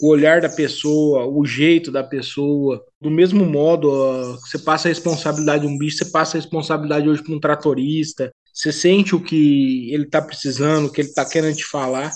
o 0.01 0.09
olhar 0.09 0.41
da 0.41 0.49
pessoa, 0.49 1.27
o 1.27 1.45
jeito 1.45 1.91
da 1.91 2.03
pessoa. 2.03 2.85
Do 3.01 3.11
mesmo 3.11 3.45
modo, 3.45 3.91
ó, 3.91 4.33
você 4.37 4.59
passa 4.59 4.89
a 4.89 4.91
responsabilidade 4.91 5.67
de 5.67 5.73
um 5.73 5.79
bicho, 5.79 5.99
você 5.99 6.11
passa 6.11 6.37
a 6.37 6.41
responsabilidade 6.41 7.09
hoje 7.09 7.23
para 7.23 7.35
um 7.35 7.41
tratorista. 7.41 8.33
Você 8.53 8.73
sente 8.73 9.15
o 9.15 9.21
que 9.21 9.93
ele 9.93 10.05
está 10.05 10.23
precisando, 10.23 10.87
o 10.87 10.93
que 10.93 11.01
ele 11.01 11.09
está 11.09 11.25
querendo 11.25 11.57
te 11.57 11.65
falar. 11.65 12.13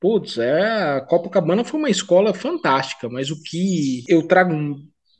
Putz, 0.00 0.38
é, 0.38 0.96
a 0.96 1.00
Copacabana 1.00 1.64
foi 1.64 1.78
uma 1.78 1.90
escola 1.90 2.32
fantástica, 2.32 3.08
mas 3.08 3.30
o 3.30 3.42
que 3.42 4.04
eu 4.08 4.22
trago 4.22 4.54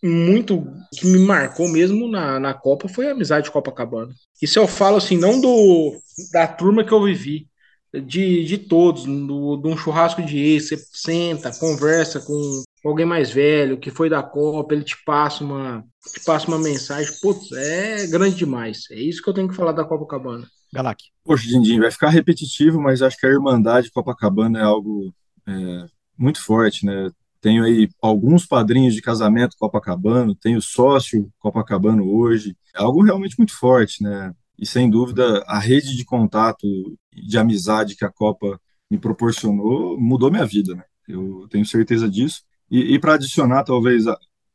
muito, 0.03 0.64
que 0.96 1.07
me 1.07 1.18
marcou 1.18 1.68
mesmo 1.68 2.09
na, 2.09 2.38
na 2.38 2.55
Copa 2.55 2.88
foi 2.88 3.09
a 3.09 3.12
amizade 3.12 3.46
de 3.46 3.51
Copacabana. 3.51 4.12
Isso 4.40 4.59
eu 4.59 4.68
falo 4.68 4.96
assim, 4.96 5.16
não 5.16 5.40
do 5.40 5.96
da 6.32 6.46
turma 6.46 6.84
que 6.84 6.92
eu 6.92 7.03
vivi, 7.03 7.49
de, 7.93 8.45
de 8.45 8.59
todos, 8.59 9.05
do, 9.05 9.57
de 9.57 9.68
um 9.68 9.76
churrasco 9.76 10.22
de 10.22 10.39
ex, 10.39 10.68
você 10.68 10.76
senta, 10.76 11.53
conversa 11.59 12.20
com 12.20 12.62
alguém 12.84 13.07
mais 13.07 13.30
velho 13.30 13.78
que 13.78 13.91
foi 13.91 14.09
da 14.09 14.22
Copa, 14.22 14.74
ele 14.74 14.84
te 14.84 14.97
passa 15.05 15.43
uma, 15.43 15.84
te 16.12 16.24
passa 16.24 16.49
uma 16.49 16.59
mensagem, 16.59 17.12
putz, 17.20 17.51
é 17.53 18.07
grande 18.07 18.36
demais. 18.36 18.82
É 18.91 19.01
isso 19.01 19.22
que 19.22 19.28
eu 19.28 19.34
tenho 19.34 19.49
que 19.49 19.55
falar 19.55 19.72
da 19.72 19.84
Copacabana. 19.84 20.47
Galac. 20.72 21.03
Poxa, 21.24 21.47
Dindim, 21.47 21.80
vai 21.80 21.91
ficar 21.91 22.11
repetitivo, 22.11 22.80
mas 22.80 23.01
acho 23.01 23.16
que 23.16 23.26
a 23.26 23.30
Irmandade 23.30 23.91
Copacabana 23.91 24.59
é 24.59 24.62
algo 24.62 25.12
é, 25.47 25.86
muito 26.16 26.43
forte, 26.43 26.84
né? 26.84 27.11
Tenho 27.41 27.64
aí 27.64 27.89
alguns 28.03 28.45
padrinhos 28.45 28.95
de 28.95 29.01
casamento 29.01 29.57
Copacabana, 29.59 30.34
tenho 30.41 30.61
sócio 30.61 31.32
Copacabana 31.39 32.03
hoje, 32.03 32.57
é 32.74 32.82
algo 32.82 33.03
realmente 33.03 33.36
muito 33.39 33.57
forte, 33.57 34.03
né? 34.03 34.34
E 34.59 34.66
sem 34.66 34.90
dúvida, 34.90 35.44
a 35.46 35.59
rede 35.59 35.96
de 35.96 36.04
contato, 36.04 36.66
de 37.14 37.38
amizade 37.38 37.94
que 37.94 38.04
a 38.04 38.11
Copa 38.11 38.61
me 38.90 38.98
proporcionou, 38.98 39.98
mudou 39.98 40.30
minha 40.30 40.46
vida, 40.46 40.74
né? 40.74 40.82
Eu 41.06 41.46
tenho 41.48 41.64
certeza 41.64 42.09
disso. 42.09 42.42
E, 42.70 42.94
e 42.94 42.98
para 42.98 43.14
adicionar, 43.14 43.62
talvez, 43.64 44.04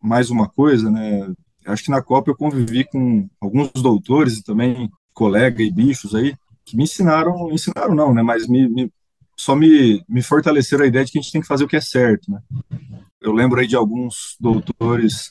mais 0.01 0.29
uma 0.29 0.49
coisa, 0.49 0.91
né? 0.91 1.33
Acho 1.65 1.83
que 1.83 1.91
na 1.91 2.01
Copa 2.01 2.31
eu 2.31 2.35
convivi 2.35 2.83
com 2.83 3.27
alguns 3.39 3.71
doutores 3.71 4.37
e 4.37 4.43
também 4.43 4.91
colega 5.13 5.63
e 5.63 5.71
bichos 5.71 6.13
aí 6.13 6.35
que 6.65 6.75
me 6.75 6.83
ensinaram, 6.83 7.51
ensinaram 7.51 7.95
não, 7.95 8.13
né? 8.13 8.21
Mas 8.21 8.47
me, 8.47 8.67
me 8.67 8.91
só 9.37 9.55
me, 9.55 10.03
me 10.07 10.21
fortaleceram 10.21 10.83
a 10.83 10.87
ideia 10.87 11.05
de 11.05 11.11
que 11.11 11.19
a 11.19 11.21
gente 11.21 11.31
tem 11.31 11.41
que 11.41 11.47
fazer 11.47 11.63
o 11.63 11.67
que 11.67 11.75
é 11.75 11.81
certo, 11.81 12.31
né? 12.31 12.39
Eu 13.21 13.31
lembro 13.31 13.59
aí 13.59 13.67
de 13.67 13.75
alguns 13.75 14.35
doutores 14.39 15.29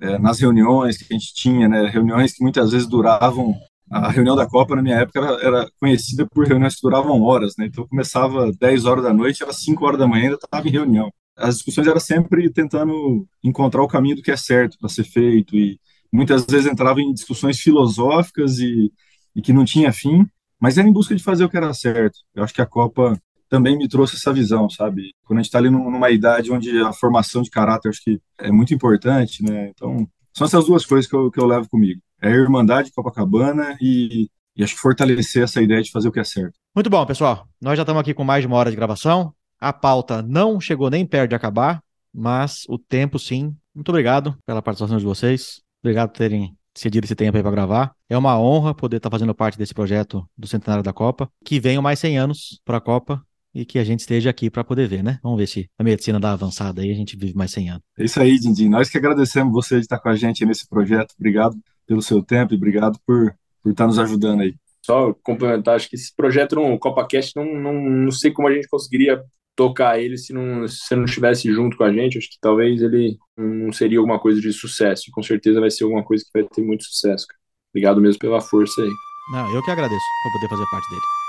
é, 0.00 0.18
nas 0.18 0.38
reuniões 0.38 0.96
que 0.96 1.12
a 1.12 1.18
gente 1.18 1.34
tinha, 1.34 1.68
né? 1.68 1.88
Reuniões 1.88 2.32
que 2.32 2.42
muitas 2.42 2.72
vezes 2.72 2.86
duravam 2.86 3.54
a 3.92 4.10
reunião 4.10 4.34
da 4.34 4.46
Copa, 4.46 4.74
na 4.74 4.82
minha 4.82 4.96
época, 4.96 5.20
era, 5.20 5.46
era, 5.46 5.70
conhecida 5.78 6.26
por 6.26 6.46
reuniões 6.46 6.76
que 6.76 6.82
duravam 6.82 7.20
horas, 7.22 7.54
né? 7.58 7.66
Então, 7.66 7.86
começava 7.86 8.50
10 8.58 8.86
horas 8.86 9.04
da 9.04 9.12
noite, 9.12 9.42
era 9.42 9.52
5 9.52 9.84
horas 9.84 9.98
da 9.98 10.08
manhã, 10.08 10.24
ainda 10.24 10.36
estava 10.36 10.66
em 10.66 10.70
reunião. 10.70 11.12
As 11.36 11.56
discussões 11.56 11.86
eram 11.86 12.00
sempre 12.00 12.50
tentando 12.50 13.26
encontrar 13.44 13.82
o 13.82 13.88
caminho 13.88 14.16
do 14.16 14.22
que 14.22 14.30
é 14.30 14.36
certo 14.36 14.78
para 14.78 14.88
ser 14.88 15.04
feito, 15.04 15.54
e 15.56 15.78
muitas 16.10 16.46
vezes 16.46 16.66
entrava 16.66 17.02
em 17.02 17.12
discussões 17.12 17.58
filosóficas 17.60 18.58
e, 18.58 18.90
e 19.36 19.42
que 19.42 19.52
não 19.52 19.64
tinha 19.64 19.92
fim, 19.92 20.26
mas 20.58 20.78
era 20.78 20.88
em 20.88 20.92
busca 20.92 21.14
de 21.14 21.22
fazer 21.22 21.44
o 21.44 21.48
que 21.50 21.56
era 21.56 21.72
certo. 21.74 22.18
Eu 22.34 22.42
acho 22.44 22.54
que 22.54 22.62
a 22.62 22.66
Copa 22.66 23.20
também 23.48 23.76
me 23.76 23.88
trouxe 23.88 24.16
essa 24.16 24.32
visão, 24.32 24.70
sabe? 24.70 25.12
Quando 25.24 25.38
a 25.38 25.42
gente 25.42 25.48
está 25.48 25.58
ali 25.58 25.68
numa 25.68 26.10
idade 26.10 26.50
onde 26.50 26.78
a 26.80 26.92
formação 26.94 27.42
de 27.42 27.50
caráter 27.50 27.90
acho 27.90 28.02
que 28.02 28.18
é 28.38 28.50
muito 28.50 28.72
importante, 28.72 29.42
né? 29.42 29.68
Então, 29.68 30.08
são 30.34 30.46
essas 30.46 30.64
duas 30.64 30.86
coisas 30.86 31.10
que 31.10 31.14
eu, 31.14 31.30
que 31.30 31.38
eu 31.38 31.46
levo 31.46 31.68
comigo 31.68 32.00
é 32.22 32.28
a 32.28 32.36
Irmandade 32.36 32.92
Copacabana 32.92 33.76
e, 33.80 34.30
e 34.56 34.62
acho 34.62 34.74
que 34.74 34.80
fortalecer 34.80 35.42
essa 35.42 35.60
ideia 35.60 35.82
de 35.82 35.90
fazer 35.90 36.08
o 36.08 36.12
que 36.12 36.20
é 36.20 36.24
certo. 36.24 36.54
Muito 36.74 36.88
bom, 36.88 37.04
pessoal. 37.04 37.48
Nós 37.60 37.76
já 37.76 37.82
estamos 37.82 38.00
aqui 38.00 38.14
com 38.14 38.24
mais 38.24 38.42
de 38.42 38.46
uma 38.46 38.56
hora 38.56 38.70
de 38.70 38.76
gravação. 38.76 39.34
A 39.60 39.72
pauta 39.72 40.22
não 40.22 40.60
chegou 40.60 40.88
nem 40.88 41.04
perto 41.04 41.30
de 41.30 41.36
acabar, 41.36 41.82
mas 42.14 42.64
o 42.68 42.78
tempo 42.78 43.18
sim. 43.18 43.54
Muito 43.74 43.88
obrigado 43.88 44.36
pela 44.46 44.62
participação 44.62 44.98
de 44.98 45.04
vocês. 45.04 45.60
Obrigado 45.82 46.10
por 46.10 46.18
terem 46.18 46.56
cedido 46.74 47.04
esse 47.04 47.14
tempo 47.14 47.36
aí 47.36 47.42
para 47.42 47.52
gravar. 47.52 47.92
É 48.08 48.16
uma 48.16 48.38
honra 48.38 48.74
poder 48.74 48.98
estar 48.98 49.10
fazendo 49.10 49.34
parte 49.34 49.58
desse 49.58 49.74
projeto 49.74 50.26
do 50.36 50.46
Centenário 50.46 50.82
da 50.82 50.92
Copa. 50.92 51.28
Que 51.44 51.58
venham 51.58 51.82
mais 51.82 51.98
100 51.98 52.18
anos 52.18 52.60
para 52.64 52.78
a 52.78 52.80
Copa 52.80 53.22
e 53.54 53.64
que 53.64 53.78
a 53.78 53.84
gente 53.84 54.00
esteja 54.00 54.30
aqui 54.30 54.48
para 54.48 54.64
poder 54.64 54.88
ver, 54.88 55.02
né? 55.02 55.18
Vamos 55.22 55.38
ver 55.38 55.46
se 55.46 55.68
a 55.78 55.84
medicina 55.84 56.18
dá 56.18 56.32
avançada 56.32 56.80
aí 56.80 56.88
e 56.88 56.92
a 56.92 56.96
gente 56.96 57.16
vive 57.16 57.34
mais 57.34 57.50
100 57.50 57.70
anos. 57.70 57.82
É 57.98 58.04
isso 58.04 58.20
aí, 58.20 58.38
Dindim. 58.38 58.68
Nós 58.68 58.88
que 58.88 58.96
agradecemos 58.96 59.52
você 59.52 59.76
de 59.76 59.82
estar 59.82 59.98
com 59.98 60.08
a 60.08 60.16
gente 60.16 60.44
nesse 60.46 60.66
projeto. 60.66 61.14
Obrigado 61.18 61.54
pelo 61.92 62.00
seu 62.00 62.22
tempo 62.22 62.54
e 62.54 62.56
obrigado 62.56 62.98
por, 63.06 63.34
por 63.62 63.70
estar 63.70 63.86
nos 63.86 63.98
ajudando 63.98 64.40
aí. 64.40 64.54
Só 64.84 65.12
complementar, 65.22 65.76
acho 65.76 65.88
que 65.90 65.94
esse 65.94 66.14
projeto 66.16 66.56
no 66.56 66.78
CopaCast, 66.78 67.36
não, 67.36 67.44
não, 67.44 67.74
não 67.74 68.10
sei 68.10 68.32
como 68.32 68.48
a 68.48 68.54
gente 68.54 68.66
conseguiria 68.66 69.22
tocar 69.54 70.00
ele 70.00 70.16
se 70.16 70.32
não, 70.32 70.66
se 70.66 70.96
não 70.96 71.04
estivesse 71.04 71.52
junto 71.52 71.76
com 71.76 71.84
a 71.84 71.92
gente. 71.92 72.16
Acho 72.16 72.30
que 72.30 72.38
talvez 72.40 72.80
ele 72.80 73.18
não 73.36 73.70
seria 73.70 73.98
alguma 73.98 74.18
coisa 74.18 74.40
de 74.40 74.52
sucesso. 74.52 75.04
E 75.08 75.10
com 75.12 75.22
certeza 75.22 75.60
vai 75.60 75.70
ser 75.70 75.84
alguma 75.84 76.02
coisa 76.02 76.24
que 76.24 76.40
vai 76.40 76.48
ter 76.48 76.62
muito 76.62 76.84
sucesso. 76.84 77.26
Obrigado 77.70 78.00
mesmo 78.00 78.18
pela 78.18 78.40
força 78.40 78.80
aí. 78.80 78.90
Não, 79.32 79.54
eu 79.54 79.62
que 79.62 79.70
agradeço 79.70 80.04
por 80.24 80.32
poder 80.32 80.48
fazer 80.48 80.64
parte 80.70 80.88
dele. 80.90 81.21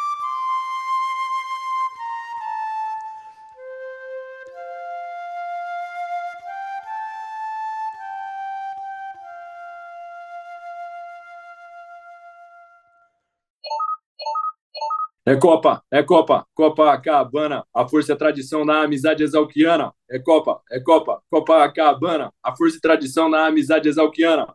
É 15.25 15.35
Copa, 15.35 15.81
é 15.89 16.03
Copa, 16.03 16.45
Copacabana, 16.53 17.65
a 17.73 17.87
força 17.87 18.11
e 18.11 18.15
a 18.15 18.17
tradição 18.17 18.65
da 18.65 18.81
amizade 18.81 19.23
exalquiana. 19.23 19.93
É 20.09 20.19
Copa, 20.19 20.61
é 20.69 20.79
Copa, 20.79 21.21
Copacabana, 21.29 22.31
a 22.43 22.55
força 22.55 22.77
e 22.77 22.81
tradição 22.81 23.31
da 23.31 23.47
amizade 23.47 23.87
exalquiana. 23.87 24.53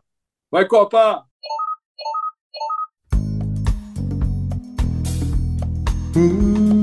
Vai 0.51 0.67
Copa! 0.67 1.25
You 6.19 6.78